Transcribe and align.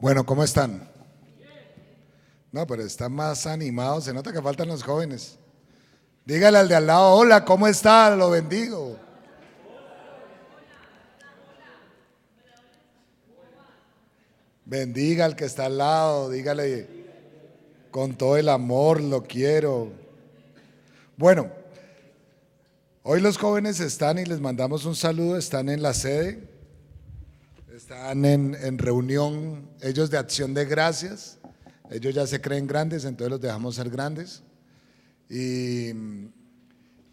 Bueno, 0.00 0.24
¿cómo 0.24 0.42
están? 0.42 0.88
No, 2.52 2.66
pero 2.66 2.82
están 2.82 3.12
más 3.12 3.46
animados. 3.46 4.04
Se 4.04 4.14
nota 4.14 4.32
que 4.32 4.40
faltan 4.40 4.68
los 4.68 4.82
jóvenes. 4.82 5.38
Dígale 6.24 6.56
al 6.56 6.68
de 6.68 6.74
al 6.74 6.86
lado, 6.86 7.12
hola, 7.12 7.44
¿cómo 7.44 7.66
está? 7.66 8.16
Lo 8.16 8.30
bendigo. 8.30 8.96
Bendiga 14.64 15.24
al 15.26 15.36
que 15.36 15.44
está 15.44 15.66
al 15.66 15.78
lado, 15.78 16.30
dígale 16.30 16.88
con 17.90 18.14
todo 18.14 18.36
el 18.36 18.48
amor, 18.48 19.02
lo 19.02 19.24
quiero. 19.24 19.90
Bueno, 21.16 21.50
hoy 23.02 23.20
los 23.20 23.36
jóvenes 23.36 23.80
están 23.80 24.18
y 24.18 24.24
les 24.24 24.40
mandamos 24.40 24.84
un 24.84 24.94
saludo, 24.94 25.36
están 25.36 25.68
en 25.68 25.82
la 25.82 25.92
sede, 25.92 26.48
están 27.80 28.26
en, 28.26 28.76
reunión, 28.76 29.70
ellos 29.80 30.10
de 30.10 30.18
acción 30.18 30.52
de 30.52 30.66
gracias, 30.66 31.38
ellos 31.90 32.14
ya 32.14 32.26
se 32.26 32.38
creen 32.38 32.66
grandes, 32.66 33.06
entonces 33.06 33.30
los 33.30 33.40
dejamos 33.40 33.76
ser 33.76 33.88
grandes. 33.88 34.42
Y, 35.30 35.88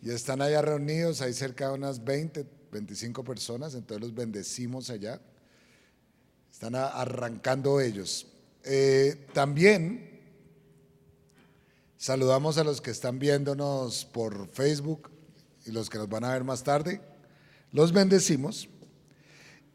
y 0.02 0.09
están 0.09 0.42
allá 0.42 0.62
reunidos, 0.62 1.22
hay 1.22 1.32
cerca 1.32 1.70
de 1.70 1.76
unas 1.76 2.04
20, 2.04 2.45
25 2.70 3.23
personas, 3.23 3.76
entonces 3.76 4.02
los 4.02 4.14
bendecimos 4.14 4.90
allá. 4.90 5.22
Están 6.52 6.76
arrancando 6.76 7.80
ellos. 7.80 8.28
Eh, 8.66 9.26
también 9.34 10.20
saludamos 11.95 12.58
a 12.58 12.66
los 12.66 12.81
que 12.81 12.92
están 12.92 13.20
viéndonos 13.20 14.04
por 14.04 14.50
Facebook 14.50 15.09
y 15.66 15.72
los 15.72 15.90
que 15.90 15.98
nos 15.98 16.09
van 16.09 16.26
a 16.26 16.34
ver 16.34 16.44
más 16.44 16.62
tarde. 16.62 17.00
Los 17.72 17.94
bendecimos. 17.94 18.68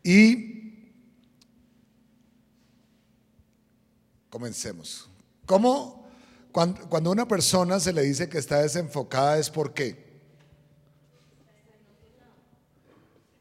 Y 0.03 0.62
comencemos. 4.33 5.11
¿Cómo 5.45 6.06
cuando, 6.53 6.89
cuando 6.89 7.11
una 7.11 7.29
persona 7.29 7.79
se 7.79 7.93
le 7.93 8.01
dice 8.01 8.31
que 8.31 8.39
está 8.39 8.62
desenfocada 8.62 9.37
es 9.37 9.51
por 9.51 9.75
qué? 9.75 10.11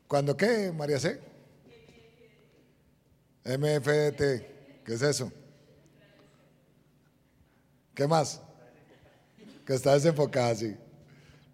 ¿Cuándo 0.06 0.36
qué, 0.36 0.74
María 0.74 1.00
C? 1.00 1.18
MFDT, 3.46 4.84
¿qué 4.84 4.94
es 4.94 5.02
eso? 5.02 5.32
¿Qué 7.96 8.06
más? 8.06 8.42
Que 9.66 9.76
está 9.76 9.94
desenfocada, 9.94 10.54
sí. 10.56 10.76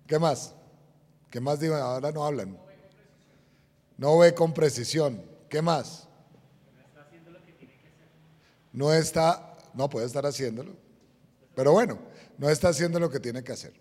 ¿Qué 0.08 0.17
más? 0.17 0.56
¿Qué 1.30 1.39
más 1.39 1.59
digo? 1.59 1.76
Ahora 1.76 2.11
no 2.11 2.26
hablan. 2.26 2.58
No 3.98 4.17
ve 4.17 4.33
con 4.33 4.52
precisión. 4.52 5.23
¿Qué 5.48 5.61
más? 5.61 6.06
No 8.78 8.94
está, 8.94 9.58
no 9.73 9.89
puede 9.89 10.06
estar 10.06 10.23
haciéndolo. 10.28 10.75
Pero 11.56 11.72
bueno, 11.72 11.97
no 12.38 12.47
está 12.47 12.70
haciendo 12.70 13.00
lo 13.00 13.09
que 13.09 13.20
tiene 13.20 13.44
que 13.44 13.52
hacer. 13.52 13.73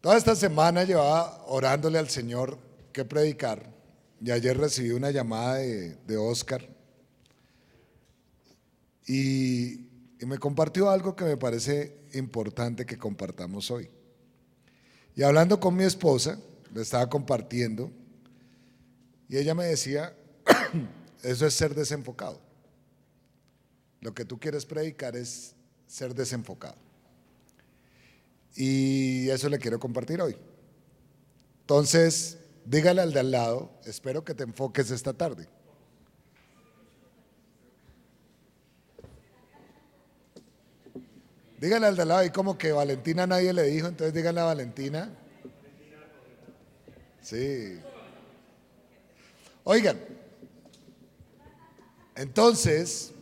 Toda 0.00 0.16
esta 0.16 0.34
semana 0.34 0.82
llevaba 0.84 1.44
orándole 1.44 1.98
al 1.98 2.08
Señor 2.08 2.56
que 2.90 3.04
predicar 3.04 3.70
y 4.18 4.30
ayer 4.30 4.56
recibí 4.56 4.92
una 4.92 5.10
llamada 5.10 5.56
de, 5.56 6.16
Oscar 6.16 6.66
y, 9.06 9.72
y 10.18 10.26
me 10.26 10.38
compartió 10.38 10.88
algo 10.88 11.14
que 11.14 11.26
me 11.26 11.36
parece 11.36 11.98
importante 12.14 12.86
que 12.86 12.96
compartamos 12.96 13.70
hoy. 13.70 13.90
Y 15.14 15.22
hablando 15.22 15.60
con 15.60 15.76
mi 15.76 15.84
esposa, 15.84 16.38
le 16.72 16.80
estaba 16.80 17.10
compartiendo, 17.10 17.90
y 19.28 19.36
ella 19.36 19.54
me 19.54 19.66
decía, 19.66 20.16
eso 21.22 21.46
es 21.46 21.52
ser 21.52 21.74
desenfocado. 21.74 22.49
Lo 24.00 24.14
que 24.14 24.24
tú 24.24 24.38
quieres 24.38 24.66
predicar 24.66 25.16
es 25.16 25.54
ser 25.86 26.14
desenfocado. 26.14 26.76
Y 28.56 29.28
eso 29.28 29.48
le 29.48 29.58
quiero 29.58 29.78
compartir 29.78 30.20
hoy. 30.20 30.36
Entonces, 31.60 32.38
Dígale 32.64 33.00
al 33.00 33.12
de 33.12 33.20
al 33.20 33.30
lado, 33.30 33.70
espero 33.84 34.24
que 34.24 34.34
te 34.34 34.44
enfoques 34.44 34.90
esta 34.90 35.12
tarde. 35.12 35.48
Dígale 41.58 41.86
al 41.86 41.96
de 41.96 42.02
al 42.02 42.08
lado, 42.08 42.24
y 42.24 42.30
como 42.30 42.56
que 42.56 42.72
Valentina 42.72 43.26
nadie 43.26 43.52
le 43.52 43.64
dijo, 43.64 43.88
entonces 43.88 44.14
dígale 44.14 44.40
a 44.40 44.44
Valentina. 44.44 45.10
Sí. 47.20 47.80
Oigan, 49.64 49.98
entonces, 52.14 53.12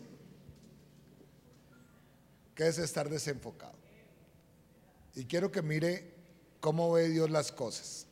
¿qué 2.58 2.66
es 2.66 2.78
estar 2.78 3.08
desenfocado? 3.08 3.78
Y 5.14 5.26
quiero 5.26 5.52
que 5.52 5.62
mire 5.62 6.12
cómo 6.58 6.90
ve 6.90 7.08
Dios 7.08 7.30
las 7.30 7.52
cosas. 7.52 8.08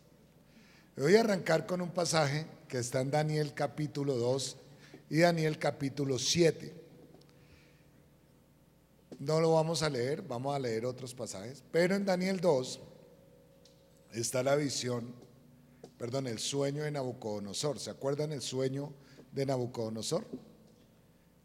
Voy 0.96 1.16
a 1.16 1.20
arrancar 1.20 1.66
con 1.66 1.80
un 1.80 1.90
pasaje 1.90 2.46
que 2.68 2.78
está 2.78 3.00
en 3.00 3.10
Daniel 3.10 3.54
capítulo 3.54 4.14
2 4.14 4.56
y 5.10 5.18
Daniel 5.18 5.58
capítulo 5.58 6.16
7. 6.20 6.72
No 9.18 9.40
lo 9.40 9.52
vamos 9.54 9.82
a 9.82 9.90
leer, 9.90 10.22
vamos 10.22 10.54
a 10.54 10.60
leer 10.60 10.86
otros 10.86 11.12
pasajes, 11.12 11.64
pero 11.72 11.96
en 11.96 12.04
Daniel 12.04 12.38
2 12.38 12.80
está 14.12 14.44
la 14.44 14.54
visión, 14.54 15.12
perdón, 15.98 16.28
el 16.28 16.38
sueño 16.38 16.84
de 16.84 16.92
Nabucodonosor. 16.92 17.80
¿Se 17.80 17.90
acuerdan 17.90 18.30
el 18.30 18.42
sueño 18.42 18.92
de 19.32 19.44
Nabucodonosor? 19.44 20.24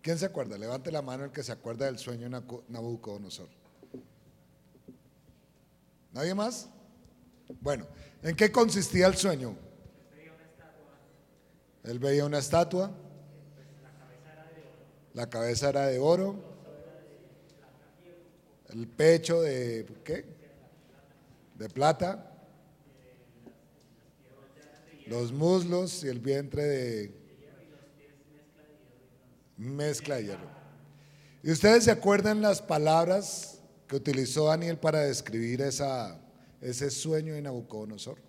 ¿Quién 0.02 0.18
se 0.18 0.26
acuerda? 0.26 0.58
Levante 0.58 0.92
la 0.92 1.02
mano 1.02 1.26
el 1.26 1.32
que 1.32 1.44
se 1.44 1.52
acuerda 1.52 1.86
del 1.86 2.00
sueño 2.00 2.30
de 2.30 2.42
Nabucodonosor. 2.70 3.50
¿Nadie 6.14 6.34
más? 6.34 6.68
Bueno, 7.62 7.86
¿En 8.24 8.36
qué 8.36 8.52
consistía 8.52 9.08
el 9.08 9.16
sueño? 9.16 9.56
Él 11.84 11.98
veía 11.98 12.26
una 12.26 12.38
estatua. 12.38 12.92
La 15.14 15.28
cabeza 15.28 15.70
era 15.70 15.88
de 15.88 15.98
oro. 15.98 16.36
El 18.70 18.88
pecho 18.88 19.42
de 19.42 19.88
¿qué? 20.04 20.26
De 21.58 21.68
plata. 21.70 22.28
Los 25.08 25.32
muslos 25.32 26.04
y 26.04 26.08
el 26.08 26.20
vientre 26.20 26.64
de 26.64 27.21
mezcla 29.62 30.16
de 30.16 30.26
hierro. 30.26 30.50
¿Y 31.44 31.52
ustedes 31.52 31.86
se 31.86 31.92
acuerdan 31.92 32.42
las 32.42 32.62
palabras 32.62 33.60
que 33.88 33.96
utilizó 33.96 34.46
Daniel 34.46 34.78
para 34.78 35.00
describir 35.00 35.62
esa 35.62 36.22
ese 36.62 36.92
sueño 36.92 37.34
de 37.34 37.42
Nabucodonosor. 37.42 38.20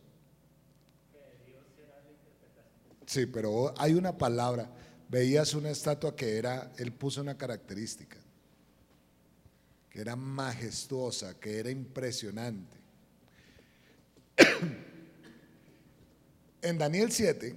Sí, 3.07 3.27
pero 3.27 3.75
hay 3.77 3.93
una 3.93 4.17
palabra. 4.17 4.71
Veías 5.09 5.53
una 5.53 5.69
estatua 5.71 6.17
que 6.17 6.39
era, 6.39 6.73
él 6.79 6.93
puso 6.93 7.21
una 7.21 7.37
característica, 7.37 8.17
que 9.91 10.01
era 10.01 10.17
majestuosa, 10.17 11.39
que 11.39 11.59
era 11.59 11.71
impresionante. 11.71 12.79
En 16.65 16.79
Daniel 16.79 17.11
7 17.11 17.57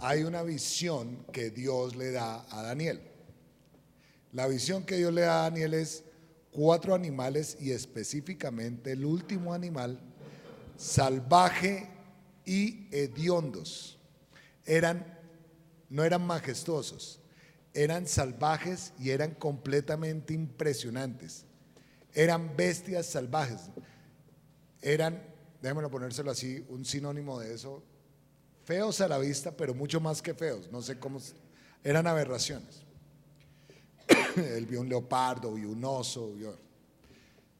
hay 0.00 0.22
una 0.22 0.42
visión 0.42 1.26
que 1.32 1.50
Dios 1.50 1.94
le 1.94 2.10
da 2.10 2.46
a 2.50 2.62
Daniel. 2.62 3.02
La 4.32 4.46
visión 4.46 4.84
que 4.84 4.96
Dios 4.96 5.12
le 5.12 5.22
da 5.22 5.40
a 5.40 5.50
Daniel 5.50 5.74
es 5.74 6.04
cuatro 6.50 6.94
animales 6.94 7.58
y 7.60 7.72
específicamente 7.72 8.92
el 8.92 9.04
último 9.04 9.52
animal, 9.52 10.00
salvaje 10.76 11.88
y 12.46 12.88
hediondos. 12.90 13.98
Eran, 14.64 15.18
no 15.90 16.02
eran 16.02 16.26
majestuosos, 16.26 17.20
eran 17.74 18.06
salvajes 18.06 18.94
y 18.98 19.10
eran 19.10 19.34
completamente 19.34 20.32
impresionantes. 20.32 21.44
Eran 22.14 22.56
bestias 22.56 23.06
salvajes. 23.06 23.70
Eran, 24.80 25.22
déjenmelo 25.60 25.90
ponérselo 25.90 26.30
así, 26.30 26.64
un 26.70 26.84
sinónimo 26.86 27.38
de 27.38 27.54
eso, 27.54 27.84
feos 28.70 29.00
a 29.00 29.08
la 29.08 29.18
vista, 29.18 29.50
pero 29.50 29.74
mucho 29.74 30.00
más 30.00 30.22
que 30.22 30.32
feos. 30.32 30.70
No 30.70 30.80
sé 30.80 30.96
cómo, 30.96 31.20
eran 31.82 32.06
aberraciones. 32.06 32.82
él 34.36 34.64
vio 34.64 34.80
un 34.80 34.88
leopardo, 34.88 35.54
vio 35.54 35.70
un 35.70 35.84
oso, 35.84 36.32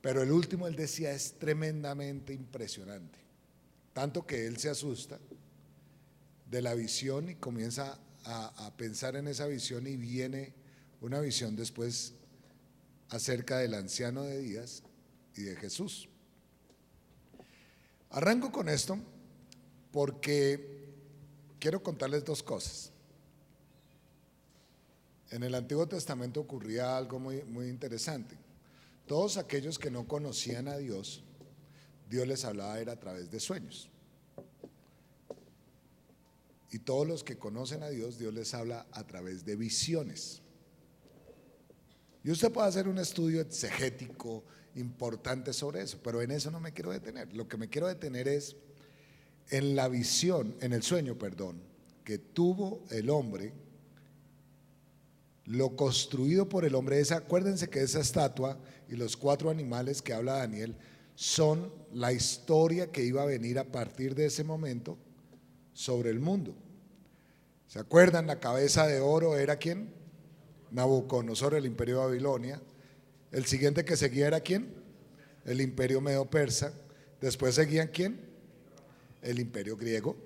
pero 0.01 0.23
el 0.23 0.31
último 0.31 0.69
él 0.69 0.77
decía 0.77 1.11
es 1.11 1.33
tremendamente 1.37 2.33
impresionante. 2.33 3.19
Tanto 3.93 4.25
que 4.25 4.47
él 4.47 4.59
se 4.59 4.71
asusta 4.71 5.19
de 6.49 6.63
la 6.63 6.75
visión 6.75 7.29
y 7.29 7.35
comienza 7.35 7.99
a, 8.23 8.67
a 8.67 8.77
pensar 8.77 9.17
en 9.17 9.27
esa 9.27 9.49
visión 9.49 9.89
y 9.89 9.97
viene 9.97 10.55
una 11.01 11.19
visión 11.19 11.57
después 11.57 12.15
acerca 13.09 13.59
del 13.59 13.75
anciano 13.75 14.23
de 14.23 14.39
Díaz 14.39 14.85
y 15.35 15.43
de 15.43 15.57
Jesús. 15.57 16.09
Arranco 18.11 18.53
con 18.53 18.69
esto 18.69 18.97
porque 19.91 20.80
quiero 21.61 21.83
contarles 21.83 22.25
dos 22.25 22.43
cosas. 22.43 22.91
En 25.31 25.45
el 25.45 25.55
Antiguo 25.55 25.87
Testamento 25.87 26.41
ocurría 26.41 26.97
algo 26.97 27.21
muy, 27.21 27.45
muy 27.45 27.69
interesante. 27.69 28.37
Todos 29.07 29.37
aquellos 29.37 29.79
que 29.79 29.91
no 29.91 30.09
conocían 30.09 30.67
a 30.67 30.77
Dios, 30.77 31.23
Dios 32.09 32.27
les 32.27 32.45
hablaba 32.45 32.81
era 32.81 32.93
a 32.95 32.99
través 32.99 33.31
de 33.31 33.39
sueños. 33.39 33.89
Y 36.73 36.81
todos 36.81 37.07
los 37.07 37.23
que 37.23 37.37
conocen 37.37 37.83
a 37.83 37.91
Dios, 37.91 38.19
Dios 38.19 38.33
les 38.33 38.55
habla 38.55 38.87
a 38.93 39.07
través 39.07 39.45
de 39.45 39.57
visiones. 39.57 40.41
Y 42.23 42.31
usted 42.31 42.53
puede 42.53 42.69
hacer 42.69 42.89
un 42.89 42.99
estudio 42.99 43.41
exegético 43.41 44.45
importante 44.77 45.53
sobre 45.53 45.83
eso, 45.83 45.99
pero 46.03 46.23
en 46.23 46.31
eso 46.31 46.51
no 46.51 46.61
me 46.61 46.73
quiero 46.73 46.91
detener. 46.91 47.35
Lo 47.35 47.49
que 47.49 47.57
me 47.57 47.69
quiero 47.69 47.89
detener 47.89 48.29
es 48.29 48.57
en 49.51 49.75
la 49.77 49.89
visión, 49.89 50.55
en 50.61 50.73
el 50.73 50.83
sueño, 50.83 51.17
perdón, 51.17 51.61
que 52.05 52.19
tuvo 52.19 52.85
el 52.91 53.11
hombre, 53.11 53.53
lo 55.45 55.75
construido 55.77 56.49
por 56.49 56.65
el 56.65 56.75
hombre. 56.75 57.01
Esa, 57.01 57.17
acuérdense 57.17 57.69
que 57.69 57.83
esa 57.83 58.01
estatua 58.01 58.59
y 58.89 58.95
los 58.95 59.17
cuatro 59.17 59.51
animales 59.51 60.01
que 60.01 60.13
habla 60.13 60.39
Daniel 60.39 60.77
son 61.17 61.73
la 61.93 62.13
historia 62.13 62.91
que 62.93 63.03
iba 63.05 63.23
a 63.23 63.27
venir 63.27 63.59
a 63.59 63.65
partir 63.65 64.15
de 64.15 64.27
ese 64.27 64.45
momento 64.45 64.97
sobre 65.73 66.11
el 66.11 66.21
mundo. 66.21 66.55
¿Se 67.67 67.79
acuerdan? 67.79 68.27
La 68.27 68.41
cabeza 68.41 68.87
de 68.87 69.01
oro 69.01 69.37
era 69.37 69.57
quién? 69.57 69.93
Nabucodonosor, 70.71 71.55
el 71.55 71.67
imperio 71.67 71.99
de 72.01 72.07
Babilonia. 72.07 72.63
El 73.33 73.45
siguiente 73.45 73.85
que 73.85 73.97
seguía 73.97 74.29
era 74.29 74.41
quién? 74.41 74.75
El 75.45 75.61
imperio 75.61 76.01
medo-persa. 76.01 76.73
Después 77.21 77.55
seguían 77.55 77.89
quién? 77.89 78.30
El 79.23 79.39
imperio 79.39 79.77
griego, 79.77 80.17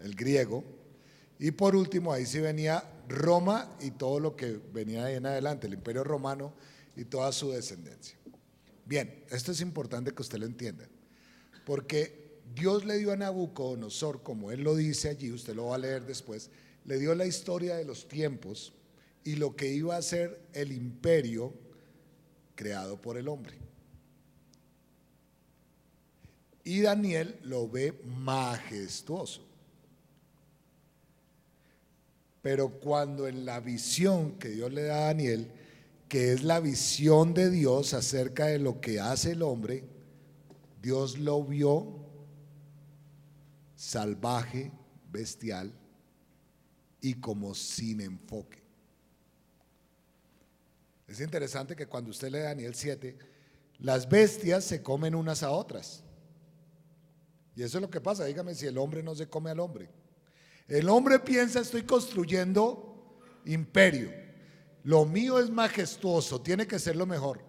el 0.00 0.14
griego. 0.14 0.64
Y 1.38 1.52
por 1.52 1.76
último, 1.76 2.12
ahí 2.12 2.26
sí 2.26 2.40
venía 2.40 2.84
Roma 3.08 3.76
y 3.80 3.92
todo 3.92 4.20
lo 4.20 4.36
que 4.36 4.60
venía 4.72 5.06
ahí 5.06 5.16
en 5.16 5.26
adelante, 5.26 5.66
el 5.66 5.74
imperio 5.74 6.04
romano 6.04 6.52
y 6.96 7.04
toda 7.04 7.32
su 7.32 7.50
descendencia. 7.50 8.18
Bien, 8.84 9.24
esto 9.30 9.52
es 9.52 9.60
importante 9.60 10.12
que 10.12 10.22
usted 10.22 10.38
lo 10.38 10.46
entienda, 10.46 10.88
porque 11.64 12.40
Dios 12.54 12.84
le 12.84 12.98
dio 12.98 13.12
a 13.12 13.16
Nabucodonosor, 13.16 14.22
como 14.22 14.50
él 14.50 14.62
lo 14.62 14.74
dice 14.74 15.10
allí, 15.10 15.30
usted 15.30 15.54
lo 15.54 15.66
va 15.66 15.76
a 15.76 15.78
leer 15.78 16.06
después, 16.06 16.50
le 16.84 16.98
dio 16.98 17.14
la 17.14 17.26
historia 17.26 17.76
de 17.76 17.84
los 17.84 18.08
tiempos 18.08 18.72
y 19.24 19.36
lo 19.36 19.54
que 19.54 19.68
iba 19.68 19.96
a 19.96 20.02
ser 20.02 20.40
el 20.54 20.72
imperio 20.72 21.52
creado 22.54 23.00
por 23.00 23.18
el 23.18 23.28
hombre. 23.28 23.67
Y 26.68 26.82
Daniel 26.82 27.38
lo 27.44 27.66
ve 27.66 27.98
majestuoso. 28.04 29.40
Pero 32.42 32.78
cuando 32.78 33.26
en 33.26 33.46
la 33.46 33.58
visión 33.60 34.32
que 34.32 34.50
Dios 34.50 34.70
le 34.70 34.82
da 34.82 34.96
a 34.96 35.06
Daniel, 35.06 35.50
que 36.10 36.34
es 36.34 36.42
la 36.42 36.60
visión 36.60 37.32
de 37.32 37.48
Dios 37.48 37.94
acerca 37.94 38.48
de 38.48 38.58
lo 38.58 38.82
que 38.82 39.00
hace 39.00 39.32
el 39.32 39.40
hombre, 39.40 39.82
Dios 40.82 41.16
lo 41.16 41.42
vio 41.42 42.04
salvaje, 43.74 44.70
bestial 45.10 45.72
y 47.00 47.14
como 47.14 47.54
sin 47.54 48.02
enfoque. 48.02 48.62
Es 51.06 51.18
interesante 51.20 51.74
que 51.74 51.86
cuando 51.86 52.10
usted 52.10 52.30
lee 52.30 52.40
Daniel 52.40 52.74
7, 52.74 53.16
las 53.78 54.06
bestias 54.06 54.64
se 54.64 54.82
comen 54.82 55.14
unas 55.14 55.42
a 55.42 55.50
otras. 55.50 56.04
Y 57.58 57.64
eso 57.64 57.78
es 57.78 57.82
lo 57.82 57.90
que 57.90 58.00
pasa, 58.00 58.24
dígame 58.24 58.54
si 58.54 58.66
el 58.66 58.78
hombre 58.78 59.02
no 59.02 59.16
se 59.16 59.28
come 59.28 59.50
al 59.50 59.58
hombre. 59.58 59.90
El 60.68 60.88
hombre 60.88 61.18
piensa, 61.18 61.58
estoy 61.58 61.82
construyendo 61.82 63.18
imperio. 63.46 64.12
Lo 64.84 65.04
mío 65.04 65.40
es 65.40 65.50
majestuoso, 65.50 66.40
tiene 66.40 66.68
que 66.68 66.78
ser 66.78 66.94
lo 66.94 67.04
mejor. 67.04 67.40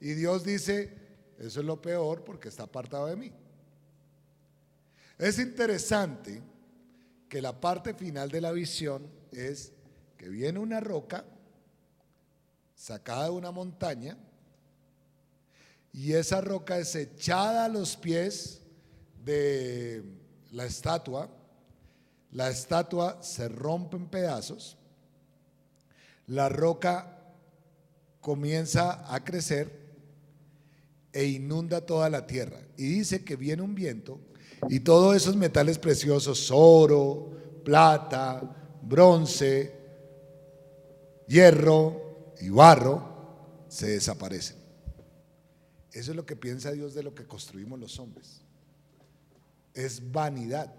Y 0.00 0.14
Dios 0.14 0.42
dice, 0.42 0.92
eso 1.38 1.60
es 1.60 1.64
lo 1.64 1.80
peor 1.80 2.24
porque 2.24 2.48
está 2.48 2.64
apartado 2.64 3.06
de 3.06 3.14
mí. 3.14 3.32
Es 5.16 5.38
interesante 5.38 6.42
que 7.28 7.40
la 7.40 7.60
parte 7.60 7.94
final 7.94 8.32
de 8.32 8.40
la 8.40 8.50
visión 8.50 9.08
es 9.30 9.70
que 10.16 10.28
viene 10.28 10.58
una 10.58 10.80
roca 10.80 11.24
sacada 12.74 13.26
de 13.26 13.30
una 13.30 13.52
montaña 13.52 14.18
y 15.92 16.14
esa 16.14 16.40
roca 16.40 16.78
es 16.78 16.96
echada 16.96 17.66
a 17.66 17.68
los 17.68 17.96
pies 17.96 18.61
de 19.24 20.02
la 20.50 20.64
estatua 20.64 21.30
la 22.32 22.48
estatua 22.48 23.22
se 23.22 23.48
rompe 23.48 23.96
en 23.96 24.06
pedazos, 24.06 24.78
la 26.26 26.48
roca 26.48 27.18
comienza 28.20 29.14
a 29.14 29.22
crecer 29.22 29.70
e 31.12 31.26
inunda 31.26 31.84
toda 31.84 32.08
la 32.08 32.26
tierra. 32.26 32.58
Y 32.78 32.84
dice 32.84 33.22
que 33.22 33.36
viene 33.36 33.62
un 33.62 33.74
viento 33.74 34.18
y 34.68 34.80
todos 34.80 35.14
esos 35.14 35.36
metales 35.36 35.78
preciosos, 35.78 36.50
oro, 36.50 37.60
plata, 37.64 38.40
bronce, 38.82 39.76
hierro 41.28 42.32
y 42.40 42.48
barro, 42.48 43.66
se 43.68 43.88
desaparecen. 43.88 44.56
Eso 45.92 46.12
es 46.12 46.16
lo 46.16 46.24
que 46.24 46.36
piensa 46.36 46.72
Dios 46.72 46.94
de 46.94 47.02
lo 47.02 47.14
que 47.14 47.26
construimos 47.26 47.78
los 47.78 47.98
hombres. 47.98 48.41
Es 49.74 50.12
vanidad. 50.12 50.72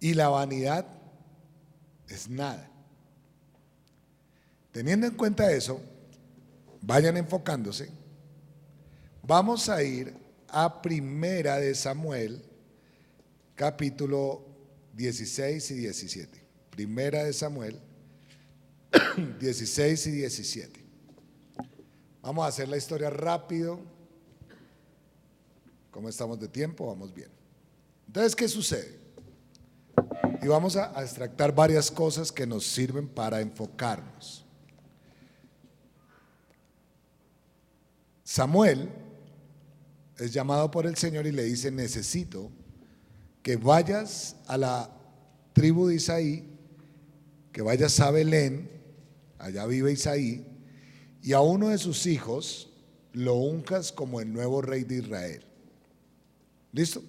Y 0.00 0.14
la 0.14 0.28
vanidad 0.28 0.86
es 2.08 2.28
nada. 2.28 2.68
Teniendo 4.72 5.06
en 5.06 5.14
cuenta 5.14 5.50
eso, 5.50 5.80
vayan 6.82 7.16
enfocándose. 7.16 7.90
Vamos 9.22 9.68
a 9.68 9.82
ir 9.82 10.14
a 10.48 10.80
Primera 10.80 11.56
de 11.56 11.74
Samuel, 11.74 12.42
capítulo 13.54 14.46
16 14.94 15.70
y 15.72 15.74
17. 15.74 16.46
Primera 16.70 17.24
de 17.24 17.32
Samuel, 17.32 17.78
16 19.40 20.06
y 20.06 20.10
17. 20.12 20.84
Vamos 22.22 22.44
a 22.44 22.48
hacer 22.48 22.68
la 22.68 22.76
historia 22.76 23.10
rápido. 23.10 23.80
¿Cómo 25.90 26.08
estamos 26.08 26.38
de 26.38 26.48
tiempo? 26.48 26.86
Vamos 26.86 27.14
bien. 27.14 27.30
Entonces, 28.06 28.36
¿qué 28.36 28.48
sucede? 28.48 28.98
Y 30.42 30.46
vamos 30.46 30.76
a, 30.76 31.02
extractar 31.02 31.54
varias 31.54 31.90
cosas 31.90 32.30
que 32.30 32.46
nos 32.46 32.64
sirven 32.64 33.08
para 33.08 33.40
enfocarnos. 33.40 34.44
Samuel 38.22 38.88
es 40.18 40.32
llamado 40.32 40.70
por 40.70 40.86
el 40.86 40.96
Señor 40.96 41.26
y 41.26 41.32
le 41.32 41.44
dice, 41.44 41.70
necesito 41.70 42.50
que 43.42 43.56
vayas 43.56 44.36
a 44.46 44.56
la 44.58 44.90
tribu 45.52 45.88
de 45.88 45.96
Isaí, 45.96 46.58
que 47.52 47.62
vayas 47.62 47.98
a 48.00 48.10
Belén, 48.10 48.70
allá 49.38 49.66
vive 49.66 49.92
Isaí, 49.92 50.46
y 51.22 51.32
a 51.32 51.40
uno 51.40 51.68
de 51.68 51.78
sus 51.78 52.06
hijos 52.06 52.70
lo 53.12 53.34
unjas 53.34 53.90
como 53.90 54.20
el 54.20 54.32
nuevo 54.32 54.62
rey 54.62 54.84
de 54.84 54.98
Israel. 54.98 55.47
¿Listo? 56.72 57.02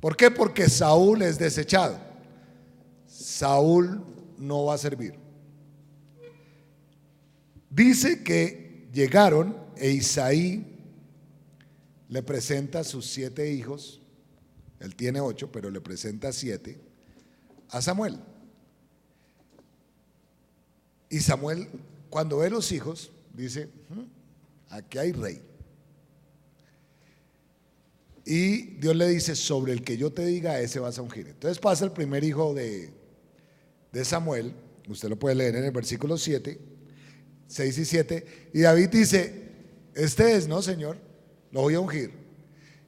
¿Por 0.00 0.16
qué? 0.16 0.30
Porque 0.30 0.68
Saúl 0.68 1.22
es 1.22 1.38
desechado. 1.38 1.98
Saúl 3.06 4.04
no 4.38 4.64
va 4.64 4.74
a 4.74 4.78
servir. 4.78 5.14
Dice 7.70 8.22
que 8.22 8.88
llegaron 8.92 9.56
e 9.76 9.90
Isaí 9.90 10.78
le 12.08 12.22
presenta 12.22 12.80
a 12.80 12.84
sus 12.84 13.06
siete 13.06 13.52
hijos, 13.52 14.00
él 14.80 14.94
tiene 14.94 15.20
ocho, 15.20 15.52
pero 15.52 15.70
le 15.70 15.80
presenta 15.80 16.32
siete, 16.32 16.80
a 17.68 17.82
Samuel. 17.82 18.18
Y 21.10 21.20
Samuel, 21.20 21.68
cuando 22.08 22.38
ve 22.38 22.50
los 22.50 22.72
hijos, 22.72 23.12
dice, 23.34 23.68
aquí 24.70 24.98
hay 24.98 25.12
rey. 25.12 25.47
Y 28.30 28.76
Dios 28.78 28.94
le 28.94 29.08
dice, 29.08 29.34
sobre 29.34 29.72
el 29.72 29.82
que 29.82 29.96
yo 29.96 30.12
te 30.12 30.22
diga, 30.26 30.60
ese 30.60 30.80
vas 30.80 30.98
a 30.98 31.02
ungir. 31.02 31.28
Entonces 31.28 31.58
pasa 31.58 31.86
el 31.86 31.92
primer 31.92 32.22
hijo 32.24 32.52
de, 32.52 32.90
de 33.90 34.04
Samuel, 34.04 34.52
usted 34.86 35.08
lo 35.08 35.18
puede 35.18 35.34
leer 35.34 35.56
en 35.56 35.64
el 35.64 35.70
versículo 35.70 36.18
7, 36.18 36.60
6 37.46 37.78
y 37.78 37.84
7, 37.86 38.50
y 38.52 38.60
David 38.60 38.90
dice, 38.90 39.48
este 39.94 40.36
es, 40.36 40.46
¿no, 40.46 40.60
Señor? 40.60 40.98
Lo 41.52 41.62
voy 41.62 41.72
a 41.72 41.80
ungir. 41.80 42.10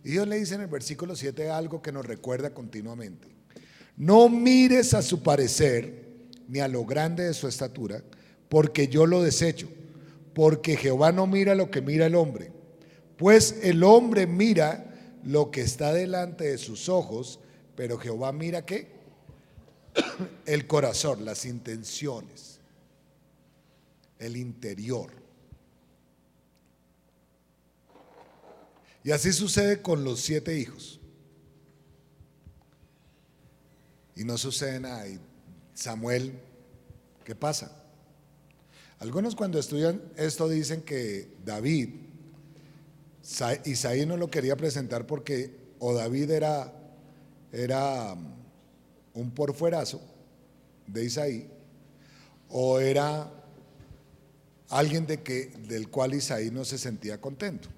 Y 0.04 0.10
Dios 0.10 0.28
le 0.28 0.38
dice 0.38 0.56
en 0.56 0.60
el 0.60 0.66
versículo 0.66 1.16
7 1.16 1.48
algo 1.48 1.80
que 1.80 1.90
nos 1.90 2.04
recuerda 2.04 2.52
continuamente. 2.52 3.28
No 3.96 4.28
mires 4.28 4.92
a 4.92 5.00
su 5.00 5.22
parecer 5.22 6.04
ni 6.48 6.58
a 6.58 6.68
lo 6.68 6.84
grande 6.84 7.24
de 7.24 7.32
su 7.32 7.48
estatura, 7.48 8.04
porque 8.50 8.88
yo 8.88 9.06
lo 9.06 9.22
desecho, 9.22 9.70
porque 10.34 10.76
Jehová 10.76 11.12
no 11.12 11.26
mira 11.26 11.54
lo 11.54 11.70
que 11.70 11.80
mira 11.80 12.04
el 12.04 12.14
hombre, 12.14 12.52
pues 13.16 13.56
el 13.62 13.82
hombre 13.84 14.26
mira 14.26 14.88
lo 15.24 15.50
que 15.50 15.62
está 15.62 15.92
delante 15.92 16.44
de 16.44 16.58
sus 16.58 16.88
ojos, 16.88 17.40
pero 17.76 17.98
Jehová 17.98 18.32
mira 18.32 18.64
qué? 18.64 18.88
el 20.46 20.66
corazón, 20.66 21.24
las 21.24 21.44
intenciones, 21.44 22.60
el 24.18 24.36
interior. 24.36 25.10
Y 29.02 29.12
así 29.12 29.32
sucede 29.32 29.80
con 29.80 30.04
los 30.04 30.20
siete 30.20 30.58
hijos. 30.58 31.00
Y 34.14 34.24
no 34.24 34.36
sucede 34.36 34.80
nada. 34.80 35.06
Samuel, 35.72 36.38
¿qué 37.24 37.34
pasa? 37.34 37.80
Algunos 38.98 39.34
cuando 39.34 39.58
estudian 39.58 40.02
esto 40.16 40.46
dicen 40.46 40.82
que 40.82 41.32
David, 41.42 41.88
Isaí 43.64 44.06
no 44.06 44.16
lo 44.16 44.30
quería 44.30 44.56
presentar 44.56 45.06
porque 45.06 45.60
o 45.78 45.94
David 45.94 46.30
era, 46.30 46.72
era 47.52 48.12
um, 48.12 48.32
un 49.14 49.30
porfuerazo 49.30 50.00
de 50.86 51.04
Isaí, 51.04 51.48
o 52.48 52.78
era 52.80 53.30
alguien 54.68 55.06
de 55.06 55.22
que, 55.22 55.46
del 55.68 55.88
cual 55.88 56.14
Isaí 56.14 56.50
no 56.50 56.64
se 56.64 56.78
sentía 56.78 57.20
contento. 57.20 57.68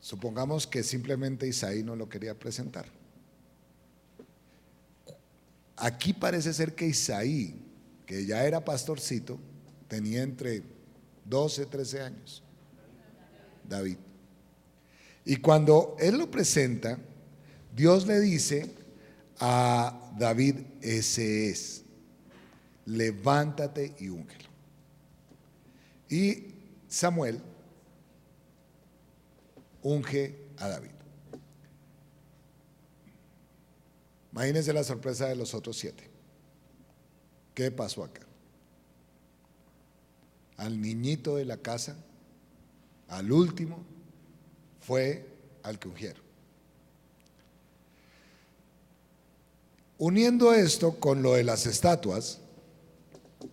Supongamos 0.00 0.66
que 0.66 0.82
simplemente 0.82 1.46
Isaí 1.46 1.82
no 1.82 1.94
lo 1.94 2.08
quería 2.08 2.38
presentar. 2.38 2.86
Aquí 5.76 6.12
parece 6.12 6.52
ser 6.52 6.74
que 6.74 6.86
Isaí, 6.86 7.54
que 8.06 8.26
ya 8.26 8.44
era 8.44 8.64
pastorcito, 8.64 9.38
tenía 9.88 10.22
entre 10.22 10.62
12, 11.30 11.66
13 11.66 12.02
años. 12.02 12.42
David. 13.68 13.96
Y 15.24 15.36
cuando 15.36 15.96
él 16.00 16.18
lo 16.18 16.30
presenta, 16.30 16.98
Dios 17.74 18.06
le 18.06 18.18
dice 18.18 18.74
a 19.38 20.12
David, 20.18 20.56
ese 20.82 21.48
es, 21.48 21.84
levántate 22.84 23.94
y 24.00 24.08
úngelo. 24.08 24.50
Y 26.08 26.54
Samuel 26.88 27.40
unge 29.82 30.36
a 30.58 30.68
David. 30.68 30.90
Imagínense 34.32 34.72
la 34.72 34.84
sorpresa 34.84 35.28
de 35.28 35.36
los 35.36 35.54
otros 35.54 35.76
siete. 35.76 36.08
¿Qué 37.54 37.70
pasó 37.70 38.04
acá? 38.04 38.22
Al 40.60 40.78
niñito 40.78 41.36
de 41.36 41.46
la 41.46 41.56
casa, 41.56 41.96
al 43.08 43.32
último, 43.32 43.82
fue 44.80 45.26
al 45.62 45.78
que 45.78 45.88
ungieron. 45.88 46.22
Uniendo 49.96 50.52
esto 50.52 51.00
con 51.00 51.22
lo 51.22 51.32
de 51.32 51.44
las 51.44 51.64
estatuas, 51.64 52.40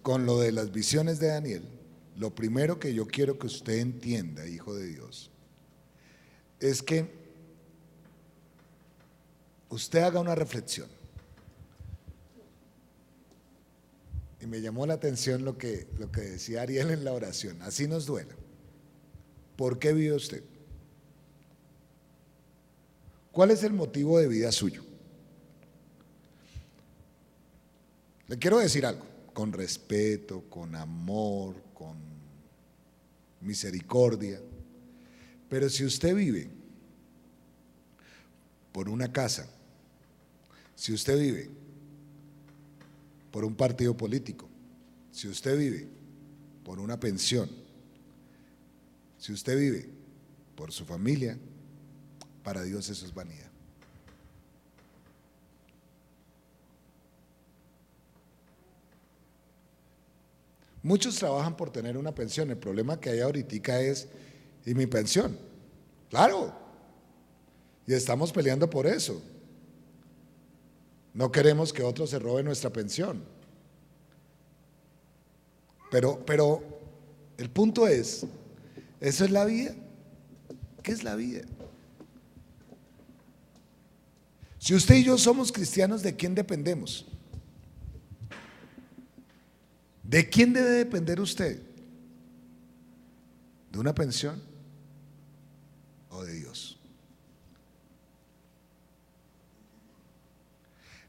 con 0.01 0.25
lo 0.25 0.41
de 0.41 0.51
las 0.51 0.73
visiones 0.73 1.19
de 1.19 1.27
Daniel, 1.27 1.63
lo 2.17 2.35
primero 2.35 2.77
que 2.77 2.93
yo 2.93 3.07
quiero 3.07 3.39
que 3.39 3.47
usted 3.47 3.77
entienda, 3.77 4.45
hijo 4.45 4.75
de 4.75 4.87
Dios, 4.87 5.31
es 6.59 6.83
que 6.83 7.09
usted 9.69 9.99
haga 9.99 10.19
una 10.19 10.35
reflexión. 10.35 10.96
Y 14.41 14.45
me 14.45 14.61
llamó 14.61 14.85
la 14.85 14.93
atención 14.93 15.43
lo 15.43 15.57
que, 15.57 15.87
lo 15.97 16.11
que 16.11 16.21
decía 16.21 16.61
Ariel 16.61 16.91
en 16.91 17.03
la 17.03 17.13
oración. 17.13 17.61
Así 17.61 17.87
nos 17.87 18.05
duela. 18.05 18.35
¿Por 19.55 19.79
qué 19.79 19.93
vive 19.93 20.15
usted? 20.15 20.43
¿Cuál 23.31 23.51
es 23.51 23.63
el 23.63 23.73
motivo 23.73 24.19
de 24.19 24.27
vida 24.27 24.51
suyo? 24.51 24.83
Le 28.27 28.37
quiero 28.37 28.59
decir 28.59 28.85
algo, 28.85 29.05
con 29.33 29.53
respeto, 29.53 30.43
con 30.49 30.75
amor, 30.75 31.55
con 31.73 31.97
misericordia. 33.41 34.39
Pero 35.49 35.69
si 35.69 35.85
usted 35.85 36.13
vive 36.13 36.49
por 38.71 38.89
una 38.89 39.11
casa, 39.11 39.49
si 40.75 40.93
usted 40.93 41.17
vive 41.17 41.49
por 43.37 43.45
un 43.45 43.53
partido 43.53 43.95
político, 43.95 44.49
si 45.11 45.27
usted 45.27 45.55
vive 45.59 45.87
por 46.63 46.79
una 46.79 46.99
pensión, 46.99 47.47
si 49.19 49.31
usted 49.31 49.55
vive 49.55 49.87
por 50.55 50.71
su 50.71 50.85
familia, 50.85 51.37
para 52.41 52.63
Dios 52.63 52.89
eso 52.89 53.05
es 53.05 53.13
vanidad. 53.13 53.51
Muchos 60.81 61.17
trabajan 61.17 61.55
por 61.55 61.69
tener 61.69 61.95
una 61.95 62.15
pensión. 62.15 62.49
El 62.49 62.57
problema 62.57 62.99
que 62.99 63.11
hay 63.11 63.19
ahorita 63.19 63.79
es 63.81 64.07
y 64.65 64.73
mi 64.73 64.87
pensión. 64.87 65.37
Claro. 66.09 66.55
Y 67.85 67.93
estamos 67.93 68.31
peleando 68.31 68.67
por 68.67 68.87
eso. 68.87 69.21
No 71.17 71.31
queremos 71.31 71.73
que 71.73 71.81
otros 71.81 72.11
se 72.11 72.19
roben 72.19 72.45
nuestra 72.45 72.69
pensión. 72.69 73.23
Pero, 75.89 76.23
pero 76.23 76.61
el 77.39 77.49
punto 77.49 77.87
es, 77.87 78.23
¿eso 79.01 79.25
es 79.25 79.31
la 79.31 79.43
vida? 79.45 79.73
¿Qué 80.83 80.91
es 80.91 81.03
la 81.03 81.15
vida? 81.15 81.41
Si 84.59 84.75
usted 84.75 84.97
y 84.97 85.05
yo 85.05 85.17
somos 85.17 85.51
cristianos, 85.51 86.03
¿de 86.03 86.15
quién 86.15 86.35
dependemos? 86.35 87.07
¿De 90.03 90.29
quién 90.29 90.53
debe 90.53 90.69
depender 90.69 91.19
usted? 91.19 91.63
¿De 93.71 93.79
una 93.79 93.95
pensión? 93.95 94.39
de 96.23 96.33
Dios. 96.33 96.76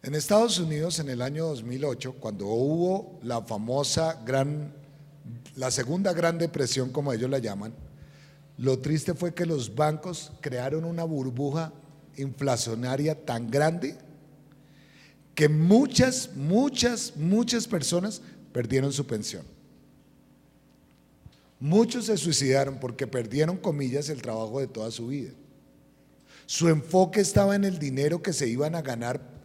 En 0.02 0.14
Estados 0.14 0.59
Unidos 0.59 1.00
en 1.00 1.09
el 1.09 1.23
año 1.23 1.47
2008, 1.47 2.14
cuando 2.14 2.47
hubo 2.47 3.19
la 3.23 3.43
famosa 3.43 4.23
gran, 4.25 4.73
la 5.57 5.71
segunda 5.71 6.12
gran 6.12 6.38
depresión, 6.38 6.90
como 6.90 7.12
ellos 7.12 7.28
la 7.28 7.38
llaman, 7.38 7.75
lo 8.59 8.78
triste 8.78 9.14
fue 9.14 9.35
que 9.35 9.47
los 9.47 9.75
bancos 9.75 10.33
crearon 10.40 10.85
una 10.85 11.05
burbuja 11.05 11.73
inflacionaria 12.17 13.25
tan 13.25 13.50
grande 13.50 13.97
que 15.35 15.49
muchas, 15.49 16.31
muchas, 16.35 17.17
muchas 17.17 17.69
personas 17.69 18.21
perdieron 18.52 18.93
su 18.93 19.07
pensión. 19.07 19.45
Muchos 21.61 22.07
se 22.07 22.17
suicidaron 22.17 22.78
porque 22.78 23.07
perdieron, 23.07 23.57
comillas, 23.57 24.09
el 24.09 24.23
trabajo 24.23 24.61
de 24.61 24.69
toda 24.69 24.90
su 24.90 25.09
vida. 25.09 25.31
Su 26.47 26.69
enfoque 26.69 27.21
estaba 27.21 27.57
en 27.57 27.64
el 27.64 27.78
dinero 27.78 28.23
que 28.23 28.33
se 28.33 28.49
iban 28.49 28.75
a 28.75 28.83
ganar, 28.83 29.38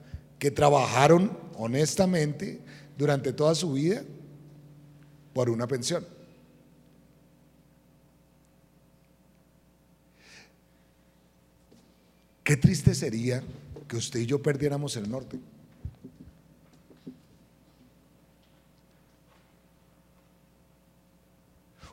que 0.43 0.51
trabajaron 0.51 1.31
honestamente 1.55 2.59
durante 2.97 3.31
toda 3.31 3.55
su 3.55 3.71
vida 3.71 4.03
por 5.31 5.49
una 5.49 5.67
pensión. 5.69 6.05
Qué 12.43 12.57
triste 12.57 12.93
sería 12.93 13.41
que 13.87 13.95
usted 13.95 14.19
y 14.19 14.25
yo 14.25 14.41
perdiéramos 14.41 14.97
el 14.97 15.09
norte. 15.09 15.39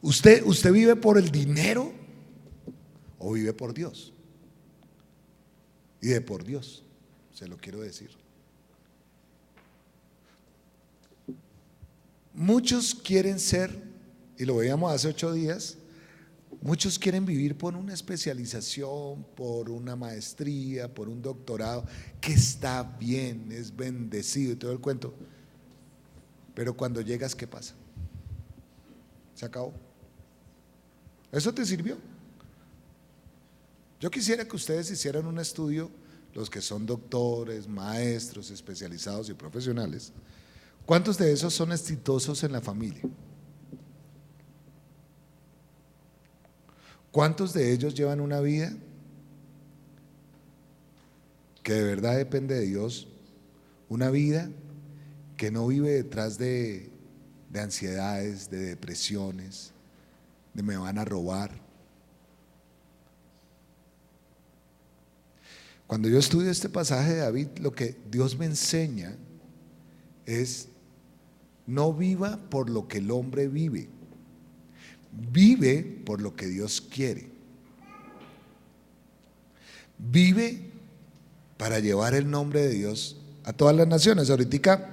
¿Usted, 0.03 0.43
¿Usted 0.45 0.73
vive 0.73 0.97
por 0.97 1.19
el 1.19 1.31
dinero 1.31 1.93
o 3.21 3.33
vive 3.33 3.53
por 3.53 3.73
Dios? 3.73 4.13
Y 6.01 6.09
de 6.09 6.21
por 6.21 6.43
Dios, 6.43 6.83
se 7.33 7.47
lo 7.47 7.57
quiero 7.57 7.79
decir. 7.79 8.20
Muchos 12.33 12.95
quieren 12.95 13.39
ser, 13.39 13.83
y 14.39 14.45
lo 14.45 14.57
veíamos 14.57 14.93
hace 14.93 15.09
ocho 15.09 15.33
días, 15.33 15.77
muchos 16.63 16.99
quieren 16.99 17.25
vivir 17.27 17.57
por 17.57 17.75
una 17.75 17.93
especialización, 17.93 19.25
por 19.35 19.71
una 19.71 19.97
maestría, 19.97 20.93
por 20.93 21.09
un 21.09 21.21
doctorado, 21.21 21.85
que 22.21 22.33
está 22.33 22.83
bien, 22.83 23.51
es 23.51 23.75
bendecido 23.75 24.53
y 24.53 24.57
todo 24.57 24.73
el 24.73 24.81
cuento. 24.81 25.15
Pero 26.55 26.77
cuando 26.77 27.01
llegas, 27.01 27.35
¿qué 27.35 27.47
pasa? 27.47 27.75
Se 29.35 29.47
acabó. 29.47 29.73
¿Eso 31.33 31.53
te 31.55 31.65
sirvió? 31.65 31.97
Yo 34.01 34.11
quisiera 34.11 34.47
que 34.47 34.57
ustedes 34.57 34.91
hicieran 34.91 35.27
un 35.27 35.39
estudio, 35.39 35.91
los 36.35 36.49
que 36.49 36.61
son 36.61 36.87
doctores, 36.87 37.69
maestros, 37.69 38.51
especializados 38.51 39.29
y 39.29 39.35
profesionales, 39.35 40.13
¿cuántos 40.91 41.19
de 41.19 41.31
esos 41.33 41.55
son 41.55 41.71
exitosos 41.71 42.43
en 42.43 42.51
la 42.51 42.61
familia? 42.61 43.03
¿Cuántos 47.13 47.53
de 47.53 47.73
ellos 47.73 47.95
llevan 47.95 48.21
una 48.21 48.41
vida 48.41 48.73
que 51.63 51.75
de 51.75 51.85
verdad 51.85 52.17
depende 52.17 52.57
de 52.57 52.63
Dios, 52.63 53.07
una 53.89 54.11
vida 54.11 54.51
que 55.37 55.53
no 55.53 55.69
vive 55.69 55.91
detrás 55.91 56.39
de, 56.39 56.91
de 57.51 57.61
ansiedades, 57.61 58.51
de 58.51 58.59
depresiones, 58.59 59.71
de 60.55 60.65
me 60.65 60.77
van 60.77 60.99
a 60.99 61.05
robar. 61.05 61.53
Cuando 65.87 66.09
yo 66.09 66.19
estudio 66.19 66.51
este 66.51 66.69
pasaje 66.69 67.13
de 67.13 67.21
David, 67.21 67.47
lo 67.61 67.71
que 67.71 67.97
Dios 68.11 68.37
me 68.37 68.47
enseña 68.47 69.17
es 70.27 70.67
no 71.71 71.93
viva 71.93 72.37
por 72.51 72.69
lo 72.69 72.89
que 72.89 72.99
el 72.99 73.13
hombre 73.13 73.47
vive, 73.47 73.89
vive 75.33 76.03
por 76.05 76.21
lo 76.21 76.35
que 76.35 76.49
Dios 76.49 76.81
quiere. 76.81 77.31
Vive 79.97 80.63
para 81.57 81.79
llevar 81.79 82.15
el 82.15 82.29
nombre 82.29 82.63
de 82.63 82.71
Dios 82.71 83.19
a 83.45 83.53
todas 83.53 83.77
las 83.77 83.87
naciones. 83.87 84.31
Ahorita 84.31 84.91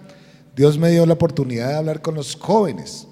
Dios 0.55 0.77
me 0.77 0.91
dio 0.91 1.03
la 1.07 1.13
oportunidad 1.13 1.69
de 1.69 1.75
hablar 1.77 2.03
con 2.03 2.13
los 2.13 2.35
jóvenes 2.35 3.07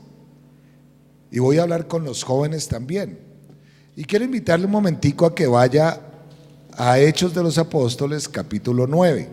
y 1.31 1.39
voy 1.39 1.57
a 1.57 1.63
hablar 1.63 1.88
con 1.88 2.03
los 2.03 2.22
jóvenes 2.24 2.67
también. 2.67 3.17
Y 3.95 4.03
quiero 4.03 4.25
invitarle 4.25 4.67
un 4.67 4.74
momentico 4.74 5.25
a 5.25 5.34
que 5.34 5.48
vaya 5.48 6.01
a 6.77 7.00
Hechos 7.00 7.34
de 7.34 7.41
los 7.41 7.57
Apóstoles 7.57 8.29
capítulo 8.29 8.86
9. 8.86 9.27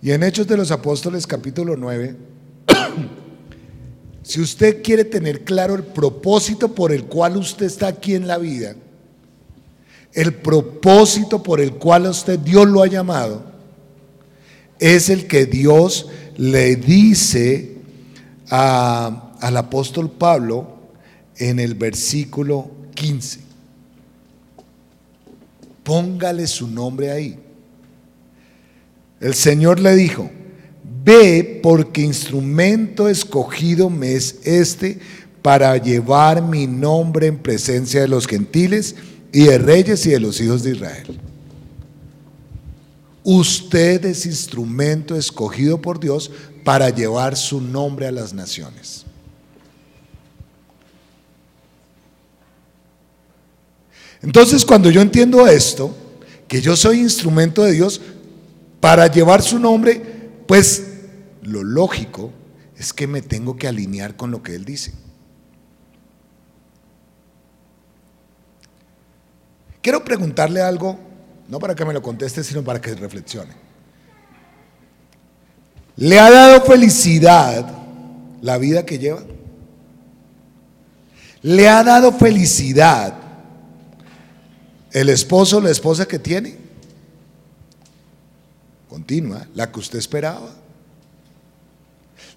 Y 0.00 0.12
en 0.12 0.22
Hechos 0.22 0.46
de 0.46 0.56
los 0.56 0.70
Apóstoles 0.70 1.26
capítulo 1.26 1.76
9 1.76 2.32
Si 4.22 4.40
usted 4.40 4.82
quiere 4.82 5.04
tener 5.04 5.44
claro 5.44 5.74
el 5.74 5.82
propósito 5.82 6.74
por 6.74 6.92
el 6.92 7.04
cual 7.04 7.36
usted 7.36 7.66
está 7.66 7.88
aquí 7.88 8.14
en 8.14 8.26
la 8.26 8.38
vida, 8.38 8.74
el 10.14 10.32
propósito 10.32 11.42
por 11.42 11.60
el 11.60 11.74
cual 11.74 12.06
usted 12.06 12.38
Dios 12.38 12.66
lo 12.66 12.82
ha 12.82 12.86
llamado, 12.86 13.44
es 14.78 15.10
el 15.10 15.26
que 15.26 15.44
Dios 15.44 16.08
le 16.36 16.76
dice 16.76 17.76
al 18.48 19.56
apóstol 19.56 20.10
Pablo 20.10 20.78
en 21.36 21.58
el 21.58 21.74
versículo 21.74 22.70
15. 22.94 23.40
Póngale 25.82 26.46
su 26.46 26.66
nombre 26.66 27.10
ahí. 27.10 27.38
El 29.20 29.34
Señor 29.34 29.80
le 29.80 29.94
dijo, 29.94 30.30
Ve 31.04 31.60
porque 31.62 32.00
instrumento 32.00 33.10
escogido 33.10 33.90
me 33.90 34.14
es 34.14 34.38
este 34.44 34.98
para 35.42 35.76
llevar 35.76 36.40
mi 36.42 36.66
nombre 36.66 37.26
en 37.26 37.36
presencia 37.36 38.00
de 38.00 38.08
los 38.08 38.26
gentiles 38.26 38.94
y 39.30 39.44
de 39.44 39.58
reyes 39.58 40.06
y 40.06 40.10
de 40.10 40.20
los 40.20 40.40
hijos 40.40 40.62
de 40.62 40.70
Israel. 40.70 41.20
Usted 43.22 44.02
es 44.06 44.24
instrumento 44.24 45.14
escogido 45.14 45.78
por 45.82 46.00
Dios 46.00 46.30
para 46.64 46.88
llevar 46.88 47.36
su 47.36 47.60
nombre 47.60 48.06
a 48.06 48.12
las 48.12 48.32
naciones. 48.32 49.04
Entonces 54.22 54.64
cuando 54.64 54.90
yo 54.90 55.02
entiendo 55.02 55.46
esto, 55.46 55.94
que 56.48 56.62
yo 56.62 56.74
soy 56.76 57.00
instrumento 57.00 57.62
de 57.62 57.72
Dios 57.72 58.00
para 58.80 59.06
llevar 59.06 59.42
su 59.42 59.58
nombre, 59.58 60.00
pues 60.46 60.93
lo 61.44 61.62
lógico 61.62 62.32
es 62.76 62.92
que 62.92 63.06
me 63.06 63.22
tengo 63.22 63.56
que 63.56 63.68
alinear 63.68 64.16
con 64.16 64.30
lo 64.30 64.42
que 64.42 64.54
Él 64.54 64.64
dice. 64.64 64.92
Quiero 69.82 70.02
preguntarle 70.02 70.62
algo, 70.62 70.98
no 71.48 71.58
para 71.58 71.74
que 71.74 71.84
me 71.84 71.92
lo 71.92 72.02
conteste, 72.02 72.42
sino 72.42 72.64
para 72.64 72.80
que 72.80 72.94
reflexione. 72.94 73.52
¿Le 75.96 76.18
ha 76.18 76.30
dado 76.30 76.62
felicidad 76.62 77.66
la 78.40 78.58
vida 78.58 78.84
que 78.84 78.98
lleva? 78.98 79.22
¿Le 81.42 81.68
ha 81.68 81.84
dado 81.84 82.12
felicidad 82.12 83.14
el 84.92 85.10
esposo 85.10 85.58
o 85.58 85.60
la 85.60 85.70
esposa 85.70 86.06
que 86.06 86.18
tiene? 86.18 86.56
Continua, 88.88 89.46
la 89.54 89.70
que 89.70 89.80
usted 89.80 89.98
esperaba. 89.98 90.63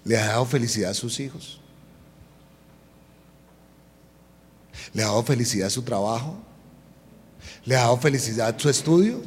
¿Le 0.08 0.16
ha 0.16 0.24
dado 0.28 0.46
felicidad 0.46 0.92
a 0.92 0.94
sus 0.94 1.20
hijos? 1.20 1.60
¿Le 4.94 5.02
ha 5.02 5.06
dado 5.08 5.22
felicidad 5.22 5.66
a 5.66 5.70
su 5.70 5.82
trabajo? 5.82 6.34
¿Le 7.66 7.76
ha 7.76 7.80
dado 7.80 7.98
felicidad 7.98 8.48
a 8.48 8.58
su 8.58 8.70
estudio? 8.70 9.20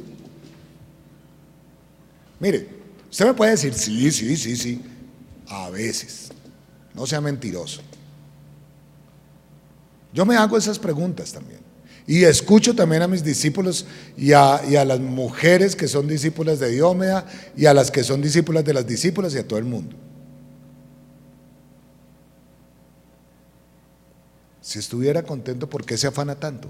Mire, 2.40 2.66
usted 3.08 3.26
me 3.26 3.34
puede 3.34 3.52
decir, 3.52 3.72
sí, 3.74 4.10
sí, 4.10 4.36
sí, 4.36 4.56
sí, 4.56 4.82
a 5.46 5.70
veces. 5.70 6.32
No 6.94 7.06
sea 7.06 7.20
mentiroso. 7.20 7.80
Yo 10.12 10.26
me 10.26 10.34
hago 10.34 10.58
esas 10.58 10.80
preguntas 10.80 11.32
también. 11.32 11.60
Y 12.08 12.24
escucho 12.24 12.74
también 12.74 13.02
a 13.02 13.06
mis 13.06 13.22
discípulos 13.22 13.86
y 14.16 14.32
a, 14.32 14.60
y 14.68 14.74
a 14.74 14.84
las 14.84 14.98
mujeres 14.98 15.76
que 15.76 15.86
son 15.86 16.08
discípulas 16.08 16.58
de 16.58 16.70
Diómeda 16.70 17.24
y 17.56 17.66
a 17.66 17.72
las 17.72 17.92
que 17.92 18.02
son 18.02 18.20
discípulas 18.20 18.64
de 18.64 18.74
las 18.74 18.84
discípulas 18.84 19.32
y 19.36 19.38
a 19.38 19.46
todo 19.46 19.60
el 19.60 19.64
mundo. 19.64 19.96
Si 24.62 24.78
estuviera 24.78 25.24
contento, 25.24 25.68
¿por 25.68 25.84
qué 25.84 25.98
se 25.98 26.06
afana 26.06 26.36
tanto? 26.36 26.68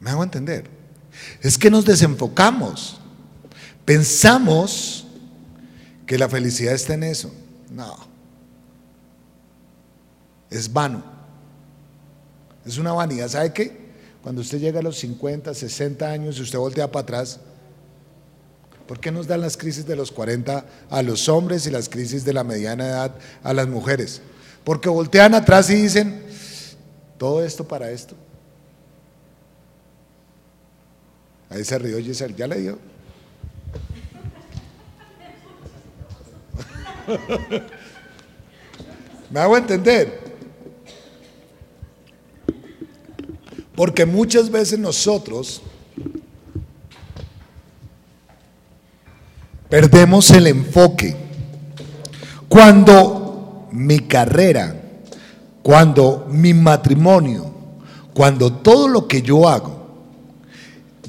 ¿Me 0.00 0.10
hago 0.10 0.24
entender? 0.24 0.68
Es 1.40 1.56
que 1.56 1.70
nos 1.70 1.84
desenfocamos. 1.84 3.00
Pensamos 3.84 5.06
que 6.04 6.18
la 6.18 6.28
felicidad 6.28 6.74
está 6.74 6.94
en 6.94 7.04
eso. 7.04 7.32
No. 7.70 7.96
Es 10.50 10.72
vano. 10.72 11.04
Es 12.64 12.76
una 12.76 12.92
vanidad. 12.92 13.28
¿Sabe 13.28 13.52
qué? 13.52 13.90
Cuando 14.20 14.40
usted 14.40 14.58
llega 14.58 14.80
a 14.80 14.82
los 14.82 14.98
50, 14.98 15.54
60 15.54 16.10
años 16.10 16.38
y 16.38 16.42
usted 16.42 16.58
voltea 16.58 16.90
para 16.90 17.02
atrás, 17.04 17.40
¿Por 18.90 18.98
qué 18.98 19.12
nos 19.12 19.28
dan 19.28 19.40
las 19.40 19.56
crisis 19.56 19.86
de 19.86 19.94
los 19.94 20.10
40 20.10 20.66
a 20.90 21.02
los 21.04 21.28
hombres 21.28 21.64
y 21.64 21.70
las 21.70 21.88
crisis 21.88 22.24
de 22.24 22.32
la 22.32 22.42
mediana 22.42 22.88
edad 22.88 23.14
a 23.44 23.54
las 23.54 23.68
mujeres? 23.68 24.20
Porque 24.64 24.88
voltean 24.88 25.32
atrás 25.32 25.70
y 25.70 25.76
dicen, 25.76 26.24
todo 27.16 27.44
esto 27.44 27.62
para 27.62 27.88
esto. 27.92 28.16
Ahí 31.50 31.64
se 31.64 31.78
rió 31.78 31.98
Giselle, 31.98 32.34
ya 32.34 32.48
le 32.48 32.56
dio. 32.56 32.80
¿Me 39.30 39.38
hago 39.38 39.56
entender? 39.56 40.18
Porque 43.76 44.04
muchas 44.04 44.50
veces 44.50 44.80
nosotros 44.80 45.62
Perdemos 49.70 50.30
el 50.32 50.48
enfoque. 50.48 51.16
Cuando 52.48 53.68
mi 53.70 54.00
carrera, 54.00 54.74
cuando 55.62 56.26
mi 56.28 56.52
matrimonio, 56.52 57.50
cuando 58.12 58.52
todo 58.52 58.88
lo 58.88 59.06
que 59.06 59.22
yo 59.22 59.48
hago 59.48 59.80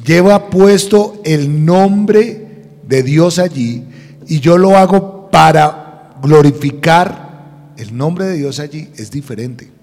lleva 0.05 0.49
puesto 0.49 1.19
el 1.25 1.65
nombre 1.65 2.67
de 2.87 3.03
Dios 3.03 3.39
allí 3.39 3.83
y 4.27 4.39
yo 4.39 4.57
lo 4.59 4.77
hago 4.77 5.29
para 5.31 6.13
glorificar 6.21 7.73
el 7.77 7.97
nombre 7.97 8.25
de 8.25 8.37
Dios 8.37 8.59
allí, 8.59 8.89
es 8.95 9.09
diferente. 9.09 9.80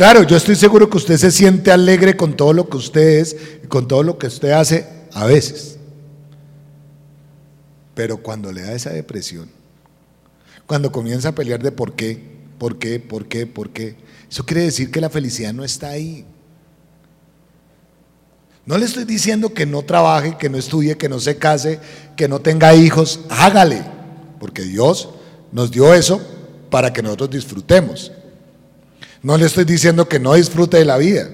Claro, 0.00 0.22
yo 0.22 0.38
estoy 0.38 0.56
seguro 0.56 0.88
que 0.88 0.96
usted 0.96 1.18
se 1.18 1.30
siente 1.30 1.70
alegre 1.70 2.16
con 2.16 2.34
todo 2.34 2.54
lo 2.54 2.70
que 2.70 2.78
usted 2.78 3.18
es 3.18 3.36
y 3.62 3.66
con 3.66 3.86
todo 3.86 4.02
lo 4.02 4.16
que 4.16 4.28
usted 4.28 4.52
hace 4.52 4.88
a 5.12 5.26
veces. 5.26 5.76
Pero 7.94 8.16
cuando 8.16 8.50
le 8.50 8.62
da 8.62 8.72
esa 8.72 8.88
depresión, 8.88 9.50
cuando 10.64 10.90
comienza 10.90 11.28
a 11.28 11.34
pelear 11.34 11.62
de 11.62 11.70
por 11.70 11.92
qué, 11.92 12.18
por 12.56 12.78
qué, 12.78 12.98
por 12.98 13.26
qué, 13.26 13.46
por 13.46 13.68
qué, 13.74 13.96
eso 14.30 14.46
quiere 14.46 14.62
decir 14.62 14.90
que 14.90 15.02
la 15.02 15.10
felicidad 15.10 15.52
no 15.52 15.64
está 15.64 15.90
ahí. 15.90 16.24
No 18.64 18.78
le 18.78 18.86
estoy 18.86 19.04
diciendo 19.04 19.52
que 19.52 19.66
no 19.66 19.82
trabaje, 19.82 20.38
que 20.38 20.48
no 20.48 20.56
estudie, 20.56 20.96
que 20.96 21.10
no 21.10 21.20
se 21.20 21.36
case, 21.36 21.78
que 22.16 22.26
no 22.26 22.40
tenga 22.40 22.74
hijos. 22.74 23.20
Hágale, 23.28 23.84
porque 24.38 24.62
Dios 24.62 25.10
nos 25.52 25.70
dio 25.70 25.92
eso 25.92 26.22
para 26.70 26.90
que 26.90 27.02
nosotros 27.02 27.28
disfrutemos. 27.28 28.12
No 29.22 29.36
le 29.36 29.46
estoy 29.46 29.64
diciendo 29.64 30.08
que 30.08 30.18
no 30.18 30.34
disfrute 30.34 30.78
de 30.78 30.84
la 30.84 30.96
vida. 30.96 31.28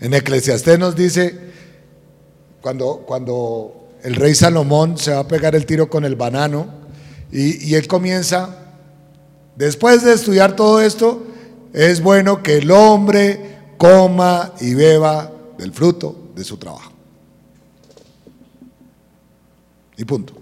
En 0.00 0.14
Eclesiastés 0.14 0.78
nos 0.78 0.96
dice, 0.96 1.38
cuando, 2.60 3.04
cuando 3.06 3.88
el 4.02 4.16
rey 4.16 4.34
Salomón 4.34 4.98
se 4.98 5.12
va 5.12 5.20
a 5.20 5.28
pegar 5.28 5.54
el 5.54 5.66
tiro 5.66 5.88
con 5.88 6.04
el 6.04 6.16
banano, 6.16 6.66
y, 7.30 7.68
y 7.68 7.74
él 7.74 7.86
comienza, 7.86 8.56
después 9.56 10.02
de 10.02 10.12
estudiar 10.14 10.56
todo 10.56 10.80
esto, 10.80 11.24
es 11.72 12.02
bueno 12.02 12.42
que 12.42 12.58
el 12.58 12.70
hombre 12.70 13.58
coma 13.76 14.52
y 14.60 14.74
beba 14.74 15.32
del 15.58 15.72
fruto 15.72 16.30
de 16.34 16.44
su 16.44 16.56
trabajo. 16.56 16.92
Y 19.96 20.04
punto. 20.04 20.34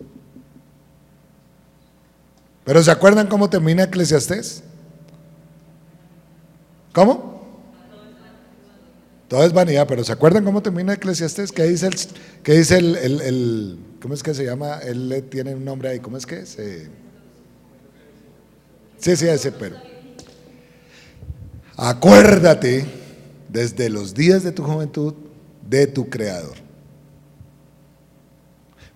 Pero 2.65 2.83
¿se 2.83 2.91
acuerdan 2.91 3.27
cómo 3.27 3.51
termina 3.51 3.85
Eclesiastés? 3.85 4.63
¿Cómo? 6.93 7.41
Todo 9.29 9.45
es 9.45 9.53
vanidad, 9.53 9.87
pero 9.87 10.03
¿se 10.03 10.13
acuerdan 10.13 10.45
cómo 10.45 10.61
termina 10.61 10.95
Eclesiastés? 10.95 11.53
¿Qué 11.53 11.63
dice 11.63 11.87
el, 11.87 11.95
qué 12.43 12.53
dice 12.59 12.79
el, 12.79 13.79
¿cómo 14.03 14.15
es 14.15 14.25
que 14.25 14.35
se 14.35 14.45
llama? 14.45 14.79
Él 14.79 15.25
tiene 15.31 15.55
un 15.55 15.65
nombre 15.65 15.91
ahí, 15.91 16.01
¿cómo 16.01 16.17
es 16.17 16.27
que? 16.27 16.43
Eh, 16.59 16.89
sí, 18.99 19.17
sí, 19.17 19.29
ese, 19.29 19.53
pero. 19.53 19.77
Acuérdate 21.77 22.85
desde 23.49 23.89
los 23.89 24.15
días 24.15 24.43
de 24.43 24.51
tu 24.51 24.65
juventud 24.65 25.15
de 25.69 25.87
tu 25.87 26.11
creador. 26.11 26.57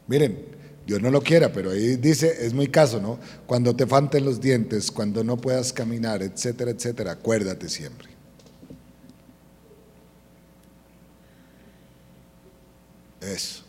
Miren, 0.09 0.54
Dios 0.87 1.01
no 1.01 1.11
lo 1.11 1.23
quiera, 1.23 1.51
pero 1.51 1.71
ahí 1.71 1.97
dice, 1.97 2.45
es 2.45 2.53
muy 2.53 2.69
caso, 2.69 3.01
¿no? 3.01 3.19
Cuando 3.47 3.75
te 3.75 3.87
falten 3.87 4.25
los 4.25 4.41
dientes, 4.41 4.91
cuando 4.91 5.25
no 5.25 5.39
puedas 5.39 5.73
caminar, 5.73 6.23
etcétera, 6.23 6.73
etcétera, 6.73 7.13
acuérdate 7.13 7.71
siempre. 7.71 8.09
Eso. 13.23 13.63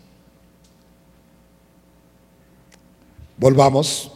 Volvamos 3.38 4.12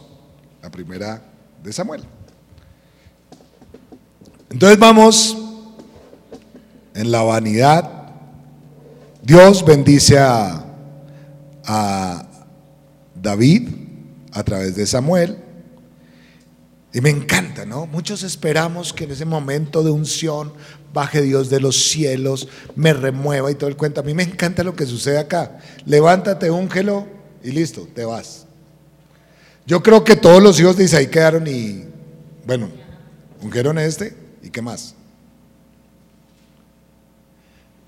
a 0.62 0.70
primera 0.70 1.22
de 1.62 1.72
Samuel. 1.72 2.04
Entonces 4.50 4.78
vamos 4.78 5.36
en 6.94 7.10
la 7.10 7.22
vanidad. 7.22 7.88
Dios 9.22 9.64
bendice 9.64 10.18
a, 10.18 10.64
a 11.64 12.29
David 13.22 13.68
a 14.32 14.42
través 14.42 14.76
de 14.76 14.86
Samuel. 14.86 15.38
Y 16.92 17.00
me 17.00 17.10
encanta, 17.10 17.64
¿no? 17.64 17.86
Muchos 17.86 18.24
esperamos 18.24 18.92
que 18.92 19.04
en 19.04 19.12
ese 19.12 19.24
momento 19.24 19.84
de 19.84 19.90
unción 19.92 20.52
baje 20.92 21.22
Dios 21.22 21.48
de 21.50 21.60
los 21.60 21.88
cielos, 21.88 22.48
me 22.74 22.92
remueva 22.92 23.50
y 23.50 23.54
todo 23.54 23.70
el 23.70 23.76
cuento. 23.76 24.00
A 24.00 24.04
mí 24.04 24.12
me 24.14 24.24
encanta 24.24 24.64
lo 24.64 24.74
que 24.74 24.86
sucede 24.86 25.18
acá. 25.18 25.58
Levántate, 25.86 26.50
úngelo 26.50 27.06
y 27.42 27.52
listo, 27.52 27.88
te 27.94 28.04
vas. 28.04 28.46
Yo 29.66 29.82
creo 29.82 30.02
que 30.02 30.16
todos 30.16 30.42
los 30.42 30.58
hijos 30.58 30.76
de 30.76 30.84
Isaí 30.84 31.06
quedaron 31.06 31.46
y, 31.46 31.84
bueno, 32.44 32.70
ungieron 33.40 33.78
este 33.78 34.16
y 34.42 34.50
qué 34.50 34.62
más. 34.62 34.94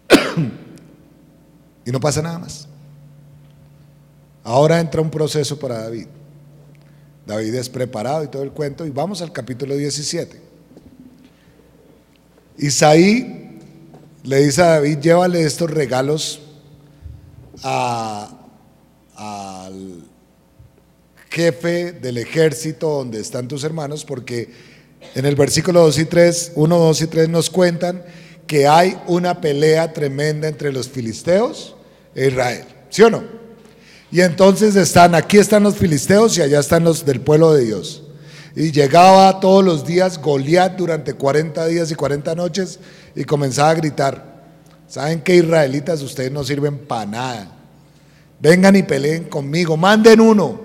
y 1.84 1.90
no 1.90 1.98
pasa 1.98 2.22
nada 2.22 2.38
más. 2.38 2.68
Ahora 4.44 4.80
entra 4.80 5.00
un 5.00 5.10
proceso 5.10 5.58
para 5.58 5.82
David. 5.82 6.06
David 7.26 7.54
es 7.54 7.68
preparado 7.68 8.24
y 8.24 8.28
todo 8.28 8.42
el 8.42 8.50
cuento. 8.50 8.84
Y 8.84 8.90
vamos 8.90 9.22
al 9.22 9.32
capítulo 9.32 9.76
17. 9.76 10.40
Isaí 12.58 13.58
le 14.24 14.40
dice 14.40 14.62
a 14.62 14.66
David, 14.66 14.98
llévale 14.98 15.42
estos 15.44 15.70
regalos 15.70 16.40
al 17.62 18.32
jefe 21.30 21.92
del 21.92 22.18
ejército 22.18 22.88
donde 22.88 23.20
están 23.20 23.48
tus 23.48 23.64
hermanos, 23.64 24.04
porque 24.04 24.50
en 25.14 25.24
el 25.24 25.34
versículo 25.34 25.80
2 25.80 25.98
y 25.98 26.04
3, 26.04 26.52
1, 26.54 26.78
2 26.78 27.02
y 27.02 27.06
3 27.06 27.28
nos 27.28 27.50
cuentan 27.50 28.04
que 28.46 28.66
hay 28.68 28.98
una 29.06 29.40
pelea 29.40 29.92
tremenda 29.92 30.48
entre 30.48 30.72
los 30.72 30.88
filisteos 30.88 31.74
e 32.14 32.28
Israel. 32.28 32.64
¿Sí 32.90 33.02
o 33.02 33.10
no? 33.10 33.41
Y 34.12 34.20
entonces 34.20 34.76
están, 34.76 35.14
aquí 35.14 35.38
están 35.38 35.62
los 35.62 35.76
filisteos 35.76 36.36
y 36.36 36.42
allá 36.42 36.60
están 36.60 36.84
los 36.84 37.04
del 37.06 37.22
pueblo 37.22 37.54
de 37.54 37.64
Dios. 37.64 38.02
Y 38.54 38.70
llegaba 38.70 39.40
todos 39.40 39.64
los 39.64 39.86
días 39.86 40.20
Goliat 40.20 40.76
durante 40.76 41.14
40 41.14 41.66
días 41.66 41.90
y 41.90 41.94
40 41.94 42.34
noches 42.34 42.78
y 43.16 43.24
comenzaba 43.24 43.70
a 43.70 43.74
gritar, 43.74 44.44
¿saben 44.86 45.22
qué 45.22 45.36
israelitas 45.36 46.02
ustedes 46.02 46.30
no 46.30 46.44
sirven 46.44 46.76
para 46.76 47.06
nada? 47.06 47.52
Vengan 48.38 48.76
y 48.76 48.82
peleen 48.82 49.24
conmigo, 49.24 49.78
manden 49.78 50.20
uno. 50.20 50.60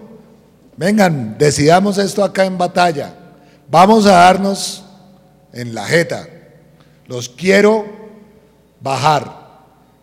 Vengan, 0.76 1.38
decidamos 1.38 1.98
esto 1.98 2.26
acá 2.26 2.44
en 2.44 2.58
batalla. 2.58 3.16
Vamos 3.72 4.06
a 4.08 4.12
darnos 4.12 4.84
en 5.54 5.74
la 5.74 5.86
jeta. 5.86 6.28
Los 7.08 7.30
quiero 7.30 7.86
bajar. 8.82 9.37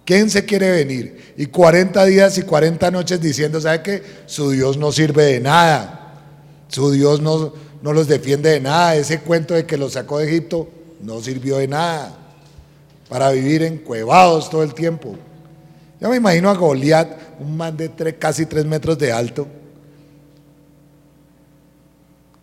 ¿Quién 0.05 0.29
se 0.29 0.45
quiere 0.45 0.71
venir? 0.71 1.35
Y 1.37 1.47
40 1.47 2.05
días 2.05 2.37
y 2.39 2.43
40 2.43 2.91
noches 2.91 3.21
diciendo, 3.21 3.61
¿sabe 3.61 3.83
qué? 3.83 4.03
Su 4.27 4.51
Dios 4.51 4.77
no 4.77 4.93
sirve 4.93 5.25
de 5.25 5.41
nada. 5.41 6.23
Su 6.69 6.91
Dios 6.91 7.21
no, 7.21 7.55
no 7.83 7.93
los 7.93 8.07
defiende 8.07 8.51
de 8.51 8.61
nada. 8.61 8.97
Ese 8.97 9.21
cuento 9.21 9.55
de 9.55 9.65
que 9.65 9.79
los 9.79 9.95
sacó 9.95 10.19
de 10.19 10.29
Egipto 10.29 10.69
no 11.01 11.21
sirvió 11.23 11.57
de 11.57 11.69
nada. 11.69 12.19
Para 13.09 13.31
vivir 13.31 13.63
encuevados 13.63 14.51
todo 14.51 14.63
el 14.63 14.75
tiempo. 14.75 15.17
Yo 16.01 16.11
me 16.11 16.17
imagino 16.17 16.51
a 16.51 16.55
Goliat, 16.55 17.41
un 17.41 17.57
man 17.57 17.77
de 17.77 18.17
casi 18.19 18.45
3 18.45 18.67
metros 18.67 18.99
de 18.99 19.11
alto. 19.11 19.47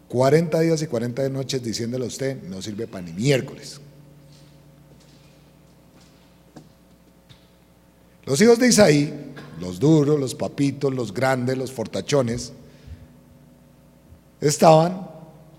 40 0.08 0.60
días 0.60 0.82
y 0.82 0.88
40 0.88 1.30
noches 1.30 1.63
diciéndole 1.63 2.06
a 2.06 2.08
usted, 2.08 2.41
no 2.43 2.62
sirve 2.62 2.88
para 2.88 3.06
ni 3.06 3.13
miércoles. 3.13 3.80
Los 8.25 8.41
hijos 8.41 8.60
de 8.60 8.67
Isaí, 8.67 9.13
los 9.60 9.79
duros, 9.79 10.19
los 10.19 10.36
papitos, 10.36 10.93
los 10.93 11.13
grandes, 11.13 11.57
los 11.57 11.71
fortachones, 11.71 12.53
estaban 14.39 15.07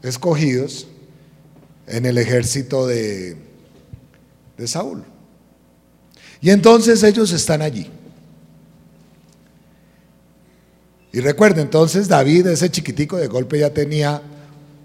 escogidos 0.02 0.86
en 1.86 2.06
el 2.06 2.18
ejército 2.18 2.86
de, 2.86 3.36
de 4.56 4.68
Saúl. 4.68 5.04
Y 6.40 6.50
entonces 6.50 7.02
ellos 7.02 7.32
están 7.32 7.62
allí. 7.62 7.88
Y 11.12 11.20
recuerden, 11.20 11.64
entonces 11.64 12.08
David, 12.08 12.46
ese 12.46 12.70
chiquitico 12.70 13.16
de 13.16 13.28
golpe 13.28 13.58
ya 13.58 13.72
tenía 13.72 14.22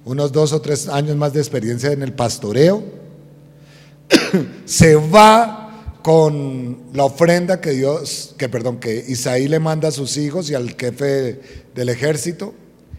unos 0.03 0.31
dos 0.31 0.53
o 0.53 0.61
tres 0.61 0.87
años 0.87 1.15
más 1.15 1.33
de 1.33 1.39
experiencia 1.39 1.91
en 1.91 2.03
el 2.03 2.13
pastoreo. 2.13 2.83
Se 4.65 4.95
va 4.95 5.66
con 6.07 6.83
la 6.93 7.03
ofrenda 7.03 7.59
que 7.59 7.71
Dios, 7.71 8.33
que 8.37 8.47
perdón, 8.47 8.79
que 8.79 9.03
Isaí 9.09 9.49
le 9.49 9.59
manda 9.59 9.89
a 9.89 9.91
sus 9.91 10.15
hijos 10.15 10.49
y 10.49 10.55
al 10.55 10.73
jefe 10.77 11.67
del 11.75 11.89
ejército 11.89 12.55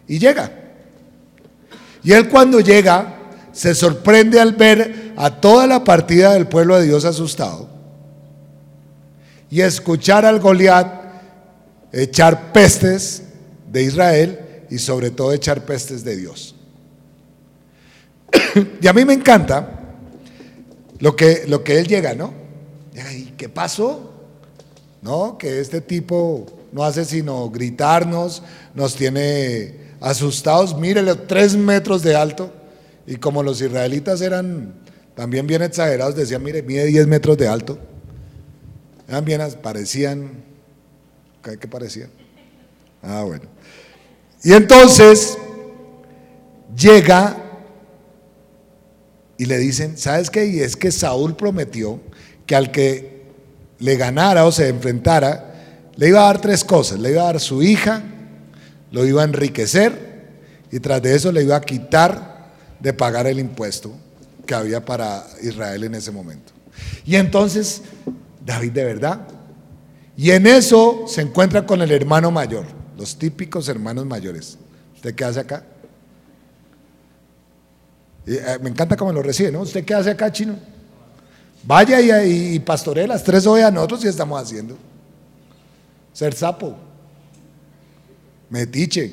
y 0.06 0.18
llega. 0.18 0.52
Y 2.04 2.12
él 2.12 2.28
cuando 2.28 2.60
llega 2.60 3.16
se 3.50 3.74
sorprende 3.74 4.38
al 4.38 4.52
ver 4.52 5.14
a 5.16 5.40
toda 5.40 5.66
la 5.66 5.84
partida 5.84 6.34
del 6.34 6.48
pueblo 6.48 6.78
de 6.78 6.84
Dios 6.84 7.06
asustado 7.06 7.70
y 9.50 9.62
escuchar 9.62 10.26
al 10.26 10.38
Goliat 10.38 10.86
echar 11.92 12.52
pestes 12.52 13.22
de 13.72 13.84
Israel 13.84 14.38
y 14.68 14.76
sobre 14.76 15.12
todo 15.12 15.32
echar 15.32 15.64
pestes 15.64 16.04
de 16.04 16.14
Dios. 16.14 16.54
y 18.82 18.86
a 18.86 18.92
mí 18.92 19.06
me 19.06 19.14
encanta 19.14 19.96
lo 20.98 21.16
que, 21.16 21.44
lo 21.48 21.64
que 21.64 21.78
él 21.78 21.86
llega, 21.86 22.14
¿no? 22.14 22.37
¿Y 23.14 23.34
qué 23.36 23.48
pasó? 23.48 24.12
¿No? 25.02 25.38
Que 25.38 25.60
este 25.60 25.80
tipo 25.80 26.46
no 26.72 26.84
hace 26.84 27.04
sino 27.04 27.48
gritarnos, 27.50 28.42
nos 28.74 28.94
tiene 28.94 29.74
asustados. 30.00 30.76
Mírele, 30.76 31.14
tres 31.14 31.56
metros 31.56 32.02
de 32.02 32.16
alto. 32.16 32.52
Y 33.06 33.16
como 33.16 33.42
los 33.42 33.60
israelitas 33.60 34.20
eran 34.20 34.74
también 35.14 35.46
bien 35.46 35.62
exagerados, 35.62 36.14
decían, 36.14 36.42
mire, 36.42 36.62
mide 36.62 36.84
10 36.84 37.06
metros 37.06 37.36
de 37.38 37.48
alto. 37.48 37.78
Eran 39.08 39.24
bien, 39.24 39.40
parecían, 39.62 40.44
¿qué 41.42 41.66
parecían? 41.66 42.10
Ah, 43.02 43.24
bueno. 43.26 43.44
Y 44.44 44.52
entonces 44.52 45.38
llega 46.76 47.36
y 49.38 49.46
le 49.46 49.58
dicen, 49.58 49.96
¿sabes 49.96 50.30
qué? 50.30 50.46
Y 50.46 50.60
es 50.60 50.76
que 50.76 50.92
Saúl 50.92 51.34
prometió 51.34 52.00
que 52.48 52.56
al 52.56 52.72
que 52.72 53.26
le 53.78 53.96
ganara 53.96 54.46
o 54.46 54.50
se 54.50 54.68
enfrentara, 54.68 55.52
le 55.96 56.08
iba 56.08 56.20
a 56.20 56.24
dar 56.24 56.40
tres 56.40 56.64
cosas. 56.64 56.98
Le 56.98 57.10
iba 57.10 57.20
a 57.20 57.26
dar 57.26 57.40
su 57.40 57.62
hija, 57.62 58.02
lo 58.90 59.06
iba 59.06 59.20
a 59.20 59.26
enriquecer 59.26 59.92
y 60.72 60.80
tras 60.80 61.02
de 61.02 61.14
eso 61.14 61.30
le 61.30 61.42
iba 61.42 61.56
a 61.56 61.60
quitar 61.60 62.48
de 62.80 62.94
pagar 62.94 63.26
el 63.26 63.38
impuesto 63.38 63.92
que 64.46 64.54
había 64.54 64.82
para 64.82 65.26
Israel 65.42 65.84
en 65.84 65.94
ese 65.94 66.10
momento. 66.10 66.54
Y 67.04 67.16
entonces, 67.16 67.82
David 68.44 68.72
de 68.72 68.84
verdad. 68.84 69.20
Y 70.16 70.30
en 70.30 70.46
eso 70.46 71.04
se 71.06 71.20
encuentra 71.20 71.66
con 71.66 71.82
el 71.82 71.92
hermano 71.92 72.30
mayor, 72.30 72.64
los 72.96 73.18
típicos 73.18 73.68
hermanos 73.68 74.06
mayores. 74.06 74.56
¿Usted 74.94 75.14
qué 75.14 75.24
hace 75.24 75.40
acá? 75.40 75.64
Eh, 78.26 78.58
me 78.62 78.70
encanta 78.70 78.96
cómo 78.96 79.12
lo 79.12 79.22
recibe, 79.22 79.52
¿no? 79.52 79.60
¿Usted 79.60 79.84
qué 79.84 79.92
hace 79.92 80.10
acá, 80.10 80.32
chino? 80.32 80.77
Vaya 81.62 82.00
y, 82.24 82.56
y 82.56 83.06
las 83.06 83.24
tres 83.24 83.46
ovejas, 83.46 83.72
nosotros 83.72 84.00
sí 84.00 84.08
estamos 84.08 84.40
haciendo. 84.40 84.76
Ser 86.12 86.34
sapo, 86.34 86.76
metiche. 88.50 89.12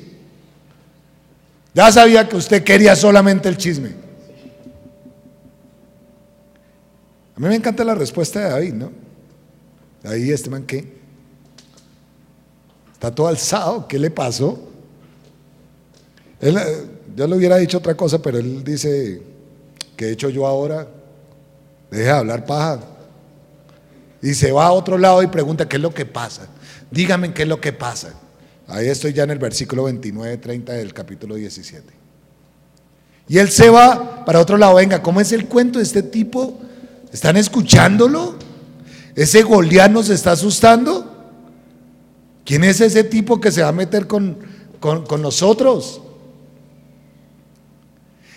Ya 1.74 1.92
sabía 1.92 2.28
que 2.28 2.36
usted 2.36 2.64
quería 2.64 2.96
solamente 2.96 3.48
el 3.48 3.56
chisme. 3.56 3.90
A 7.36 7.40
mí 7.40 7.48
me 7.48 7.54
encanta 7.54 7.84
la 7.84 7.94
respuesta 7.94 8.40
de 8.40 8.50
David, 8.50 8.72
¿no? 8.72 8.90
David, 10.02 10.32
este 10.32 10.48
man, 10.48 10.62
¿qué? 10.62 10.96
Está 12.94 13.14
todo 13.14 13.28
alzado, 13.28 13.86
¿qué 13.86 13.98
le 13.98 14.10
pasó? 14.10 14.58
Él, 16.40 16.56
eh, 16.56 16.86
yo 17.14 17.26
le 17.26 17.36
hubiera 17.36 17.58
dicho 17.58 17.76
otra 17.76 17.94
cosa, 17.94 18.22
pero 18.22 18.38
él 18.38 18.64
dice, 18.64 19.22
¿qué 19.96 20.06
he 20.06 20.12
hecho 20.12 20.30
yo 20.30 20.46
ahora? 20.46 20.88
Deje 21.96 22.10
de 22.10 22.14
hablar 22.14 22.44
paja. 22.44 22.80
Y 24.20 24.34
se 24.34 24.52
va 24.52 24.66
a 24.66 24.72
otro 24.72 24.98
lado 24.98 25.22
y 25.22 25.28
pregunta, 25.28 25.66
¿qué 25.66 25.76
es 25.76 25.82
lo 25.82 25.94
que 25.94 26.04
pasa? 26.04 26.46
Dígame 26.90 27.32
qué 27.32 27.42
es 27.42 27.48
lo 27.48 27.58
que 27.58 27.72
pasa. 27.72 28.12
Ahí 28.68 28.88
estoy 28.88 29.14
ya 29.14 29.22
en 29.22 29.30
el 29.30 29.38
versículo 29.38 29.84
29, 29.84 30.36
30 30.36 30.74
del 30.74 30.92
capítulo 30.92 31.36
17. 31.36 31.84
Y 33.28 33.38
él 33.38 33.48
se 33.48 33.70
va 33.70 34.26
para 34.26 34.40
otro 34.40 34.58
lado. 34.58 34.74
Venga, 34.74 35.02
¿cómo 35.02 35.22
es 35.22 35.32
el 35.32 35.46
cuento 35.46 35.78
de 35.78 35.84
este 35.84 36.02
tipo? 36.02 36.60
¿Están 37.10 37.38
escuchándolo? 37.38 38.34
¿Ese 39.14 39.42
Goliat 39.42 39.90
nos 39.90 40.10
está 40.10 40.32
asustando? 40.32 41.14
¿Quién 42.44 42.62
es 42.64 42.82
ese 42.82 43.04
tipo 43.04 43.40
que 43.40 43.50
se 43.50 43.62
va 43.62 43.68
a 43.68 43.72
meter 43.72 44.06
con, 44.06 44.36
con 44.80 45.22
nosotros? 45.22 46.02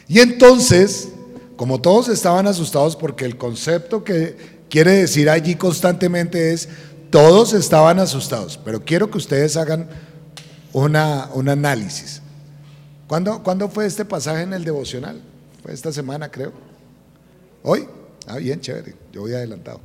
Y 0.07 0.19
entonces, 0.19 1.09
como 1.59 1.81
todos 1.81 2.07
estaban 2.07 2.47
asustados 2.47 2.95
porque 2.95 3.25
el 3.25 3.35
concepto 3.35 4.01
que 4.05 4.61
quiere 4.69 4.93
decir 4.93 5.29
allí 5.29 5.55
constantemente 5.55 6.53
es, 6.53 6.69
todos 7.09 7.51
estaban 7.51 7.99
asustados, 7.99 8.57
pero 8.63 8.85
quiero 8.85 9.11
que 9.11 9.17
ustedes 9.17 9.57
hagan 9.57 9.89
una, 10.71 11.29
un 11.33 11.49
análisis. 11.49 12.21
¿Cuándo, 13.07 13.43
¿Cuándo 13.43 13.67
fue 13.67 13.85
este 13.85 14.05
pasaje 14.05 14.43
en 14.43 14.53
el 14.53 14.63
devocional? 14.63 15.21
Fue 15.61 15.73
esta 15.73 15.91
semana, 15.91 16.31
creo. 16.31 16.53
¿Hoy? 17.61 17.85
Ah, 18.25 18.37
bien, 18.37 18.61
chévere, 18.61 18.95
yo 19.11 19.23
voy 19.23 19.33
adelantado. 19.33 19.81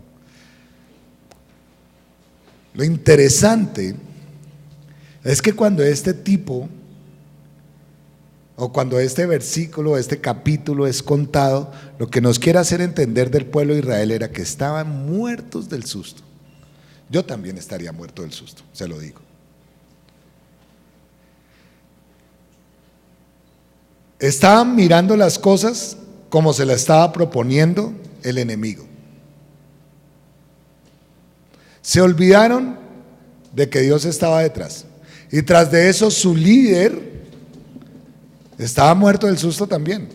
Lo 2.72 2.84
interesante 2.84 3.96
es 5.24 5.42
que 5.42 5.52
cuando 5.52 5.82
este 5.82 6.14
tipo 6.14 6.68
o 8.56 8.72
cuando 8.72 9.00
este 9.00 9.26
versículo, 9.26 9.98
este 9.98 10.20
capítulo 10.20 10.86
es 10.86 11.02
contado, 11.02 11.72
lo 11.98 12.08
que 12.08 12.20
nos 12.20 12.38
quiere 12.38 12.60
hacer 12.60 12.80
entender 12.80 13.30
del 13.30 13.46
pueblo 13.46 13.74
de 13.74 13.80
Israel 13.80 14.10
era 14.12 14.30
que 14.30 14.42
estaban 14.42 15.06
muertos 15.06 15.68
del 15.68 15.84
susto. 15.84 16.22
Yo 17.10 17.24
también 17.24 17.58
estaría 17.58 17.92
muerto 17.92 18.22
del 18.22 18.32
susto, 18.32 18.62
se 18.72 18.86
lo 18.86 18.98
digo. 18.98 19.20
Estaban 24.20 24.76
mirando 24.76 25.16
las 25.16 25.38
cosas 25.38 25.96
como 26.28 26.52
se 26.52 26.64
las 26.64 26.76
estaba 26.76 27.12
proponiendo 27.12 27.92
el 28.22 28.38
enemigo. 28.38 28.86
Se 31.82 32.00
olvidaron 32.00 32.78
de 33.52 33.68
que 33.68 33.80
Dios 33.80 34.04
estaba 34.04 34.40
detrás. 34.42 34.86
Y 35.30 35.42
tras 35.42 35.70
de 35.70 35.88
eso 35.88 36.10
su 36.10 36.34
líder 36.34 37.13
estaba 38.64 38.94
muerto 38.94 39.27
del 39.27 39.38
susto 39.38 39.66
también. 39.66 40.09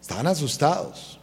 Estaban 0.00 0.26
asustados. 0.26 1.20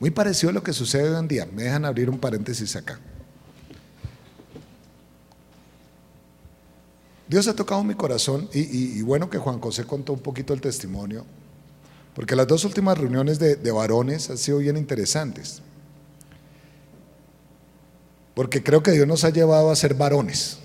Muy 0.00 0.10
parecido 0.10 0.50
a 0.50 0.52
lo 0.54 0.62
que 0.62 0.72
sucede 0.72 1.10
hoy 1.10 1.18
en 1.18 1.28
día. 1.28 1.46
Me 1.52 1.64
dejan 1.64 1.84
abrir 1.84 2.08
un 2.08 2.18
paréntesis 2.18 2.74
acá. 2.76 2.98
Dios 7.28 7.48
ha 7.48 7.54
tocado 7.54 7.82
mi 7.82 7.94
corazón 7.94 8.48
y, 8.52 9.02
bueno 9.02 9.28
que 9.28 9.38
Juan 9.38 9.60
José 9.60 9.84
contó 9.84 10.12
un 10.12 10.20
poquito 10.20 10.54
el 10.54 10.60
testimonio, 10.60 11.24
porque 12.14 12.36
las 12.36 12.46
dos 12.46 12.64
últimas 12.64 12.96
reuniones 12.96 13.40
de 13.40 13.70
varones 13.72 14.30
han 14.30 14.38
sido 14.38 14.58
bien 14.58 14.76
interesantes. 14.76 15.60
Porque 18.36 18.62
creo 18.62 18.82
que 18.82 18.90
Dios 18.90 19.08
nos 19.08 19.24
ha 19.24 19.30
llevado 19.30 19.70
a 19.70 19.76
ser 19.76 19.94
varones, 19.94 20.58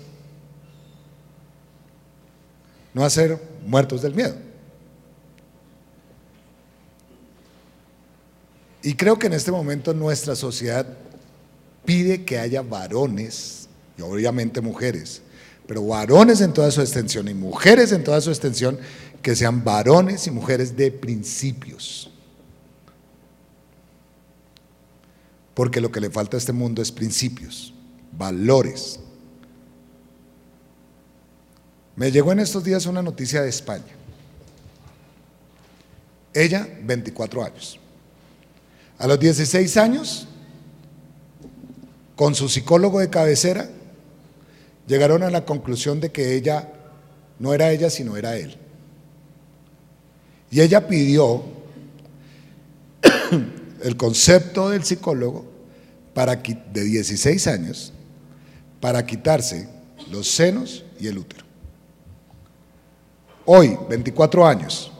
no 2.92 3.02
a 3.02 3.08
ser 3.08 3.40
muertos 3.66 4.02
del 4.02 4.14
miedo. 4.14 4.34
Y 8.82 8.92
creo 8.92 9.18
que 9.18 9.28
en 9.28 9.32
este 9.32 9.50
momento 9.50 9.94
nuestra 9.94 10.36
sociedad 10.36 10.86
pide 11.86 12.26
que 12.26 12.38
haya 12.38 12.60
varones, 12.60 13.70
y 13.96 14.02
obviamente 14.02 14.60
mujeres, 14.60 15.22
pero 15.66 15.86
varones 15.86 16.42
en 16.42 16.52
toda 16.52 16.70
su 16.70 16.82
extensión 16.82 17.26
y 17.26 17.32
mujeres 17.32 17.90
en 17.92 18.04
toda 18.04 18.20
su 18.20 18.28
extensión, 18.28 18.78
que 19.22 19.34
sean 19.34 19.64
varones 19.64 20.26
y 20.26 20.30
mujeres 20.30 20.76
de 20.76 20.90
principios. 20.90 22.11
Porque 25.54 25.80
lo 25.80 25.92
que 25.92 26.00
le 26.00 26.10
falta 26.10 26.36
a 26.36 26.38
este 26.38 26.52
mundo 26.52 26.80
es 26.80 26.90
principios, 26.90 27.74
valores. 28.12 29.00
Me 31.96 32.10
llegó 32.10 32.32
en 32.32 32.40
estos 32.40 32.64
días 32.64 32.86
una 32.86 33.02
noticia 33.02 33.42
de 33.42 33.50
España. 33.50 33.84
Ella, 36.32 36.66
24 36.82 37.44
años. 37.44 37.78
A 38.98 39.06
los 39.06 39.20
16 39.20 39.76
años, 39.76 40.26
con 42.16 42.34
su 42.34 42.48
psicólogo 42.48 43.00
de 43.00 43.10
cabecera, 43.10 43.68
llegaron 44.86 45.22
a 45.22 45.30
la 45.30 45.44
conclusión 45.44 46.00
de 46.00 46.10
que 46.10 46.34
ella 46.34 46.72
no 47.38 47.52
era 47.52 47.70
ella, 47.70 47.90
sino 47.90 48.16
era 48.16 48.36
él. 48.36 48.56
Y 50.50 50.60
ella 50.60 50.86
pidió 50.86 51.42
el 53.82 53.96
concepto 53.96 54.70
del 54.70 54.84
psicólogo 54.84 55.44
para, 56.14 56.36
de 56.36 56.84
16 56.84 57.46
años 57.46 57.92
para 58.80 59.04
quitarse 59.06 59.68
los 60.10 60.28
senos 60.28 60.84
y 60.98 61.06
el 61.06 61.18
útero. 61.18 61.44
Hoy, 63.44 63.78
24 63.88 64.46
años. 64.46 64.92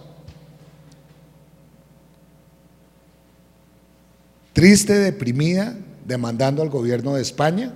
Triste, 4.53 4.95
deprimida, 4.95 5.77
demandando 6.05 6.63
al 6.63 6.69
gobierno 6.69 7.15
de 7.15 7.23
España, 7.23 7.73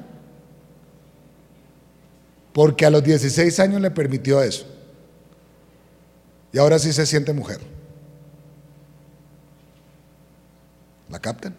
porque 2.52 2.86
a 2.86 2.90
los 2.90 3.02
16 3.02 3.58
años 3.60 3.80
le 3.80 3.90
permitió 3.90 4.42
eso. 4.42 4.66
Y 6.52 6.58
ahora 6.58 6.78
sí 6.78 6.92
se 6.92 7.06
siente 7.06 7.32
mujer. 7.32 7.75
¿La 11.08 11.20
captan? 11.20 11.54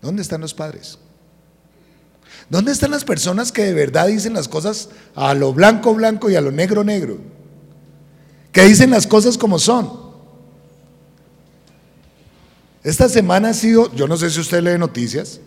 ¿Dónde 0.00 0.22
están 0.22 0.40
los 0.40 0.52
padres? 0.52 0.98
¿Dónde 2.48 2.72
están 2.72 2.90
las 2.90 3.04
personas 3.04 3.52
que 3.52 3.64
de 3.64 3.72
verdad 3.72 4.08
dicen 4.08 4.34
las 4.34 4.48
cosas 4.48 4.88
a 5.14 5.32
lo 5.34 5.52
blanco 5.52 5.94
blanco 5.94 6.28
y 6.28 6.36
a 6.36 6.40
lo 6.40 6.50
negro 6.50 6.82
negro? 6.82 7.18
Que 8.50 8.64
dicen 8.64 8.90
las 8.90 9.06
cosas 9.06 9.38
como 9.38 9.58
son. 9.58 10.02
Esta 12.82 13.08
semana 13.08 13.50
ha 13.50 13.54
sido, 13.54 13.94
yo 13.94 14.08
no 14.08 14.16
sé 14.16 14.28
si 14.28 14.40
usted 14.40 14.60
lee 14.60 14.76
noticias, 14.76 15.40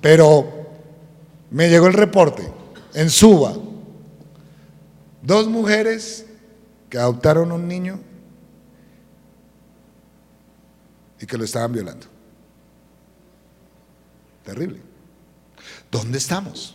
pero 0.00 0.66
me 1.50 1.68
llegó 1.68 1.86
el 1.86 1.94
reporte 1.94 2.42
en 2.94 3.08
Suba. 3.08 3.56
Dos 5.22 5.46
mujeres 5.46 6.26
que 6.88 6.98
adoptaron 6.98 7.52
un 7.52 7.68
niño 7.68 8.00
y 11.20 11.26
que 11.26 11.36
lo 11.36 11.44
estaban 11.44 11.72
violando. 11.72 12.06
Terrible. 14.44 14.80
¿Dónde 15.90 16.18
estamos? 16.18 16.74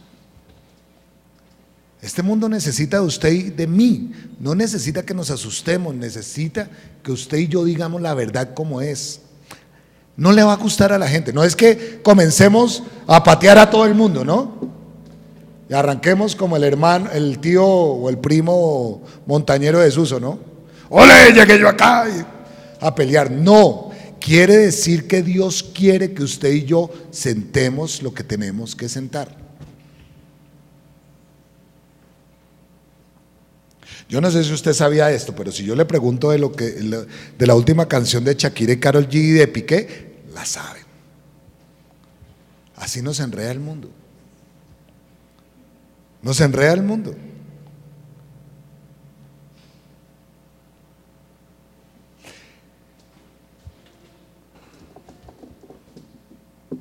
Este 2.01 2.21
mundo 2.21 2.47
necesita 2.47 2.99
de 2.99 3.05
usted 3.05 3.31
y 3.31 3.49
de 3.49 3.65
mí. 3.65 4.11
No 4.39 4.53
necesita 4.53 5.03
que 5.03 5.15
nos 5.15 5.31
asustemos, 5.31 5.95
necesita 5.95 6.69
que 7.01 7.11
usted 7.11 7.37
y 7.39 7.47
yo 7.47 7.63
digamos 7.65 8.01
la 8.01 8.13
verdad 8.13 8.53
como 8.53 8.81
es. 8.81 9.21
No 10.15 10.31
le 10.31 10.43
va 10.43 10.53
a 10.53 10.57
gustar 10.57 10.93
a 10.93 10.99
la 10.99 11.07
gente. 11.07 11.33
No 11.33 11.43
es 11.43 11.55
que 11.55 12.01
comencemos 12.03 12.83
a 13.07 13.23
patear 13.23 13.57
a 13.57 13.69
todo 13.69 13.85
el 13.85 13.95
mundo, 13.95 14.23
¿no? 14.23 14.71
Y 15.67 15.73
arranquemos 15.73 16.35
como 16.35 16.55
el 16.57 16.63
hermano, 16.63 17.09
el 17.11 17.39
tío 17.39 17.65
o 17.65 18.09
el 18.09 18.19
primo 18.19 19.01
montañero 19.25 19.79
de 19.79 19.89
Suso, 19.89 20.19
¿no? 20.19 20.37
¡Ole, 20.89 21.33
llegué 21.33 21.59
yo 21.59 21.67
acá! 21.67 22.05
A 22.79 22.93
pelear. 22.93 23.31
No, 23.31 23.89
Quiere 24.25 24.57
decir 24.57 25.05
que 25.05 25.21
Dios 25.21 25.61
quiere 25.61 26.15
que 26.15 26.23
usted 26.23 26.51
y 26.51 26.65
yo 26.65 26.89
sentemos 27.11 28.01
lo 28.01 28.11
que 28.11 28.23
tenemos 28.23 28.75
que 28.75 28.89
sentar. 28.89 29.37
Yo 34.09 34.21
no 34.21 34.31
sé 34.31 34.43
si 34.43 34.51
usted 34.51 34.73
sabía 34.73 35.11
esto, 35.11 35.35
pero 35.35 35.51
si 35.51 35.63
yo 35.63 35.75
le 35.75 35.85
pregunto 35.85 36.31
de, 36.31 36.39
lo 36.39 36.51
que, 36.51 36.65
de 36.71 37.45
la 37.45 37.53
última 37.53 37.87
canción 37.87 38.23
de 38.23 38.33
Shakira 38.33 38.73
y 38.73 38.79
Carol 38.79 39.07
G 39.07 39.13
y 39.13 39.31
de 39.33 39.47
Piqué, 39.47 40.15
la 40.33 40.43
saben. 40.43 40.81
Así 42.77 43.03
nos 43.03 43.19
enreda 43.19 43.51
el 43.51 43.59
mundo. 43.59 43.91
Nos 46.23 46.41
enreda 46.41 46.73
el 46.73 46.81
mundo. 46.81 47.15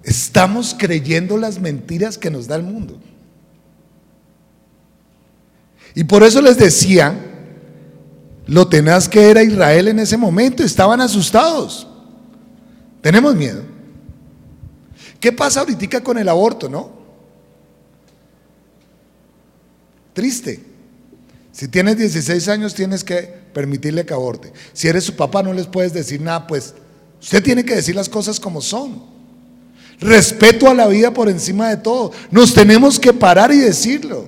Estamos 0.05 0.77
creyendo 0.79 1.37
las 1.38 1.59
mentiras 1.59 2.19
que 2.19 2.31
nos 2.31 2.47
da 2.47 2.57
el 2.57 2.62
mundo. 2.62 3.01
Y 5.95 6.05
por 6.05 6.23
eso 6.23 6.43
les 6.43 6.59
decía 6.59 7.14
lo 8.47 8.69
tenaz 8.69 9.09
que 9.09 9.31
era 9.31 9.43
Israel 9.43 9.88
en 9.88 9.99
ese 9.99 10.17
momento. 10.17 10.62
Estaban 10.62 11.01
asustados. 11.01 11.87
Tenemos 13.01 13.35
miedo. 13.35 13.62
¿Qué 15.19 15.33
pasa 15.33 15.61
ahorita 15.61 16.03
con 16.03 16.19
el 16.19 16.29
aborto, 16.29 16.69
no? 16.69 16.93
Triste. 20.12 20.62
Si 21.51 21.69
tienes 21.69 21.97
16 21.97 22.49
años 22.49 22.75
tienes 22.75 23.03
que 23.03 23.23
permitirle 23.55 24.05
que 24.05 24.12
aborte. 24.12 24.53
Si 24.75 24.88
eres 24.88 25.05
su 25.05 25.17
papá 25.17 25.43
no 25.43 25.55
les 25.55 25.67
puedes 25.67 25.95
decir 25.95 26.21
nada, 26.21 26.47
pues 26.47 26.75
usted 27.23 27.43
tiene 27.43 27.64
que 27.64 27.77
decir 27.77 27.95
las 27.95 28.09
cosas 28.09 28.38
como 28.38 28.61
son. 28.61 29.13
Respeto 30.01 30.69
a 30.69 30.75
la 30.75 30.87
vida 30.89 31.13
por 31.13 31.29
encima 31.29 31.71
de 31.71 31.77
todo. 31.77 32.13
Nos 32.31 32.53
tenemos 32.53 32.99
que 32.99 33.13
parar 33.13 33.53
y 33.53 33.59
decirlo. 33.59 34.27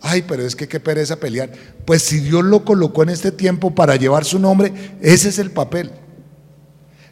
Ay, 0.00 0.22
pero 0.26 0.44
es 0.44 0.54
que 0.54 0.68
qué 0.68 0.78
pereza 0.78 1.16
pelear. 1.16 1.50
Pues 1.84 2.02
si 2.02 2.20
Dios 2.20 2.44
lo 2.44 2.64
colocó 2.64 3.02
en 3.02 3.08
este 3.08 3.32
tiempo 3.32 3.74
para 3.74 3.96
llevar 3.96 4.24
su 4.24 4.38
nombre, 4.38 4.72
ese 5.00 5.28
es 5.28 5.38
el 5.38 5.50
papel. 5.50 5.90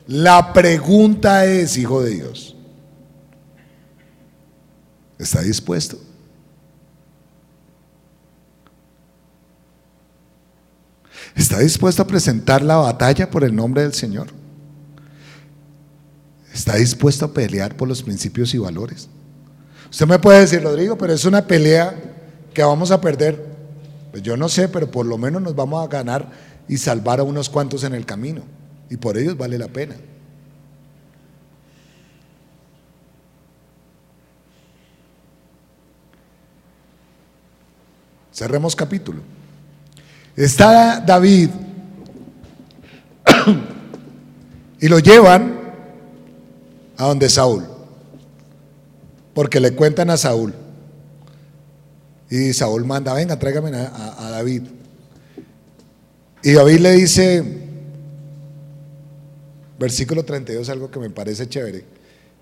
La 0.07 0.53
pregunta 0.53 1.45
es, 1.47 1.77
hijo 1.77 2.03
de 2.03 2.11
Dios, 2.11 2.57
¿está 5.19 5.41
dispuesto? 5.41 5.99
¿Está 11.35 11.59
dispuesto 11.59 12.03
a 12.03 12.07
presentar 12.07 12.63
la 12.63 12.77
batalla 12.77 13.29
por 13.31 13.43
el 13.43 13.55
nombre 13.57 13.83
del 13.83 13.95
Señor? 13.95 14.44
¿Está 16.55 16.77
dispuesto 16.77 17.25
a 17.25 17.33
pelear 17.33 17.77
por 17.77 17.89
los 17.89 18.05
principios 18.05 18.55
y 18.55 18.59
valores? 18.59 19.09
Usted 19.91 20.07
me 20.07 20.21
puede 20.21 20.39
decir, 20.41 20.63
Rodrigo, 20.63 20.97
pero 20.97 21.13
es 21.13 21.25
una 21.25 21.45
pelea 21.45 22.01
que 22.55 22.63
vamos 22.63 22.93
a 22.93 23.01
perder. 23.01 23.45
Pues 24.13 24.23
yo 24.23 24.37
no 24.37 24.49
sé, 24.49 24.69
pero 24.69 24.89
por 24.89 25.05
lo 25.05 25.19
menos 25.19 25.43
nos 25.43 25.57
vamos 25.57 25.85
a 25.85 25.89
ganar 25.89 26.31
y 26.69 26.77
salvar 26.77 27.19
a 27.19 27.25
unos 27.25 27.51
cuantos 27.51 27.83
en 27.83 27.93
el 27.93 28.07
camino. 28.07 28.43
Y 28.89 28.97
por 28.97 29.19
ellos 29.19 29.37
vale 29.37 29.59
la 29.59 29.67
pena. 29.67 29.97
Cerremos 38.33 38.77
capítulo. 38.77 39.23
Está 40.37 41.01
David 41.01 41.51
y 44.81 44.89
lo 44.89 45.01
llevan 45.01 45.64
a 46.97 47.07
donde 47.07 47.29
Saúl, 47.29 47.65
porque 49.35 49.61
le 49.61 49.75
cuentan 49.75 50.11
a 50.11 50.17
Saúl. 50.17 50.55
Y 52.31 52.53
Saúl 52.53 52.85
manda, 52.85 53.15
venga, 53.15 53.39
tráigame 53.39 53.71
a, 53.77 54.31
David. 54.31 54.63
Y 56.43 56.53
David 56.53 56.79
le 56.81 56.93
dice, 56.93 57.43
versículo 59.79 60.25
32, 60.25 60.69
algo 60.69 60.91
que 60.91 60.99
me 60.99 61.11
parece 61.11 61.49
chévere. 61.49 61.85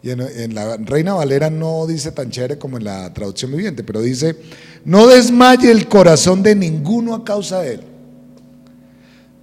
Y 0.03 0.11
en, 0.11 0.21
en, 0.21 0.55
la 0.55 0.77
Reina 0.79 1.15
Valera 1.15 1.51
no 1.51 1.87
dice 1.87 2.11
tan 2.11 2.31
chévere 2.31 2.59
como 2.59 2.77
en 2.77 2.85
la 2.85 3.13
traducción 3.13 3.53
viviente, 3.53 3.85
pero 3.85 4.01
dice, 4.01 4.37
no 4.85 5.07
desmaye 5.07 5.71
el 5.71 5.89
corazón 5.89 6.43
de 6.43 6.55
ninguno 6.57 7.15
a 7.15 7.25
causa 7.25 7.61
de 7.61 7.75
él. 7.75 7.81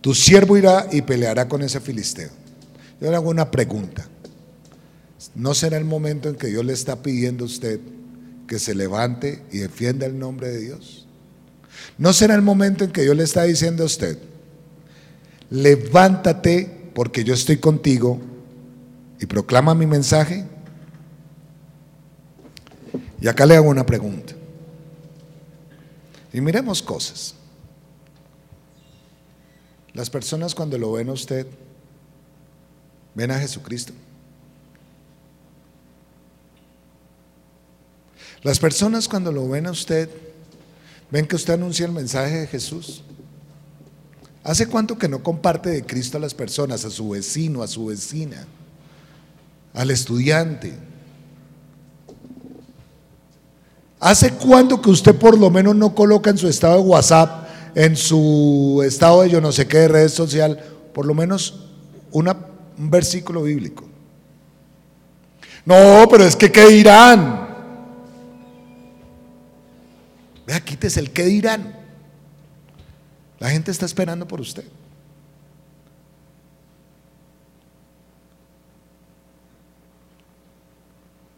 Tu 0.02 0.14
siervo 0.14 0.58
irá 0.58 0.88
y 0.92 1.02
peleará 1.02 1.48
con 1.48 1.62
ese 1.62 1.80
filisteo. 1.80 2.30
Yo 3.00 3.10
le 3.10 3.16
hago 3.16 3.30
una 3.30 3.50
pregunta. 3.50 4.08
¿No 5.36 5.54
será 5.54 5.78
el 5.78 5.86
momento 5.86 6.30
en 6.30 6.36
que 6.36 6.48
Dios 6.48 6.66
le 6.66 6.74
está 6.74 7.02
pidiendo 7.02 7.44
a 7.44 7.48
usted 7.48 7.80
que 8.50 8.60
se 8.60 8.74
levante 8.74 9.44
y 9.52 9.60
defienda 9.60 10.08
el 10.08 10.18
nombre 10.18 10.50
de 10.50 10.60
Dios. 10.60 11.06
¿No 12.00 12.12
será 12.14 12.34
el 12.34 12.42
momento 12.42 12.84
en 12.84 12.92
que 12.92 13.04
Dios 13.04 13.16
le 13.16 13.24
está 13.24 13.44
diciendo 13.44 13.84
a 13.84 13.86
usted, 13.86 14.18
levántate 15.52 16.92
porque 16.96 17.24
yo 17.24 17.36
estoy 17.36 17.58
contigo 17.58 18.20
y 19.20 19.28
proclama 19.28 19.76
mi 19.76 19.86
mensaje? 19.86 20.46
Y 23.22 23.28
acá 23.28 23.46
le 23.46 23.56
hago 23.56 23.70
una 23.70 23.86
pregunta. 23.86 24.34
Y 26.34 26.42
miremos 26.42 26.82
cosas. 26.82 27.36
Las 29.94 30.10
personas 30.10 30.56
cuando 30.56 30.78
lo 30.80 30.94
ven 30.94 31.10
a 31.10 31.14
usted, 31.14 31.46
ven 33.14 33.30
a 33.30 33.40
Jesucristo. 33.40 33.94
Las 38.42 38.60
personas 38.60 39.08
cuando 39.08 39.32
lo 39.32 39.48
ven 39.50 39.68
a 39.68 39.72
usted, 39.72 40.10
ven 41.12 41.28
que 41.28 41.36
usted 41.36 41.56
anuncia 41.56 41.86
el 41.86 41.92
mensaje 41.92 42.40
de 42.40 42.48
Jesús. 42.48 43.04
¿Hace 44.44 44.68
cuánto 44.68 44.98
que 44.98 45.10
no 45.10 45.22
comparte 45.22 45.70
de 45.70 45.86
Cristo 45.86 46.18
a 46.18 46.22
las 46.22 46.34
personas, 46.34 46.86
a 46.86 46.90
su 46.90 47.10
vecino, 47.10 47.62
a 47.62 47.68
su 47.68 47.88
vecina, 47.88 48.46
al 49.74 49.92
estudiante? 49.92 50.74
¿Hace 54.00 54.32
cuánto 54.32 54.82
que 54.82 54.90
usted 54.90 55.14
por 55.16 55.38
lo 55.38 55.50
menos 55.50 55.76
no 55.76 55.94
coloca 55.94 56.30
en 56.30 56.38
su 56.38 56.48
estado 56.48 56.76
de 56.76 56.88
WhatsApp, 56.88 57.50
en 57.76 57.98
su 57.98 58.82
estado 58.86 59.22
de 59.22 59.30
yo 59.30 59.42
no 59.42 59.52
sé 59.52 59.68
qué 59.68 59.80
de 59.80 59.88
red 59.90 60.10
social, 60.10 60.58
por 60.94 61.06
lo 61.06 61.14
menos 61.14 61.66
un 62.12 62.34
versículo 62.78 63.44
bíblico? 63.44 63.84
No, 65.66 66.08
pero 66.10 66.24
es 66.24 66.38
que 66.38 66.50
¿qué 66.50 66.66
dirán? 66.68 67.49
Vea, 70.50 70.62
quítese 70.62 71.00
el 71.00 71.12
qué 71.12 71.26
dirán. 71.26 71.76
La 73.38 73.52
gente 73.52 73.70
está 73.70 73.86
esperando 73.86 74.28
por 74.28 74.42
usted. 74.42 74.66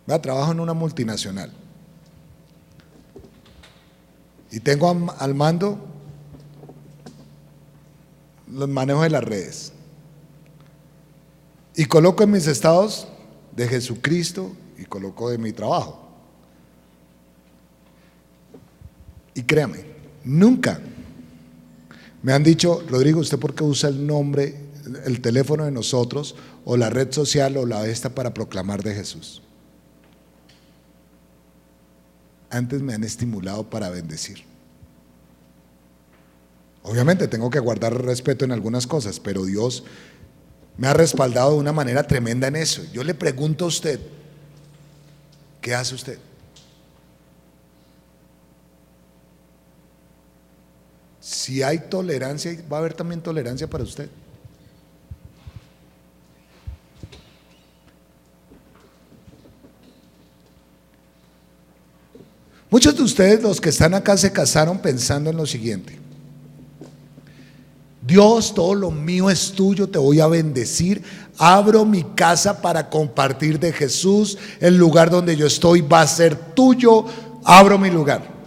Vea, 0.08 0.22
trabajo 0.22 0.54
en 0.54 0.62
una 0.62 0.74
multinacional. 0.74 1.52
Y 4.50 4.62
tengo 4.62 5.14
al 5.20 5.36
mando 5.36 5.78
los 8.50 8.70
manejos 8.70 9.04
de 9.04 9.10
las 9.10 9.24
redes. 9.26 9.74
Y 11.76 11.84
coloco 11.84 12.24
en 12.24 12.32
mis 12.32 12.48
estados 12.48 13.10
de 13.58 13.68
Jesucristo 13.68 14.56
y 14.78 14.86
coloco 14.86 15.30
de 15.30 15.38
mi 15.38 15.52
trabajo. 15.52 16.01
Y 19.34 19.44
créame, 19.44 19.86
nunca 20.24 20.80
me 22.24 22.34
han 22.34 22.44
dicho, 22.44 22.84
Rodrigo, 22.88 23.20
¿usted 23.20 23.40
por 23.40 23.56
qué 23.56 23.64
usa 23.64 23.90
el 23.90 24.06
nombre, 24.06 24.56
el 25.06 25.22
teléfono 25.22 25.66
de 25.66 25.72
nosotros 25.72 26.36
o 26.66 26.78
la 26.78 26.90
red 26.90 27.12
social 27.12 27.58
o 27.58 27.66
la 27.66 27.88
esta 27.88 28.10
para 28.10 28.34
proclamar 28.34 28.84
de 28.84 28.94
Jesús? 28.94 29.42
Antes 32.50 32.82
me 32.82 32.94
han 32.94 33.04
estimulado 33.04 33.70
para 33.70 33.90
bendecir. 33.90 34.44
Obviamente 36.84 37.28
tengo 37.28 37.50
que 37.50 37.60
guardar 37.60 37.94
respeto 38.04 38.46
en 38.46 38.52
algunas 38.52 38.86
cosas, 38.86 39.20
pero 39.20 39.46
Dios 39.46 39.84
me 40.78 40.88
ha 40.88 40.94
respaldado 40.94 41.54
de 41.54 41.60
una 41.60 41.74
manera 41.74 42.04
tremenda 42.04 42.48
en 42.48 42.56
eso. 42.56 42.84
Yo 42.92 43.04
le 43.04 43.14
pregunto 43.14 43.66
a 43.66 43.68
usted, 43.68 44.00
¿qué 45.62 45.74
hace 45.74 45.96
usted? 45.96 46.20
Si 51.22 51.62
hay 51.62 51.78
tolerancia, 51.78 52.52
va 52.70 52.78
a 52.78 52.80
haber 52.80 52.96
también 52.96 53.22
tolerancia 53.22 53.70
para 53.70 53.84
usted. 53.84 54.10
Muchos 62.72 62.96
de 62.96 63.04
ustedes, 63.04 63.44
los 63.44 63.62
que 63.62 63.70
están 63.70 63.94
acá, 63.94 64.18
se 64.18 64.32
casaron 64.32 64.80
pensando 64.80 65.30
en 65.30 65.38
lo 65.38 65.46
siguiente. 65.46 66.00
Dios, 68.02 68.56
todo 68.56 68.74
lo 68.74 68.90
mío 68.90 69.30
es 69.30 69.52
tuyo, 69.52 69.88
te 69.88 70.00
voy 70.00 70.20
a 70.22 70.28
bendecir. 70.28 71.04
Abro 71.38 71.86
mi 71.86 72.04
casa 72.16 72.62
para 72.62 72.90
compartir 72.90 73.60
de 73.60 73.72
Jesús. 73.72 74.40
El 74.60 74.76
lugar 74.76 75.12
donde 75.12 75.36
yo 75.36 75.46
estoy 75.46 75.82
va 75.82 76.02
a 76.02 76.08
ser 76.08 76.36
tuyo. 76.36 77.06
Abro 77.44 77.78
mi 77.78 77.92
lugar. 77.92 78.41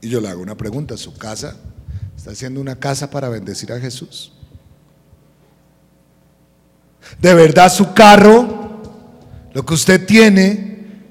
Y 0.00 0.08
yo 0.08 0.20
le 0.20 0.28
hago 0.28 0.42
una 0.42 0.56
pregunta, 0.56 0.96
¿su 0.96 1.16
casa 1.16 1.56
está 2.16 2.30
haciendo 2.30 2.60
una 2.60 2.76
casa 2.76 3.10
para 3.10 3.28
bendecir 3.28 3.72
a 3.72 3.80
Jesús? 3.80 4.32
¿De 7.20 7.34
verdad 7.34 7.72
su 7.72 7.94
carro, 7.94 8.82
lo 9.52 9.64
que 9.64 9.74
usted 9.74 10.06
tiene, 10.06 11.02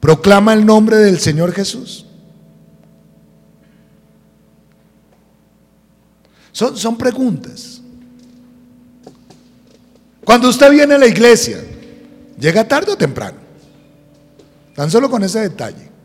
proclama 0.00 0.52
el 0.52 0.64
nombre 0.64 0.96
del 0.96 1.18
Señor 1.18 1.52
Jesús? 1.52 2.06
Son, 6.52 6.76
son 6.76 6.96
preguntas. 6.96 7.80
Cuando 10.24 10.48
usted 10.48 10.70
viene 10.70 10.94
a 10.94 10.98
la 10.98 11.06
iglesia, 11.06 11.58
llega 12.38 12.66
tarde 12.66 12.92
o 12.92 12.96
temprano. 12.96 13.38
Tan 14.74 14.90
solo 14.90 15.08
con 15.10 15.22
ese 15.22 15.40
detalle. 15.40 15.95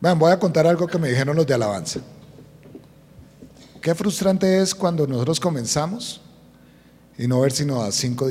Voy 0.00 0.32
a 0.32 0.38
contar 0.38 0.66
algo 0.66 0.86
que 0.86 0.98
me 0.98 1.08
dijeron 1.08 1.36
los 1.36 1.46
de 1.46 1.54
alabanza. 1.54 2.00
Qué 3.82 3.94
frustrante 3.94 4.60
es 4.60 4.74
cuando 4.74 5.06
nosotros 5.06 5.40
comenzamos 5.40 6.20
y 7.18 7.26
no 7.26 7.40
ver 7.40 7.52
sino 7.52 7.82
a 7.82 7.92
5 7.92 8.24
o 8.24 8.30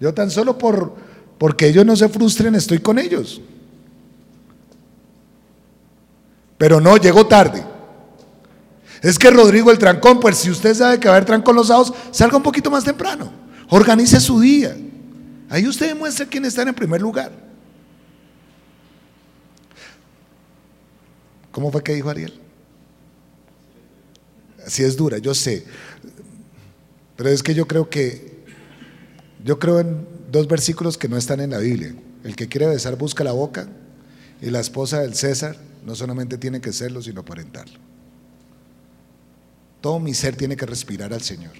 Yo 0.00 0.14
tan 0.14 0.30
solo 0.30 0.56
por 0.56 0.94
porque 1.38 1.66
ellos 1.66 1.84
no 1.84 1.96
se 1.96 2.08
frustren 2.08 2.54
estoy 2.54 2.78
con 2.78 2.98
ellos. 2.98 3.40
Pero 6.56 6.80
no, 6.80 6.96
llego 6.96 7.26
tarde. 7.26 7.64
Es 9.02 9.18
que 9.18 9.30
Rodrigo 9.30 9.70
el 9.70 9.78
trancón, 9.78 10.20
pues 10.20 10.36
si 10.36 10.50
usted 10.50 10.74
sabe 10.74 11.00
que 11.00 11.08
va 11.08 11.14
a 11.14 11.16
haber 11.16 11.26
trancón 11.26 11.56
los 11.56 11.72
salga 12.12 12.36
un 12.36 12.42
poquito 12.42 12.70
más 12.70 12.84
temprano. 12.84 13.32
Organice 13.68 14.20
su 14.20 14.38
día. 14.38 14.76
Ahí 15.50 15.66
usted 15.66 15.88
demuestra 15.88 16.26
quién 16.26 16.44
está 16.44 16.62
en 16.62 16.68
primer 16.74 17.02
lugar. 17.02 17.51
¿Cómo 21.52 21.70
fue 21.70 21.84
que 21.84 21.94
dijo 21.94 22.10
Ariel? 22.10 22.32
Así 24.66 24.82
es 24.82 24.96
dura, 24.96 25.18
yo 25.18 25.34
sé. 25.34 25.64
Pero 27.16 27.28
es 27.28 27.42
que 27.42 27.54
yo 27.54 27.68
creo 27.68 27.88
que, 27.88 28.42
yo 29.44 29.58
creo 29.58 29.80
en 29.80 30.06
dos 30.30 30.48
versículos 30.48 30.96
que 30.96 31.08
no 31.08 31.16
están 31.16 31.40
en 31.40 31.50
la 31.50 31.58
Biblia. 31.58 31.94
El 32.24 32.34
que 32.34 32.48
quiere 32.48 32.66
besar 32.66 32.96
busca 32.96 33.22
la 33.22 33.32
boca 33.32 33.68
y 34.40 34.50
la 34.50 34.60
esposa 34.60 35.00
del 35.00 35.14
César 35.14 35.56
no 35.84 35.94
solamente 35.94 36.38
tiene 36.38 36.60
que 36.60 36.72
serlo, 36.72 37.02
sino 37.02 37.20
aparentarlo. 37.20 37.78
Todo 39.80 40.00
mi 40.00 40.14
ser 40.14 40.36
tiene 40.36 40.56
que 40.56 40.64
respirar 40.64 41.12
al 41.12 41.22
Señor. 41.22 41.52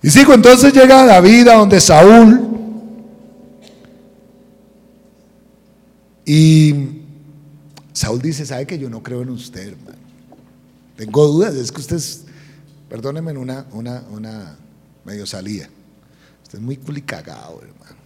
Y 0.00 0.10
sigo, 0.10 0.32
entonces 0.32 0.72
llega 0.72 1.04
David 1.04 1.48
a 1.48 1.54
donde 1.56 1.80
Saúl 1.80 2.54
Y 6.24 6.93
Saúl 7.94 8.20
dice, 8.20 8.44
¿sabe 8.44 8.66
que 8.66 8.76
yo 8.76 8.90
no 8.90 9.02
creo 9.04 9.22
en 9.22 9.30
usted, 9.30 9.68
hermano? 9.68 9.98
Tengo 10.96 11.26
dudas, 11.28 11.54
es 11.54 11.70
que 11.70 11.80
usted 11.80 11.96
es, 11.96 12.24
perdóneme 12.88 13.32
una, 13.32 13.66
una, 13.70 14.02
una 14.10 14.56
medio 15.04 15.24
salida. 15.26 15.68
Usted 16.42 16.58
es 16.58 16.64
muy 16.64 16.76
culicagado, 16.76 17.62
hermano. 17.62 17.96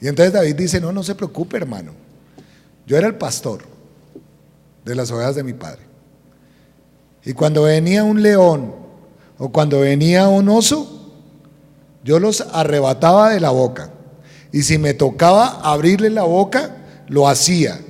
Y 0.00 0.08
entonces 0.08 0.32
David 0.32 0.56
dice, 0.56 0.80
no, 0.80 0.90
no 0.90 1.02
se 1.02 1.14
preocupe, 1.14 1.58
hermano. 1.58 1.92
Yo 2.86 2.96
era 2.96 3.06
el 3.06 3.16
pastor 3.16 3.62
de 4.86 4.94
las 4.94 5.10
ovejas 5.10 5.34
de 5.34 5.42
mi 5.42 5.52
padre. 5.52 5.82
Y 7.26 7.34
cuando 7.34 7.64
venía 7.64 8.04
un 8.04 8.22
león 8.22 8.74
o 9.36 9.52
cuando 9.52 9.80
venía 9.80 10.28
un 10.28 10.48
oso, 10.48 11.12
yo 12.02 12.18
los 12.18 12.40
arrebataba 12.40 13.28
de 13.28 13.40
la 13.40 13.50
boca 13.50 13.90
y 14.52 14.62
si 14.62 14.78
me 14.78 14.94
tocaba 14.94 15.60
abrirle 15.62 16.10
la 16.10 16.24
boca, 16.24 16.76
lo 17.08 17.28
hacía. 17.28 17.80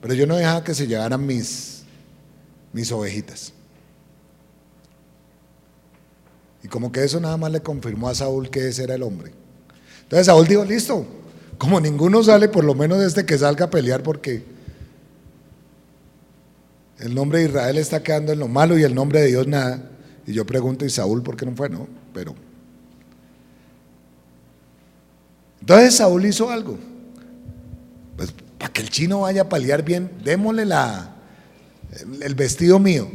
Pero 0.00 0.14
yo 0.14 0.26
no 0.26 0.36
dejaba 0.36 0.64
que 0.64 0.74
se 0.74 0.86
llevaran 0.86 1.26
mis, 1.26 1.82
mis 2.72 2.90
ovejitas. 2.92 3.52
Y 6.62 6.68
como 6.68 6.90
que 6.90 7.04
eso 7.04 7.20
nada 7.20 7.36
más 7.36 7.52
le 7.52 7.60
confirmó 7.60 8.08
a 8.08 8.14
Saúl 8.14 8.50
que 8.50 8.68
ese 8.68 8.84
era 8.84 8.94
el 8.94 9.02
hombre. 9.02 9.32
Entonces 10.02 10.26
Saúl 10.26 10.46
dijo, 10.46 10.64
listo, 10.64 11.06
como 11.58 11.80
ninguno 11.80 12.22
sale, 12.22 12.48
por 12.48 12.64
lo 12.64 12.74
menos 12.74 13.02
este 13.02 13.26
que 13.26 13.36
salga 13.36 13.66
a 13.66 13.70
pelear 13.70 14.02
porque 14.02 14.42
el 16.98 17.14
nombre 17.14 17.40
de 17.40 17.44
Israel 17.46 17.78
está 17.78 18.02
quedando 18.02 18.32
en 18.32 18.38
lo 18.38 18.48
malo 18.48 18.78
y 18.78 18.82
el 18.82 18.94
nombre 18.94 19.20
de 19.20 19.26
Dios 19.26 19.46
nada. 19.46 19.90
Y 20.26 20.32
yo 20.32 20.46
pregunto, 20.46 20.84
¿y 20.84 20.90
Saúl 20.90 21.22
por 21.22 21.36
qué 21.36 21.46
no 21.46 21.54
fue? 21.54 21.68
No, 21.68 21.86
pero 22.12 22.34
Entonces 25.68 25.96
Saúl 25.96 26.24
hizo 26.24 26.48
algo. 26.48 26.78
Pues 28.16 28.32
para 28.56 28.72
que 28.72 28.80
el 28.80 28.88
chino 28.88 29.20
vaya 29.20 29.42
a 29.42 29.48
paliar 29.50 29.84
bien, 29.84 30.10
démosle 30.24 30.64
la, 30.64 31.14
el 32.22 32.34
vestido 32.34 32.78
mío. 32.78 33.06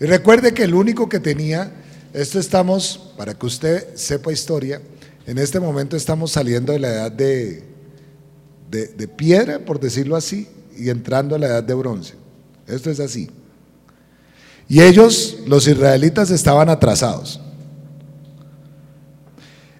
Y 0.00 0.04
recuerde 0.06 0.52
que 0.52 0.64
el 0.64 0.74
único 0.74 1.08
que 1.08 1.20
tenía, 1.20 1.70
esto 2.12 2.40
estamos, 2.40 3.12
para 3.16 3.34
que 3.34 3.46
usted 3.46 3.94
sepa 3.94 4.32
historia, 4.32 4.82
en 5.28 5.38
este 5.38 5.60
momento 5.60 5.96
estamos 5.96 6.32
saliendo 6.32 6.72
de 6.72 6.80
la 6.80 6.88
edad 6.88 7.12
de, 7.12 7.62
de, 8.68 8.88
de 8.88 9.06
piedra, 9.06 9.60
por 9.60 9.78
decirlo 9.78 10.16
así, 10.16 10.48
y 10.76 10.90
entrando 10.90 11.36
a 11.36 11.38
la 11.38 11.46
edad 11.46 11.62
de 11.62 11.74
bronce. 11.74 12.14
Esto 12.66 12.90
es 12.90 12.98
así. 12.98 13.30
Y 14.68 14.80
ellos, 14.80 15.38
los 15.46 15.68
israelitas, 15.68 16.32
estaban 16.32 16.68
atrasados. 16.68 17.40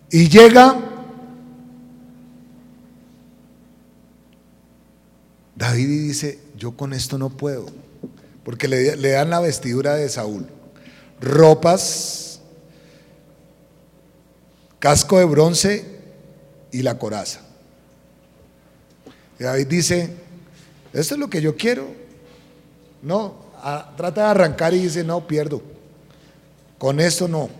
Y 0.09 0.28
llega 0.28 0.89
David 5.61 5.88
dice, 5.88 6.38
yo 6.56 6.74
con 6.74 6.94
esto 6.94 7.18
no 7.18 7.28
puedo, 7.28 7.66
porque 8.44 8.66
le, 8.66 8.96
dan 8.96 9.28
la 9.28 9.40
vestidura 9.40 9.94
de 9.94 10.08
Saúl, 10.08 10.46
ropas, 11.20 12.40
casco 14.78 15.18
de 15.18 15.26
bronce 15.26 15.84
y 16.72 16.80
la 16.80 16.98
coraza. 16.98 17.42
Y 19.38 19.42
David 19.44 19.66
dice, 19.66 20.14
esto 20.94 21.14
es 21.14 21.20
lo 21.20 21.28
que 21.28 21.42
yo 21.42 21.54
quiero. 21.56 21.88
No, 23.02 23.34
trata 23.98 24.22
de 24.22 24.28
arrancar 24.28 24.72
y 24.72 24.78
dice, 24.78 25.04
no, 25.04 25.26
pierdo. 25.26 25.61
Con 26.78 27.00
esto 27.00 27.28
no. 27.28 27.50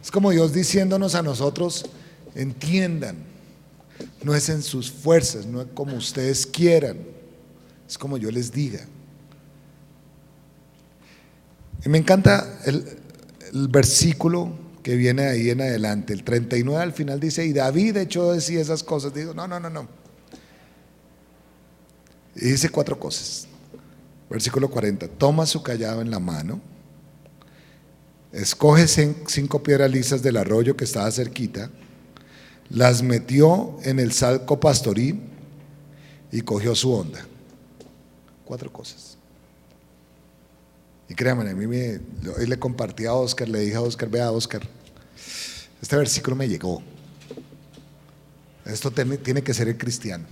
Es 0.00 0.12
como 0.12 0.30
Dios 0.30 0.52
diciéndonos 0.52 1.16
a 1.16 1.22
nosotros, 1.22 1.86
entiendan 2.36 3.33
no 4.24 4.34
es 4.34 4.48
en 4.48 4.62
sus 4.62 4.90
fuerzas, 4.90 5.46
no 5.46 5.60
es 5.60 5.68
como 5.74 5.96
ustedes 5.96 6.46
quieran, 6.46 6.98
es 7.86 7.98
como 7.98 8.16
yo 8.16 8.30
les 8.30 8.50
diga. 8.50 8.86
Y 11.84 11.88
me 11.88 11.98
encanta 11.98 12.60
el, 12.64 13.68
versículo 13.68 14.52
que 14.82 14.96
viene 14.96 15.26
ahí 15.26 15.50
en 15.50 15.60
adelante, 15.60 16.12
el 16.12 16.24
39 16.24 16.82
al 16.82 16.92
final 16.92 17.20
dice, 17.20 17.44
y 17.44 17.52
David 17.52 17.98
echó 17.98 18.32
de 18.32 18.40
sí 18.40 18.56
esas 18.56 18.82
cosas. 18.82 19.14
Digo, 19.14 19.32
no, 19.32 19.46
no, 19.46 19.60
no, 19.60 19.70
no. 19.70 19.86
Y 22.34 22.46
dice 22.46 22.68
cuatro 22.68 22.98
cosas. 22.98 23.46
Versículo 24.28 24.68
40, 24.68 25.08
toma 25.08 25.46
su 25.46 25.62
callado 25.62 26.00
en 26.00 26.10
la 26.10 26.18
mano, 26.18 26.60
escoge 28.32 28.88
cinco 28.88 29.62
piedras 29.62 29.90
lisas 29.90 30.22
del 30.22 30.38
arroyo 30.38 30.76
que 30.76 30.84
estaba 30.84 31.10
cerquita, 31.12 31.70
las 32.70 33.02
metió 33.02 33.76
en 33.82 33.98
el 33.98 34.12
salco 34.12 34.58
pastoril 34.58 35.20
y 36.32 36.40
cogió 36.40 36.74
su 36.74 36.92
onda. 36.92 37.24
Cuatro 38.44 38.72
cosas. 38.72 39.16
Y 41.08 41.14
créanme, 41.14 41.48
a 41.48 41.54
mí 41.54 41.66
me, 41.66 42.00
le 42.46 42.58
compartí 42.58 43.06
a 43.06 43.14
Oscar, 43.14 43.48
le 43.48 43.60
dije 43.60 43.76
a 43.76 43.82
Oscar, 43.82 44.08
vea 44.08 44.30
Oscar, 44.30 44.62
este 45.80 45.96
versículo 45.96 46.34
me 46.34 46.48
llegó. 46.48 46.82
Esto 48.64 48.90
tiene 48.90 49.42
que 49.42 49.52
ser 49.52 49.68
el 49.68 49.76
cristiano. 49.76 50.24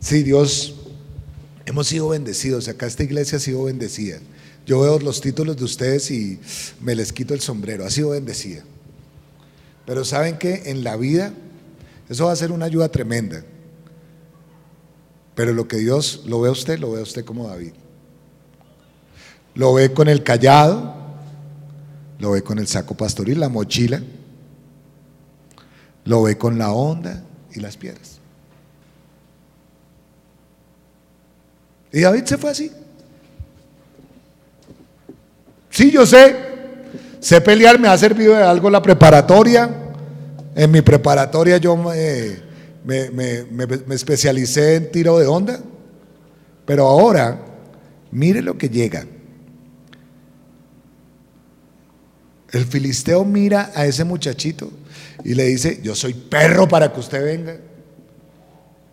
Sí, 0.00 0.22
Dios, 0.22 0.76
hemos 1.66 1.88
sido 1.88 2.08
bendecidos, 2.08 2.68
acá 2.68 2.86
esta 2.86 3.02
iglesia 3.02 3.36
ha 3.36 3.40
sido 3.40 3.64
bendecida. 3.64 4.18
Yo 4.66 4.80
veo 4.80 4.98
los 5.00 5.20
títulos 5.20 5.56
de 5.56 5.64
ustedes 5.64 6.10
y 6.10 6.38
me 6.80 6.94
les 6.94 7.12
quito 7.12 7.34
el 7.34 7.40
sombrero, 7.40 7.84
ha 7.84 7.90
sido 7.90 8.10
bendecida. 8.10 8.64
Pero 9.90 10.04
saben 10.04 10.38
que 10.38 10.70
en 10.70 10.84
la 10.84 10.96
vida 10.96 11.32
eso 12.08 12.26
va 12.26 12.30
a 12.30 12.36
ser 12.36 12.52
una 12.52 12.66
ayuda 12.66 12.90
tremenda. 12.90 13.42
Pero 15.34 15.52
lo 15.52 15.66
que 15.66 15.78
Dios 15.78 16.22
lo 16.26 16.40
ve 16.40 16.48
a 16.48 16.52
usted, 16.52 16.78
lo 16.78 16.92
ve 16.92 17.00
a 17.00 17.02
usted 17.02 17.24
como 17.24 17.48
David. 17.48 17.72
Lo 19.56 19.74
ve 19.74 19.92
con 19.92 20.06
el 20.06 20.22
callado, 20.22 20.94
lo 22.20 22.30
ve 22.30 22.42
con 22.44 22.60
el 22.60 22.68
saco 22.68 22.96
pastoril, 22.96 23.40
la 23.40 23.48
mochila, 23.48 24.00
lo 26.04 26.22
ve 26.22 26.38
con 26.38 26.56
la 26.56 26.70
onda 26.70 27.24
y 27.52 27.58
las 27.58 27.76
piedras. 27.76 28.20
Y 31.90 32.02
David 32.02 32.26
se 32.26 32.38
fue 32.38 32.50
así. 32.50 32.70
Sí, 35.68 35.90
yo 35.90 36.06
sé. 36.06 36.48
Sé 37.18 37.40
pelear, 37.40 37.80
me 37.80 37.88
ha 37.88 37.98
servido 37.98 38.36
de 38.36 38.44
algo 38.44 38.70
la 38.70 38.80
preparatoria. 38.80 39.79
En 40.60 40.70
mi 40.70 40.82
preparatoria 40.82 41.56
yo 41.56 41.74
me, 41.74 42.36
me, 42.84 43.94
especialicé 43.94 44.74
en 44.74 44.92
tiro 44.92 45.18
de 45.18 45.26
onda. 45.26 45.58
Pero 46.66 46.86
ahora, 46.86 47.40
mire 48.10 48.42
lo 48.42 48.58
que 48.58 48.68
llega. 48.68 49.06
El 52.52 52.66
filisteo 52.66 53.24
mira 53.24 53.72
a 53.74 53.86
ese 53.86 54.04
muchachito 54.04 54.70
y 55.24 55.32
le 55.32 55.44
dice, 55.44 55.80
yo 55.82 55.94
soy 55.94 56.12
perro 56.12 56.68
para 56.68 56.92
que 56.92 57.00
usted 57.00 57.24
venga. 57.24 57.56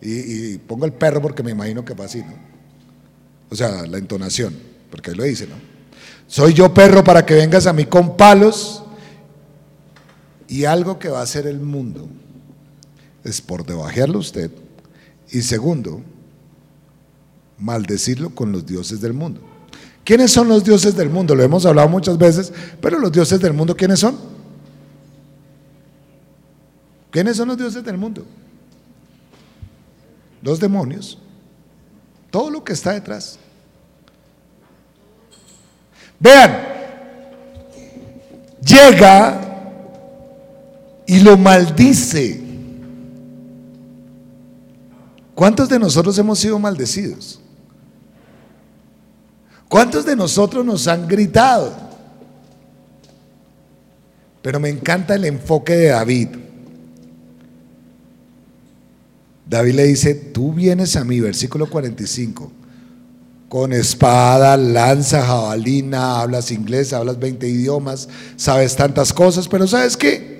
Y, 0.01 0.59
pongo 0.59 0.85
el 0.85 0.93
perro 0.93 1.21
porque 1.21 1.43
me 1.43 1.51
imagino 1.51 1.83
que 1.83 1.93
va 1.93 2.05
así, 2.05 2.19
¿no? 2.19 2.33
O 3.49 3.55
sea, 3.57 3.85
la 3.85 3.97
entonación, 3.97 4.57
porque 4.89 5.11
él 5.11 5.17
lo 5.17 5.25
dice, 5.25 5.45
¿no? 5.47 5.55
Soy 6.27 6.53
yo 6.53 6.73
perro 6.73 7.03
para 7.03 7.25
que 7.25 7.33
vengas 7.33 7.67
a 7.67 7.73
mí 7.73 7.83
con 7.83 8.15
palos 8.15 8.85
y 10.47 10.65
algo 10.65 10.99
que 10.99 11.09
va 11.09 11.19
a 11.19 11.23
hacer 11.23 11.45
el 11.47 11.59
mundo 11.59 12.07
es 13.23 13.41
por 13.41 13.65
debajearlo 13.65 14.19
usted 14.19 14.51
y 15.29 15.41
segundo, 15.41 16.01
maldecirlo 17.57 18.29
con 18.29 18.51
los 18.51 18.65
dioses 18.65 19.01
del 19.01 19.13
mundo. 19.13 19.41
¿Quiénes 20.05 20.31
son 20.31 20.47
los 20.47 20.63
dioses 20.63 20.95
del 20.95 21.09
mundo? 21.09 21.35
Lo 21.35 21.43
hemos 21.43 21.65
hablado 21.65 21.89
muchas 21.89 22.17
veces, 22.17 22.53
pero 22.79 22.97
los 22.97 23.11
dioses 23.11 23.41
del 23.41 23.53
mundo, 23.53 23.75
¿quiénes 23.75 23.99
son? 23.99 24.17
¿Quiénes 27.11 27.35
son 27.35 27.49
los 27.49 27.57
dioses 27.57 27.83
del 27.83 27.97
mundo? 27.97 28.25
Los 30.41 30.59
demonios, 30.59 31.17
todo 32.31 32.49
lo 32.49 32.63
que 32.63 32.71
está 32.71 32.93
detrás. 32.93 33.37
Vean, 36.19 36.57
llega 38.63 39.46
y 41.07 41.21
lo 41.21 41.37
maldice. 41.37 42.41
¿Cuántos 45.33 45.69
de 45.69 45.79
nosotros 45.79 46.17
hemos 46.19 46.37
sido 46.37 46.59
maldecidos? 46.59 47.39
¿Cuántos 49.69 50.05
de 50.05 50.15
nosotros 50.15 50.65
nos 50.65 50.87
han 50.87 51.07
gritado? 51.07 51.73
Pero 54.41 54.59
me 54.59 54.69
encanta 54.69 55.15
el 55.15 55.25
enfoque 55.25 55.73
de 55.73 55.87
David. 55.87 56.29
David 59.49 59.73
le 59.75 59.83
dice, 59.85 60.13
tú 60.13 60.53
vienes 60.53 60.95
a 60.97 61.05
mí, 61.05 61.21
versículo 61.21 61.69
45, 61.69 62.51
con 63.47 63.71
espada, 63.71 64.57
lanza, 64.57 65.25
jabalina, 65.25 66.19
hablas 66.19 66.51
inglés, 66.51 66.91
hablas 66.91 67.17
20 67.17 67.47
idiomas, 67.47 68.09
sabes 68.35 68.75
tantas 68.75 69.13
cosas, 69.13 69.47
pero 69.47 69.65
¿sabes 69.67 69.95
qué? 69.95 70.36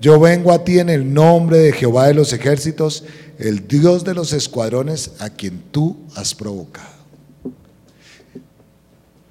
Yo 0.00 0.20
vengo 0.20 0.52
a 0.52 0.64
ti 0.64 0.78
en 0.78 0.90
el 0.90 1.12
nombre 1.12 1.58
de 1.58 1.72
Jehová 1.72 2.06
de 2.06 2.14
los 2.14 2.32
ejércitos, 2.32 3.04
el 3.38 3.66
Dios 3.66 4.04
de 4.04 4.14
los 4.14 4.32
escuadrones, 4.32 5.12
a 5.18 5.30
quien 5.30 5.60
tú 5.72 5.96
has 6.14 6.34
provocado. 6.34 6.98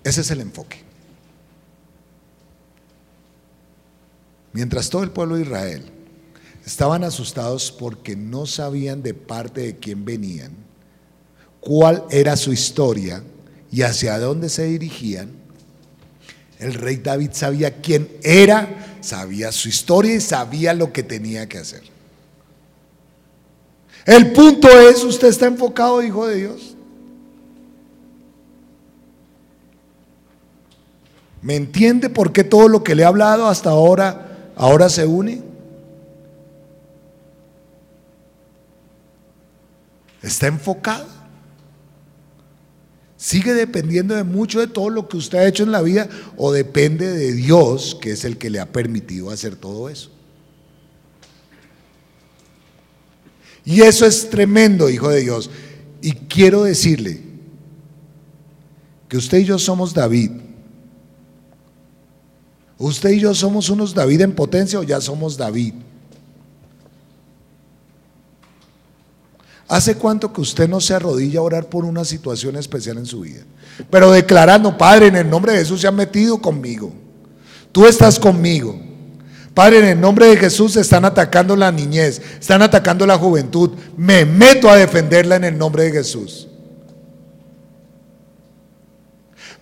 Ese 0.03 0.21
es 0.21 0.31
el 0.31 0.41
enfoque. 0.41 0.87
Mientras 4.53 4.89
todo 4.89 5.03
el 5.03 5.11
pueblo 5.11 5.35
de 5.35 5.43
Israel 5.43 5.83
estaban 6.65 7.03
asustados 7.03 7.71
porque 7.71 8.15
no 8.15 8.45
sabían 8.45 9.03
de 9.03 9.13
parte 9.13 9.61
de 9.61 9.77
quién 9.77 10.03
venían, 10.03 10.51
cuál 11.61 12.03
era 12.09 12.35
su 12.35 12.51
historia 12.51 13.23
y 13.71 13.83
hacia 13.83 14.17
dónde 14.19 14.49
se 14.49 14.65
dirigían, 14.65 15.31
el 16.59 16.73
rey 16.73 16.97
David 16.97 17.29
sabía 17.33 17.81
quién 17.81 18.09
era, 18.23 18.86
sabía 19.01 19.51
su 19.51 19.69
historia 19.69 20.15
y 20.15 20.21
sabía 20.21 20.73
lo 20.73 20.91
que 20.91 21.03
tenía 21.03 21.47
que 21.47 21.57
hacer. 21.57 21.83
El 24.05 24.31
punto 24.31 24.67
es, 24.67 25.03
usted 25.03 25.27
está 25.27 25.47
enfocado, 25.47 26.01
hijo 26.01 26.27
de 26.27 26.35
Dios. 26.35 26.75
¿Me 31.41 31.55
entiende 31.55 32.09
por 32.09 32.31
qué 32.31 32.43
todo 32.43 32.67
lo 32.67 32.83
que 32.83 32.95
le 32.95 33.03
he 33.03 33.05
hablado 33.05 33.47
hasta 33.47 33.69
ahora, 33.69 34.51
ahora 34.55 34.89
se 34.89 35.05
une? 35.05 35.41
¿Está 40.21 40.47
enfocado? 40.47 41.16
¿Sigue 43.17 43.53
dependiendo 43.53 44.15
de 44.15 44.23
mucho 44.23 44.59
de 44.59 44.67
todo 44.67 44.89
lo 44.89 45.09
que 45.09 45.17
usted 45.17 45.39
ha 45.39 45.47
hecho 45.47 45.63
en 45.63 45.71
la 45.71 45.81
vida 45.81 46.07
o 46.37 46.51
depende 46.51 47.11
de 47.11 47.33
Dios, 47.33 47.97
que 47.99 48.11
es 48.11 48.23
el 48.23 48.37
que 48.37 48.49
le 48.49 48.59
ha 48.59 48.71
permitido 48.71 49.31
hacer 49.31 49.55
todo 49.55 49.89
eso? 49.89 50.11
Y 53.65 53.81
eso 53.81 54.05
es 54.05 54.29
tremendo, 54.29 54.89
hijo 54.89 55.09
de 55.09 55.21
Dios. 55.21 55.49
Y 56.01 56.11
quiero 56.11 56.63
decirle 56.63 57.21
que 59.09 59.17
usted 59.17 59.39
y 59.39 59.45
yo 59.45 59.59
somos 59.59 59.93
David 59.93 60.31
¿Usted 62.77 63.09
y 63.11 63.19
yo 63.19 63.33
somos 63.33 63.69
unos 63.69 63.93
David 63.93 64.21
en 64.21 64.35
potencia 64.35 64.79
o 64.79 64.83
ya 64.83 65.01
somos 65.01 65.35
David? 65.35 65.73
¿Hace 69.67 69.95
cuánto 69.95 70.31
que 70.31 70.41
usted 70.41 70.69
no 70.69 70.79
se 70.79 70.93
arrodilla 70.93 71.39
a 71.39 71.43
orar 71.43 71.65
por 71.67 71.83
una 71.83 72.05
situación 72.05 72.55
especial 72.55 72.97
en 72.97 73.05
su 73.05 73.21
vida? 73.21 73.43
Pero 73.89 74.11
declarando, 74.11 74.77
Padre, 74.77 75.07
en 75.07 75.17
el 75.17 75.29
nombre 75.29 75.51
de 75.51 75.59
Jesús 75.59 75.81
se 75.81 75.87
ha 75.87 75.91
metido 75.91 76.41
conmigo. 76.41 76.93
Tú 77.73 77.85
estás 77.85 78.17
conmigo. 78.17 78.79
Padre, 79.53 79.79
en 79.79 79.85
el 79.85 79.99
nombre 79.99 80.27
de 80.27 80.37
Jesús 80.37 80.75
están 80.77 81.03
atacando 81.03 81.55
la 81.55 81.71
niñez, 81.71 82.21
están 82.39 82.61
atacando 82.61 83.05
la 83.05 83.17
juventud. 83.17 83.71
Me 83.97 84.23
meto 84.23 84.69
a 84.69 84.77
defenderla 84.77 85.35
en 85.35 85.43
el 85.43 85.57
nombre 85.57 85.83
de 85.83 85.91
Jesús. 85.91 86.47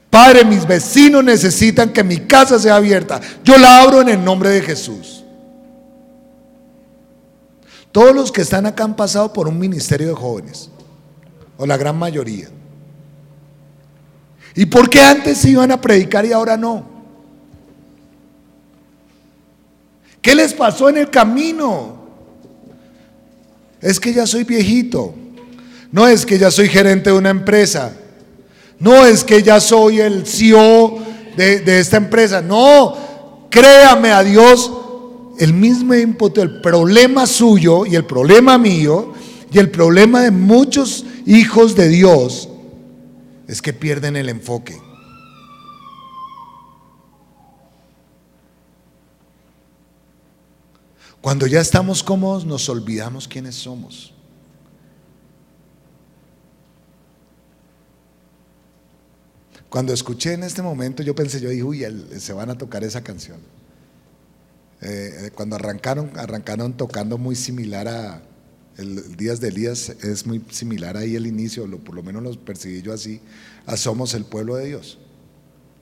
Padre, 0.09 0.45
mis 0.45 0.67
vecinos 0.67 1.23
necesitan 1.23 1.91
que 1.91 2.03
mi 2.03 2.19
casa 2.19 2.59
sea 2.59 2.75
abierta. 2.75 3.19
Yo 3.43 3.57
la 3.57 3.81
abro 3.81 4.01
en 4.01 4.09
el 4.09 4.23
nombre 4.23 4.49
de 4.49 4.61
Jesús. 4.61 5.24
Todos 7.95 8.13
los 8.13 8.29
que 8.29 8.41
están 8.41 8.65
acá 8.65 8.83
han 8.83 8.97
pasado 8.97 9.31
por 9.31 9.47
un 9.47 9.57
ministerio 9.57 10.09
de 10.09 10.13
jóvenes, 10.15 10.69
o 11.55 11.65
la 11.65 11.77
gran 11.77 11.97
mayoría. 11.97 12.49
¿Y 14.53 14.65
por 14.65 14.89
qué 14.89 14.99
antes 14.99 15.45
iban 15.45 15.71
a 15.71 15.79
predicar 15.79 16.25
y 16.25 16.33
ahora 16.33 16.57
no? 16.57 16.85
¿Qué 20.21 20.35
les 20.35 20.53
pasó 20.53 20.89
en 20.89 20.97
el 20.97 21.09
camino? 21.09 21.95
Es 23.79 23.97
que 23.97 24.11
ya 24.11 24.27
soy 24.27 24.43
viejito. 24.43 25.15
No 25.89 26.05
es 26.05 26.25
que 26.25 26.37
ya 26.37 26.51
soy 26.51 26.67
gerente 26.67 27.11
de 27.11 27.15
una 27.15 27.29
empresa. 27.29 27.93
No 28.77 29.05
es 29.05 29.23
que 29.23 29.41
ya 29.41 29.61
soy 29.61 30.01
el 30.01 30.27
CEO 30.27 30.99
de, 31.37 31.79
esta 31.79 31.95
empresa. 31.95 32.41
No, 32.41 33.47
créame 33.49 34.11
a 34.11 34.21
Dios, 34.21 34.69
el 35.39 35.53
mismo 35.53 35.93
ímpetu, 35.93 36.41
el 36.41 36.61
problema 36.61 37.25
suyo 37.25 37.85
y 37.85 37.95
el 37.95 38.05
problema 38.05 38.57
mío 38.57 39.13
y 39.51 39.57
el 39.59 39.69
problema 39.69 40.21
de 40.21 40.31
muchos 40.31 41.05
hijos 41.25 41.75
de 41.75 41.87
Dios 41.89 42.49
es 43.47 43.61
que 43.61 43.73
pierden 43.73 44.15
el 44.15 44.29
enfoque. 44.29 44.81
Cuando 51.21 51.47
ya 51.47 51.59
estamos 51.59 52.03
cómodos 52.03 52.45
nos 52.45 52.69
olvidamos 52.69 53.27
quiénes 53.27 53.55
somos. 53.55 54.13
Cuando 59.69 59.91
escuché 59.91 60.33
en 60.33 60.43
este 60.43 60.61
momento, 60.61 61.03
yo 61.03 61.15
pensé, 61.15 61.41
yo 61.41 61.49
dije, 61.49 61.63
uy, 61.63 61.85
se 62.17 62.31
van 62.31 62.49
a 62.49 62.57
tocar 62.57 62.83
esa 62.83 63.03
canción. 63.03 63.39
Eh, 64.87 65.31
cuando 65.33 65.55
arrancaron, 65.55 66.11
arrancaron 66.15 66.77
tocando 66.77 67.17
muy 67.17 67.35
similar 67.35 67.87
a 67.87 68.21
el, 68.77 69.17
Días 69.17 69.39
de 69.39 69.47
Elías, 69.47 69.89
es 69.89 70.27
muy 70.27 70.43
similar 70.51 70.95
ahí 70.95 71.15
el 71.15 71.25
inicio, 71.25 71.67
por 71.79 71.95
lo 71.95 72.03
menos 72.03 72.21
lo 72.21 72.31
percibí 72.45 72.83
yo 72.83 72.93
así, 72.93 73.19
a 73.65 73.77
Somos 73.77 74.13
el 74.13 74.25
pueblo 74.25 74.55
de 74.55 74.67
Dios. 74.67 74.99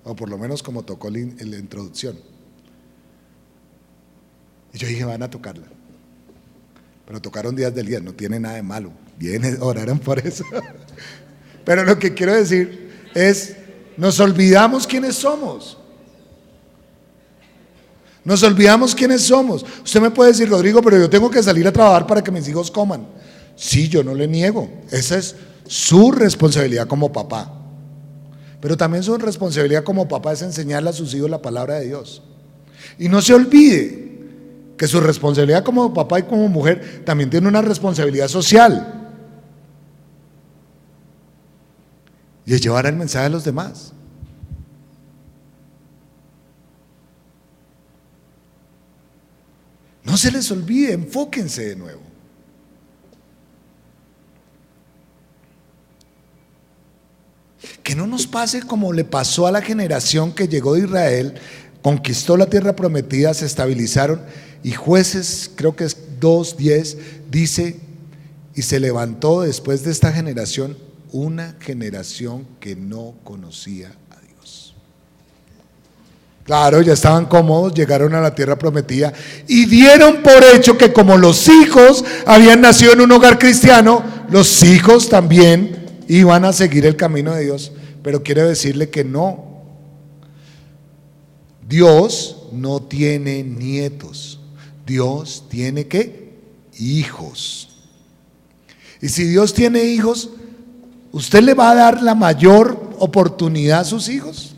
O 0.06 0.16
por 0.16 0.30
lo 0.30 0.38
menos 0.38 0.64
como 0.64 0.84
tocó 0.84 1.10
la, 1.10 1.20
la 1.20 1.58
introducción. 1.58 2.18
Y 4.74 4.78
yo 4.78 4.88
dije, 4.88 5.04
van 5.04 5.22
a 5.22 5.30
tocarla. 5.30 5.68
Pero 7.06 7.22
tocaron 7.22 7.58
Días 7.58 7.76
de 7.76 7.82
Elías, 7.82 8.02
no 8.02 8.14
tiene 8.14 8.40
nada 8.40 8.56
de 8.56 8.64
malo. 8.64 8.94
Bien, 9.20 9.44
oraron 9.60 10.00
por 10.00 10.26
eso. 10.26 10.46
Pero 11.66 11.84
lo 11.84 12.00
que 12.00 12.14
quiero 12.14 12.34
decir 12.34 12.90
es 13.14 13.58
nos 13.98 14.20
olvidamos 14.22 14.88
quiénes 14.88 15.16
somos. 15.16 15.78
Nos 18.26 18.42
olvidamos 18.44 18.96
quiénes 18.96 19.24
somos. 19.24 19.66
Usted 19.84 20.02
me 20.02 20.12
puede 20.12 20.32
decir, 20.32 20.50
Rodrigo, 20.50 20.82
pero 20.82 20.98
yo 20.98 21.10
tengo 21.10 21.30
que 21.30 21.44
salir 21.44 21.68
a 21.68 21.72
trabajar 21.74 22.08
para 22.08 22.24
que 22.24 22.32
mis 22.32 22.48
hijos 22.48 22.72
coman. 22.72 23.06
Sí, 23.56 23.90
yo 23.90 24.04
no 24.04 24.14
le 24.14 24.28
niego. 24.28 24.70
Esa 24.92 25.18
es 25.18 25.36
su 25.68 26.12
responsabilidad 26.12 26.88
como 26.88 27.12
papá. 27.12 27.60
pero 28.62 28.78
también 28.78 29.04
su 29.04 29.18
responsabilidad 29.18 29.84
como 29.84 30.08
papá 30.08 30.32
es 30.32 30.42
enseñarle 30.42 30.90
a 30.90 30.94
sus 30.94 31.14
hijos 31.14 31.30
la 31.30 31.42
palabra 31.42 31.80
de 31.80 31.88
Dios. 31.88 32.24
Y 32.98 33.10
no 33.10 33.22
se 33.22 33.34
olvide 33.34 34.04
que 34.78 34.88
su 34.88 35.02
responsabilidad 35.02 35.66
como 35.66 35.94
papá 35.94 36.20
y 36.20 36.24
como 36.24 36.48
mujer 36.48 37.04
también 37.06 37.30
tiene 37.30 37.50
una 37.50 37.62
responsabilidad 37.62 38.30
social. 38.30 39.12
Y 42.46 42.54
es 42.54 42.62
llevar 42.62 42.86
el 42.86 42.96
mensaje 42.96 43.26
a 43.26 43.30
los 43.30 43.44
demás. 43.44 43.92
No 50.14 50.18
se 50.18 50.30
les 50.30 50.52
olvide, 50.52 50.94
enfóquense 50.94 51.70
de 51.70 51.76
nuevo. 51.76 52.02
Que 57.82 57.96
no 57.96 58.06
nos 58.06 58.28
pase 58.28 58.62
como 58.62 58.94
le 58.94 59.06
pasó 59.06 59.48
a 59.48 59.52
la 59.52 59.64
generación 59.64 60.32
que 60.32 60.48
llegó 60.48 60.76
de 60.76 60.82
Israel, 60.82 61.34
conquistó 61.82 62.38
la 62.38 62.46
tierra 62.46 62.76
prometida, 62.76 63.34
se 63.34 63.48
estabilizaron 63.48 64.22
y 64.62 64.74
jueces, 64.74 65.50
creo 65.56 65.76
que 65.76 65.86
es 65.86 65.98
2.10, 66.20 66.96
dice, 67.32 67.80
y 68.54 68.62
se 68.62 68.80
levantó 68.80 69.42
después 69.42 69.84
de 69.84 69.90
esta 69.90 70.12
generación 70.12 70.78
una 71.12 71.56
generación 71.60 72.46
que 72.60 72.76
no 72.76 73.16
conocía. 73.24 73.92
Claro, 76.44 76.82
ya 76.82 76.94
estaban 76.94 77.26
cómodos, 77.26 77.74
llegaron 77.74 78.14
a 78.16 78.22
la 78.22 78.36
tierra 78.36 78.58
prometida 78.58 79.14
y 79.48 79.66
dieron 79.66 80.22
por 80.22 80.44
hecho 80.54 80.78
que 80.78 80.92
como 80.92 81.18
los 81.18 81.48
hijos 81.48 82.04
habían 82.26 82.60
nacido 82.60 82.92
en 82.94 83.02
un 83.02 83.12
hogar 83.14 83.40
cristiano, 83.40 84.04
los 84.30 84.62
hijos 84.62 85.08
también 85.08 86.04
iban 86.10 86.44
a 86.44 86.52
seguir 86.52 86.86
el 86.86 86.98
camino 86.98 87.34
de 87.34 87.46
Dios, 87.46 87.72
pero 88.02 88.24
quiero 88.24 88.46
decirle 88.46 88.90
que 88.90 89.06
no. 89.06 89.54
Dios 91.66 92.48
no 92.52 92.82
tiene 92.82 93.44
nietos. 93.44 94.42
Dios 94.86 95.46
tiene 95.50 95.88
que 95.88 96.34
hijos. 96.78 97.70
Y 99.02 99.08
si 99.08 99.24
Dios 99.24 99.54
tiene 99.54 99.86
hijos, 99.86 100.30
¿usted 101.14 101.42
le 101.42 101.54
va 101.54 101.72
a 101.72 101.76
dar 101.76 102.04
la 102.04 102.16
mayor 102.16 102.92
oportunidad 103.00 103.80
a 103.80 103.86
sus 103.86 104.10
hijos 104.10 104.53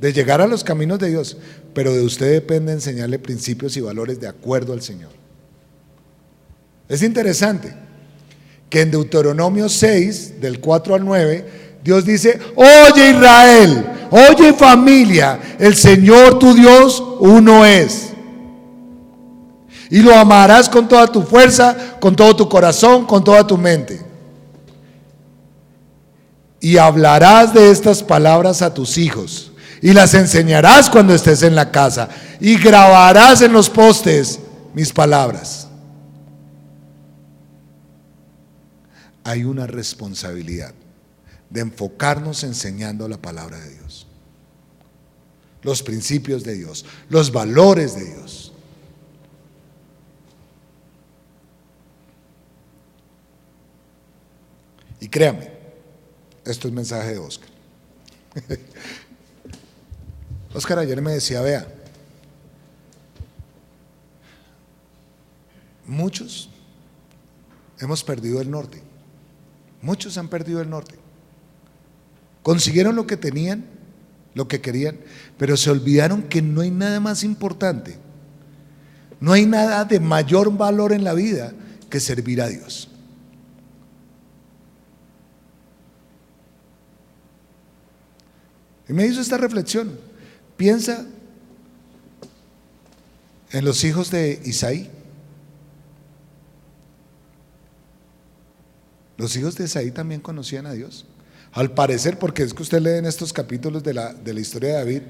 de 0.00 0.12
llegar 0.12 0.40
a 0.40 0.46
los 0.46 0.64
caminos 0.64 0.98
de 0.98 1.10
Dios? 1.10 1.36
Pero 1.72 1.92
de 1.92 2.02
usted 2.02 2.32
depende 2.32 2.72
enseñarle 2.72 3.18
principios 3.18 3.76
y 3.76 3.80
valores 3.80 4.20
de 4.20 4.28
acuerdo 4.28 4.72
al 4.72 4.82
Señor. 4.82 5.10
Es 6.88 7.02
interesante 7.02 7.74
que 8.68 8.80
en 8.82 8.90
Deuteronomio 8.90 9.68
6, 9.68 10.40
del 10.40 10.60
4 10.60 10.94
al 10.94 11.04
9, 11.04 11.46
Dios 11.82 12.04
dice, 12.04 12.38
oye 12.54 13.10
Israel, 13.10 13.86
oye 14.10 14.52
familia, 14.52 15.56
el 15.58 15.74
Señor 15.74 16.38
tu 16.38 16.54
Dios 16.54 17.02
uno 17.20 17.64
es. 17.64 18.10
Y 19.90 20.00
lo 20.00 20.14
amarás 20.14 20.68
con 20.68 20.88
toda 20.88 21.06
tu 21.06 21.22
fuerza, 21.22 21.76
con 22.00 22.16
todo 22.16 22.34
tu 22.34 22.48
corazón, 22.48 23.06
con 23.06 23.22
toda 23.22 23.46
tu 23.46 23.56
mente. 23.56 24.00
Y 26.58 26.78
hablarás 26.78 27.52
de 27.52 27.70
estas 27.70 28.02
palabras 28.02 28.62
a 28.62 28.72
tus 28.72 28.98
hijos. 28.98 29.52
Y 29.84 29.92
las 29.92 30.14
enseñarás 30.14 30.88
cuando 30.88 31.14
estés 31.14 31.44
en 31.44 31.54
la 31.54 31.70
casa. 31.70 32.08
Y 32.40 32.56
grabarás 32.56 33.42
en 33.42 33.52
los 33.52 33.68
postes 33.68 34.40
mis 34.74 34.92
palabras. 34.92 35.68
hay 39.24 39.44
una 39.44 39.66
responsabilidad 39.66 40.74
de 41.48 41.60
enfocarnos 41.62 42.44
enseñando 42.44 43.08
la 43.08 43.16
palabra 43.16 43.58
de 43.58 43.70
Dios, 43.70 44.06
los 45.62 45.82
principios 45.82 46.44
de 46.44 46.54
Dios, 46.54 46.84
los 47.08 47.32
valores 47.32 47.94
de 47.94 48.04
Dios. 48.04 48.52
Y 55.00 55.08
créame, 55.08 55.50
esto 56.44 56.68
es 56.68 56.74
mensaje 56.74 57.12
de 57.12 57.18
Oscar. 57.18 57.48
Oscar 60.54 60.78
ayer 60.78 61.02
me 61.02 61.12
decía, 61.12 61.40
vea, 61.40 61.66
muchos 65.84 66.48
hemos 67.80 68.04
perdido 68.04 68.40
el 68.40 68.50
norte. 68.50 68.80
Muchos 69.82 70.16
han 70.16 70.28
perdido 70.28 70.60
el 70.60 70.70
norte. 70.70 70.94
Consiguieron 72.42 72.94
lo 72.94 73.06
que 73.06 73.16
tenían, 73.16 73.64
lo 74.34 74.46
que 74.46 74.60
querían, 74.60 74.96
pero 75.36 75.56
se 75.56 75.70
olvidaron 75.70 76.22
que 76.22 76.40
no 76.40 76.60
hay 76.60 76.70
nada 76.70 77.00
más 77.00 77.24
importante. 77.24 77.98
No 79.20 79.32
hay 79.32 79.46
nada 79.46 79.84
de 79.84 79.98
mayor 79.98 80.56
valor 80.56 80.92
en 80.92 81.02
la 81.02 81.14
vida 81.14 81.52
que 81.90 81.98
servir 81.98 82.40
a 82.40 82.48
Dios. 82.48 82.88
Y 88.88 88.92
me 88.92 89.06
hizo 89.06 89.20
esta 89.20 89.36
reflexión. 89.36 89.98
Piensa 90.56 91.06
en 93.50 93.64
los 93.64 93.84
hijos 93.84 94.10
de 94.10 94.40
Isaí. 94.44 94.90
Los 99.16 99.36
hijos 99.36 99.56
de 99.56 99.64
Isaí 99.64 99.90
también 99.90 100.20
conocían 100.20 100.66
a 100.66 100.72
Dios. 100.72 101.06
Al 101.52 101.72
parecer, 101.72 102.18
porque 102.18 102.42
es 102.42 102.52
que 102.52 102.62
usted 102.62 102.80
lee 102.80 102.98
en 102.98 103.06
estos 103.06 103.32
capítulos 103.32 103.82
de 103.84 103.94
la, 103.94 104.12
de 104.12 104.34
la 104.34 104.40
historia 104.40 104.70
de 104.70 104.74
David, 104.76 105.02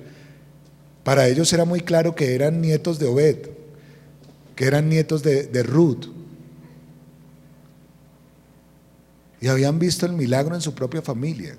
para 1.03 1.26
ellos 1.26 1.53
era 1.53 1.64
muy 1.64 1.80
claro 1.80 2.14
que 2.14 2.34
eran 2.34 2.61
nietos 2.61 2.99
de 2.99 3.07
Obed, 3.07 3.49
que 4.55 4.66
eran 4.66 4.88
nietos 4.88 5.22
de, 5.22 5.47
de 5.47 5.62
Ruth. 5.62 6.07
Y 9.40 9.49
habían 9.49 9.78
visto 9.78 10.07
el 10.07 10.12
milagro 10.12 10.55
en 10.55 10.61
su 10.61 10.74
propia 10.74 11.03
familia. 11.03 11.57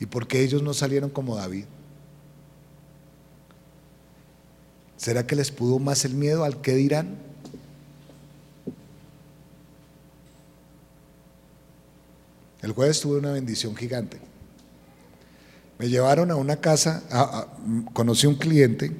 ¿Y 0.00 0.06
por 0.06 0.26
qué 0.26 0.40
ellos 0.40 0.62
no 0.62 0.74
salieron 0.74 1.10
como 1.10 1.36
David? 1.36 1.64
¿Será 5.02 5.26
que 5.26 5.34
les 5.34 5.50
pudo 5.50 5.80
más 5.80 6.04
el 6.04 6.14
miedo 6.14 6.44
al 6.44 6.60
que 6.60 6.76
dirán? 6.76 7.18
El 12.62 12.70
jueves 12.70 13.00
tuve 13.00 13.18
una 13.18 13.32
bendición 13.32 13.74
gigante. 13.74 14.20
Me 15.80 15.88
llevaron 15.88 16.30
a 16.30 16.36
una 16.36 16.54
casa, 16.60 17.02
conocí 17.92 18.26
a 18.26 18.28
un 18.28 18.36
cliente 18.36 18.92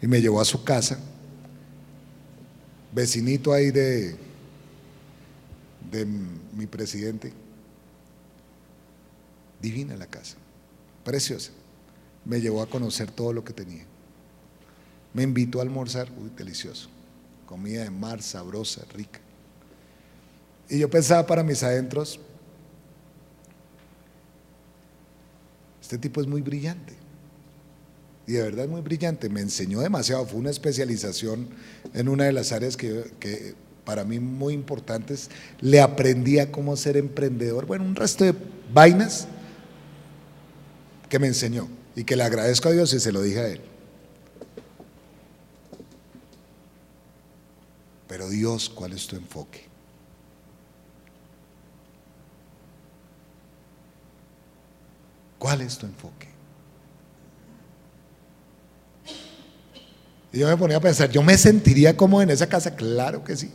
y 0.00 0.06
me 0.06 0.20
llevó 0.20 0.40
a 0.40 0.44
su 0.44 0.62
casa, 0.62 1.00
vecinito 2.92 3.52
ahí 3.52 3.72
de, 3.72 4.16
de 5.90 6.06
mi 6.06 6.66
presidente. 6.66 7.32
Divina 9.60 9.96
la 9.96 10.06
casa, 10.06 10.36
preciosa. 11.02 11.50
Me 12.24 12.40
llevó 12.40 12.62
a 12.62 12.70
conocer 12.70 13.10
todo 13.10 13.32
lo 13.32 13.42
que 13.42 13.52
tenía. 13.52 13.84
Me 15.18 15.24
invitó 15.24 15.58
a 15.58 15.62
almorzar, 15.62 16.06
uy, 16.16 16.30
delicioso. 16.36 16.88
Comida 17.44 17.82
de 17.82 17.90
mar, 17.90 18.22
sabrosa, 18.22 18.84
rica. 18.94 19.18
Y 20.68 20.78
yo 20.78 20.88
pensaba 20.88 21.26
para 21.26 21.42
mis 21.42 21.60
adentros, 21.64 22.20
Este 25.82 25.98
tipo 25.98 26.20
es 26.20 26.28
muy 26.28 26.40
brillante. 26.40 26.92
Y 28.28 28.34
de 28.34 28.42
verdad 28.42 28.66
es 28.66 28.70
muy 28.70 28.80
brillante. 28.80 29.28
Me 29.28 29.40
enseñó 29.40 29.80
demasiado. 29.80 30.24
Fue 30.24 30.38
una 30.38 30.50
especialización 30.50 31.48
en 31.94 32.08
una 32.08 32.26
de 32.26 32.32
las 32.32 32.52
áreas 32.52 32.76
que, 32.76 33.54
para 33.84 34.04
mí 34.04 34.20
muy 34.20 34.54
importantes. 34.54 35.30
Le 35.60 35.80
aprendí 35.80 36.38
a 36.38 36.52
cómo 36.52 36.76
ser 36.76 36.96
emprendedor. 36.96 37.66
Bueno, 37.66 37.84
un 37.84 37.96
resto 37.96 38.22
de 38.22 38.34
vainas 38.72 39.26
que 41.08 41.18
me 41.18 41.26
enseñó 41.26 41.66
y 41.96 42.04
que 42.04 42.14
le 42.14 42.22
agradezco 42.22 42.68
a 42.68 42.72
Dios 42.72 42.92
y 42.94 43.00
se 43.00 43.10
lo 43.10 43.20
dije 43.20 43.40
a 43.40 43.48
él. 43.48 43.62
Pero 48.08 48.28
Dios, 48.28 48.70
¿cuál 48.70 48.94
es 48.94 49.06
tu 49.06 49.16
enfoque? 49.16 49.66
¿Cuál 55.38 55.60
es 55.60 55.78
tu 55.78 55.86
enfoque? 55.86 56.26
Y 60.32 60.38
yo 60.38 60.48
me 60.48 60.56
ponía 60.56 60.78
a 60.78 60.80
pensar, 60.80 61.10
¿yo 61.10 61.22
me 61.22 61.36
sentiría 61.38 61.96
como 61.96 62.20
en 62.20 62.30
esa 62.30 62.48
casa? 62.48 62.74
Claro 62.74 63.22
que 63.24 63.36
sí. 63.36 63.50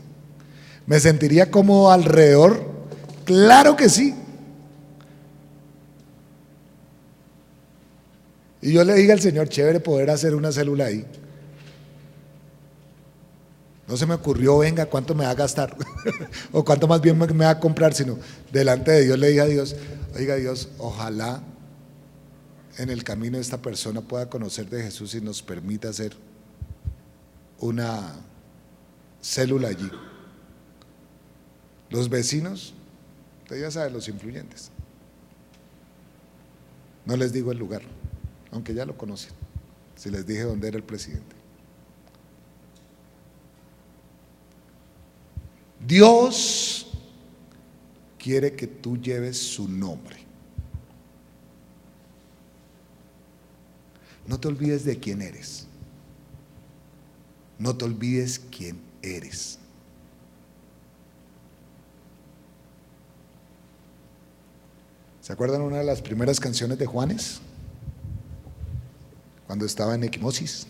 ¿Me 0.85 0.99
sentiría 0.99 1.51
como 1.51 1.91
alrededor? 1.91 2.71
Claro 3.25 3.75
que 3.75 3.89
sí. 3.89 4.15
Y 8.61 8.71
yo 8.71 8.83
le 8.83 8.93
dije 8.93 9.11
al 9.11 9.19
Señor, 9.19 9.49
chévere 9.49 9.79
poder 9.79 10.09
hacer 10.09 10.35
una 10.35 10.51
célula 10.51 10.85
ahí. 10.85 11.05
No 13.93 13.97
se 13.97 14.07
me 14.07 14.15
ocurrió, 14.15 14.57
venga, 14.57 14.87
¿cuánto 14.87 15.13
me 15.13 15.23
va 15.23 15.29
a 15.29 15.35
gastar? 15.35 15.77
o 16.51 16.65
cuánto 16.65 16.87
más 16.87 16.99
bien 16.99 17.15
me 17.15 17.27
va 17.27 17.51
a 17.51 17.59
comprar, 17.59 17.93
sino 17.93 18.17
delante 18.51 18.89
de 18.89 19.03
Dios 19.03 19.19
le 19.19 19.27
dije 19.27 19.41
a 19.41 19.45
Dios, 19.45 19.75
oiga 20.15 20.35
Dios, 20.35 20.69
ojalá 20.79 21.43
en 22.79 22.89
el 22.89 23.03
camino 23.03 23.37
esta 23.37 23.61
persona 23.61 24.01
pueda 24.01 24.31
conocer 24.31 24.67
de 24.67 24.81
Jesús 24.81 25.13
y 25.13 25.21
nos 25.21 25.43
permita 25.43 25.89
hacer 25.89 26.15
una 27.59 28.15
célula 29.21 29.67
allí. 29.67 29.91
Los 31.91 32.09
vecinos, 32.09 32.73
usted 33.43 33.61
ya 33.61 33.69
sabe, 33.69 33.91
los 33.91 34.07
influyentes. 34.07 34.71
No 37.05 37.15
les 37.15 37.31
digo 37.31 37.51
el 37.51 37.59
lugar, 37.59 37.83
aunque 38.51 38.73
ya 38.73 38.87
lo 38.87 38.97
conocen, 38.97 39.33
si 39.95 40.09
les 40.09 40.25
dije 40.25 40.41
dónde 40.41 40.67
era 40.67 40.77
el 40.77 40.83
presidente. 40.83 41.32
Dios 45.85 46.87
quiere 48.17 48.55
que 48.55 48.67
tú 48.67 48.97
lleves 48.97 49.37
su 49.37 49.67
nombre. 49.67 50.17
No 54.25 54.39
te 54.39 54.47
olvides 54.47 54.85
de 54.85 54.97
quién 54.97 55.21
eres. 55.21 55.67
No 57.59 57.75
te 57.75 57.85
olvides 57.85 58.39
quién 58.39 58.79
eres. 59.01 59.59
¿Se 65.21 65.31
acuerdan 65.31 65.61
una 65.61 65.77
de 65.77 65.83
las 65.83 66.01
primeras 66.01 66.39
canciones 66.39 66.77
de 66.77 66.85
Juanes? 66.85 67.39
Cuando 69.47 69.65
estaba 69.65 69.95
en 69.95 70.03
equimosis, 70.03 70.67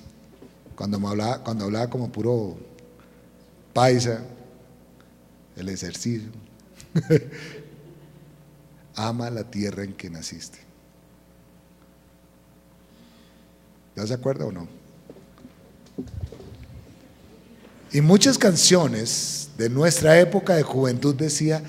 cuando, 0.76 1.00
me 1.00 1.08
hablaba, 1.08 1.44
cuando 1.44 1.66
hablaba 1.66 1.90
como 1.90 2.12
puro 2.12 2.58
paisa, 3.74 4.24
el 5.56 5.70
ejercicio. 5.70 6.30
Ama 8.96 9.30
la 9.30 9.44
tierra 9.44 9.84
en 9.84 9.94
que 9.94 10.10
naciste. 10.10 10.60
¿Ya 13.96 14.06
se 14.08 14.14
acuerda 14.14 14.46
o 14.46 14.52
no? 14.52 14.68
Y 17.92 18.02
muchas 18.02 18.38
canciones 18.38 19.50
de 19.58 19.70
nuestra 19.70 20.20
época 20.20 20.56
de 20.56 20.64
juventud 20.64 21.14
decía, 21.16 21.64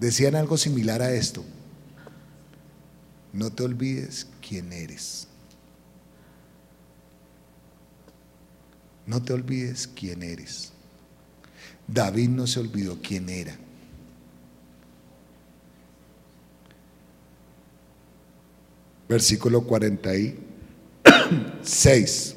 decían 0.00 0.34
algo 0.36 0.56
similar 0.56 1.02
a 1.02 1.12
esto. 1.12 1.44
No 3.32 3.50
te 3.50 3.62
olvides 3.62 4.26
quién 4.46 4.72
eres. 4.72 5.28
No 9.06 9.22
te 9.22 9.34
olvides 9.34 9.86
quién 9.86 10.22
eres. 10.22 10.73
David 11.86 12.30
no 12.30 12.46
se 12.46 12.60
olvidó 12.60 12.98
quién 13.02 13.28
era. 13.28 13.58
Versículo 19.08 19.64
46. 19.64 22.36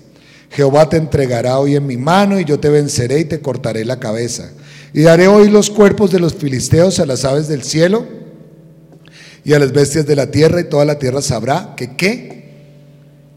Jehová 0.52 0.90
te 0.90 0.98
entregará 0.98 1.60
hoy 1.60 1.76
en 1.76 1.86
mi 1.86 1.98
mano 1.98 2.40
y 2.40 2.46
yo 2.46 2.60
te 2.60 2.70
venceré 2.70 3.20
y 3.20 3.26
te 3.26 3.42
cortaré 3.42 3.86
la 3.86 4.00
cabeza. 4.00 4.52
Y 4.94 5.02
daré 5.02 5.28
hoy 5.28 5.50
los 5.50 5.70
cuerpos 5.70 6.12
de 6.12 6.20
los 6.20 6.34
filisteos 6.34 7.00
a 7.00 7.06
las 7.06 7.26
aves 7.26 7.48
del 7.48 7.64
cielo 7.64 8.08
y 9.44 9.54
a 9.54 9.60
las 9.60 9.72
bestias 9.72 10.06
de 10.06 10.16
la 10.16 10.32
tierra 10.32 10.62
y 10.62 10.66
toda 10.66 10.86
la 10.86 11.00
tierra 11.00 11.22
sabrá 11.22 11.74
que 11.76 11.96
qué, 11.96 12.52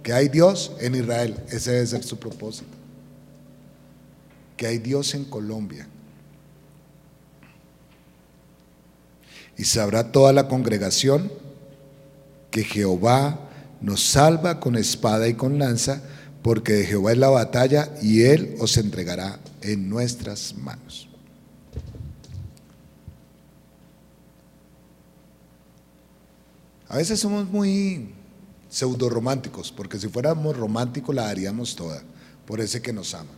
que 0.03 0.13
hay 0.13 0.29
Dios 0.29 0.73
en 0.81 0.95
Israel. 0.95 1.37
Ese 1.51 1.73
debe 1.73 1.87
ser 1.87 2.03
su 2.03 2.19
propósito. 2.19 2.69
Que 4.57 4.67
hay 4.67 4.79
Dios 4.79 5.15
en 5.15 5.25
Colombia. 5.25 5.87
Y 9.61 9.67
sabrá 9.67 10.11
toda 10.11 10.33
la 10.33 10.49
congregación 10.49 11.31
que 12.51 12.65
Jehová 12.65 13.51
nos 13.83 14.03
salva 14.03 14.59
con 14.59 14.75
espada 14.75 15.29
y 15.29 15.35
con 15.35 15.59
lanza, 15.59 16.01
porque 16.41 16.73
de 16.73 16.87
Jehová 16.87 17.13
es 17.13 17.19
la 17.19 17.29
batalla 17.29 17.93
y 18.01 18.23
Él 18.23 18.57
os 18.59 18.79
entregará 18.79 19.39
en 19.61 19.91
nuestras 19.91 20.55
manos. 20.55 21.11
A 26.89 26.97
veces 26.97 27.21
somos 27.21 27.47
muy 27.47 28.15
pseudo 28.71 29.11
románticos, 29.11 29.71
porque 29.71 29.99
si 29.99 30.09
fuéramos 30.09 30.57
románticos 30.57 31.15
la 31.15 31.29
haríamos 31.29 31.77
toda, 31.77 32.03
por 32.47 32.63
ese 32.63 32.81
que 32.81 32.95
nos 32.95 33.13
ama. 33.13 33.29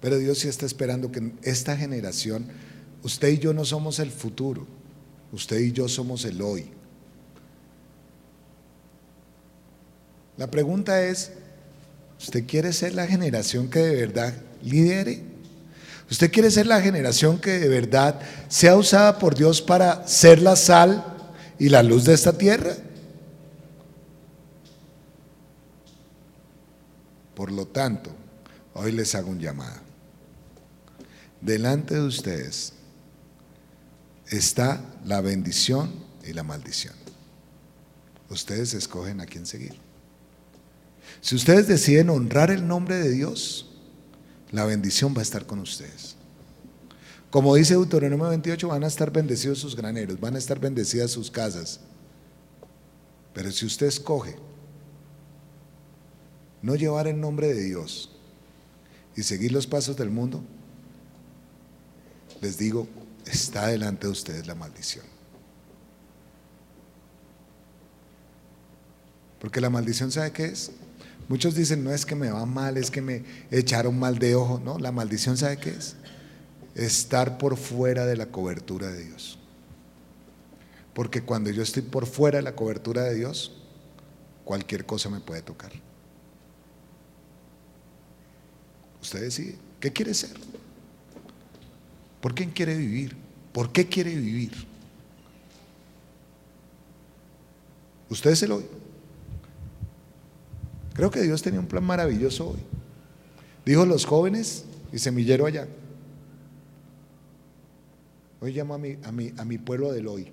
Pero 0.00 0.16
Dios 0.16 0.38
sí 0.38 0.48
está 0.48 0.64
esperando 0.64 1.12
que 1.12 1.34
esta 1.42 1.76
generación, 1.76 2.46
usted 3.02 3.28
y 3.28 3.38
yo 3.38 3.52
no 3.52 3.64
somos 3.64 3.98
el 3.98 4.10
futuro, 4.10 4.66
usted 5.32 5.58
y 5.58 5.72
yo 5.72 5.88
somos 5.88 6.24
el 6.24 6.40
hoy. 6.40 6.70
La 10.36 10.50
pregunta 10.50 11.04
es, 11.04 11.32
¿usted 12.18 12.46
quiere 12.46 12.72
ser 12.72 12.94
la 12.94 13.06
generación 13.06 13.68
que 13.68 13.80
de 13.80 13.96
verdad 13.96 14.34
lidere? 14.62 15.22
¿Usted 16.10 16.30
quiere 16.30 16.50
ser 16.50 16.66
la 16.66 16.80
generación 16.80 17.38
que 17.38 17.58
de 17.58 17.68
verdad 17.68 18.20
sea 18.48 18.76
usada 18.76 19.18
por 19.18 19.34
Dios 19.34 19.62
para 19.62 20.06
ser 20.06 20.42
la 20.42 20.56
sal 20.56 21.04
y 21.58 21.68
la 21.68 21.82
luz 21.82 22.04
de 22.04 22.14
esta 22.14 22.36
tierra? 22.36 22.74
Por 27.34 27.50
lo 27.50 27.66
tanto, 27.66 28.10
hoy 28.74 28.92
les 28.92 29.14
hago 29.14 29.30
un 29.30 29.40
llamado. 29.40 29.80
Delante 31.40 31.94
de 31.94 32.02
ustedes 32.02 32.74
está 34.36 34.84
la 35.04 35.20
bendición 35.20 35.92
y 36.24 36.32
la 36.32 36.42
maldición. 36.42 36.94
Ustedes 38.30 38.74
escogen 38.74 39.20
a 39.20 39.26
quién 39.26 39.46
seguir. 39.46 39.74
Si 41.20 41.34
ustedes 41.34 41.68
deciden 41.68 42.10
honrar 42.10 42.50
el 42.50 42.66
nombre 42.66 42.96
de 42.96 43.10
Dios, 43.10 43.70
la 44.50 44.64
bendición 44.64 45.14
va 45.14 45.20
a 45.20 45.22
estar 45.22 45.46
con 45.46 45.58
ustedes. 45.58 46.16
Como 47.30 47.54
dice 47.54 47.74
Deuteronomio 47.74 48.28
28, 48.28 48.68
van 48.68 48.84
a 48.84 48.86
estar 48.86 49.10
bendecidos 49.10 49.58
sus 49.58 49.76
graneros, 49.76 50.20
van 50.20 50.34
a 50.34 50.38
estar 50.38 50.58
bendecidas 50.58 51.10
sus 51.10 51.30
casas. 51.30 51.80
Pero 53.32 53.50
si 53.50 53.64
usted 53.64 53.86
escoge 53.86 54.36
no 56.60 56.74
llevar 56.74 57.06
el 57.06 57.20
nombre 57.20 57.52
de 57.52 57.62
Dios 57.62 58.10
y 59.16 59.22
seguir 59.22 59.52
los 59.52 59.66
pasos 59.66 59.96
del 59.96 60.10
mundo, 60.10 60.42
les 62.40 62.58
digo, 62.58 62.86
está 63.26 63.66
delante 63.68 64.06
de 64.06 64.12
ustedes 64.12 64.46
la 64.46 64.54
maldición. 64.54 65.04
Porque 69.40 69.60
la 69.60 69.70
maldición, 69.70 70.12
¿sabe 70.12 70.32
qué 70.32 70.44
es? 70.44 70.70
Muchos 71.28 71.54
dicen, 71.54 71.82
no 71.82 71.92
es 71.92 72.06
que 72.06 72.14
me 72.14 72.30
va 72.30 72.46
mal, 72.46 72.76
es 72.76 72.90
que 72.90 73.02
me 73.02 73.24
echaron 73.50 73.98
mal 73.98 74.18
de 74.18 74.34
ojo. 74.34 74.60
No, 74.64 74.78
la 74.78 74.92
maldición, 74.92 75.36
¿sabe 75.36 75.56
qué 75.56 75.70
es? 75.70 75.96
Estar 76.74 77.38
por 77.38 77.56
fuera 77.56 78.06
de 78.06 78.16
la 78.16 78.26
cobertura 78.26 78.88
de 78.88 79.04
Dios. 79.04 79.38
Porque 80.94 81.22
cuando 81.22 81.50
yo 81.50 81.62
estoy 81.62 81.82
por 81.82 82.06
fuera 82.06 82.38
de 82.38 82.42
la 82.42 82.54
cobertura 82.54 83.02
de 83.02 83.14
Dios, 83.14 83.52
cualquier 84.44 84.84
cosa 84.84 85.08
me 85.08 85.20
puede 85.20 85.42
tocar. 85.42 85.72
Usted 89.00 89.22
decide, 89.22 89.56
¿qué 89.80 89.92
quiere 89.92 90.14
ser? 90.14 90.36
¿Por 92.22 92.36
quién 92.36 92.50
quiere 92.50 92.76
vivir? 92.76 93.16
¿Por 93.52 93.72
qué 93.72 93.88
quiere 93.88 94.14
vivir? 94.14 94.52
Usted 98.08 98.34
se 98.36 98.46
lo 98.46 98.62
Creo 100.94 101.10
que 101.10 101.22
Dios 101.22 101.42
tenía 101.42 101.58
un 101.58 101.66
plan 101.66 101.82
maravilloso 101.82 102.50
hoy. 102.50 102.60
Dijo 103.66 103.84
los 103.86 104.04
jóvenes 104.04 104.66
y 104.92 104.98
semillero 104.98 105.46
allá. 105.46 105.66
Hoy 108.40 108.52
llamo 108.52 108.74
a 108.74 108.78
mi, 108.78 108.98
a 109.02 109.10
mi, 109.10 109.32
a 109.36 109.44
mi 109.44 109.58
pueblo 109.58 109.90
del 109.90 110.06
hoy. 110.06 110.30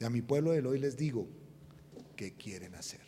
Y 0.00 0.04
a 0.04 0.10
mi 0.10 0.20
pueblo 0.20 0.50
del 0.50 0.66
hoy 0.66 0.80
les 0.80 0.96
digo, 0.96 1.28
¿qué 2.16 2.32
quieren 2.32 2.74
hacer? 2.74 3.03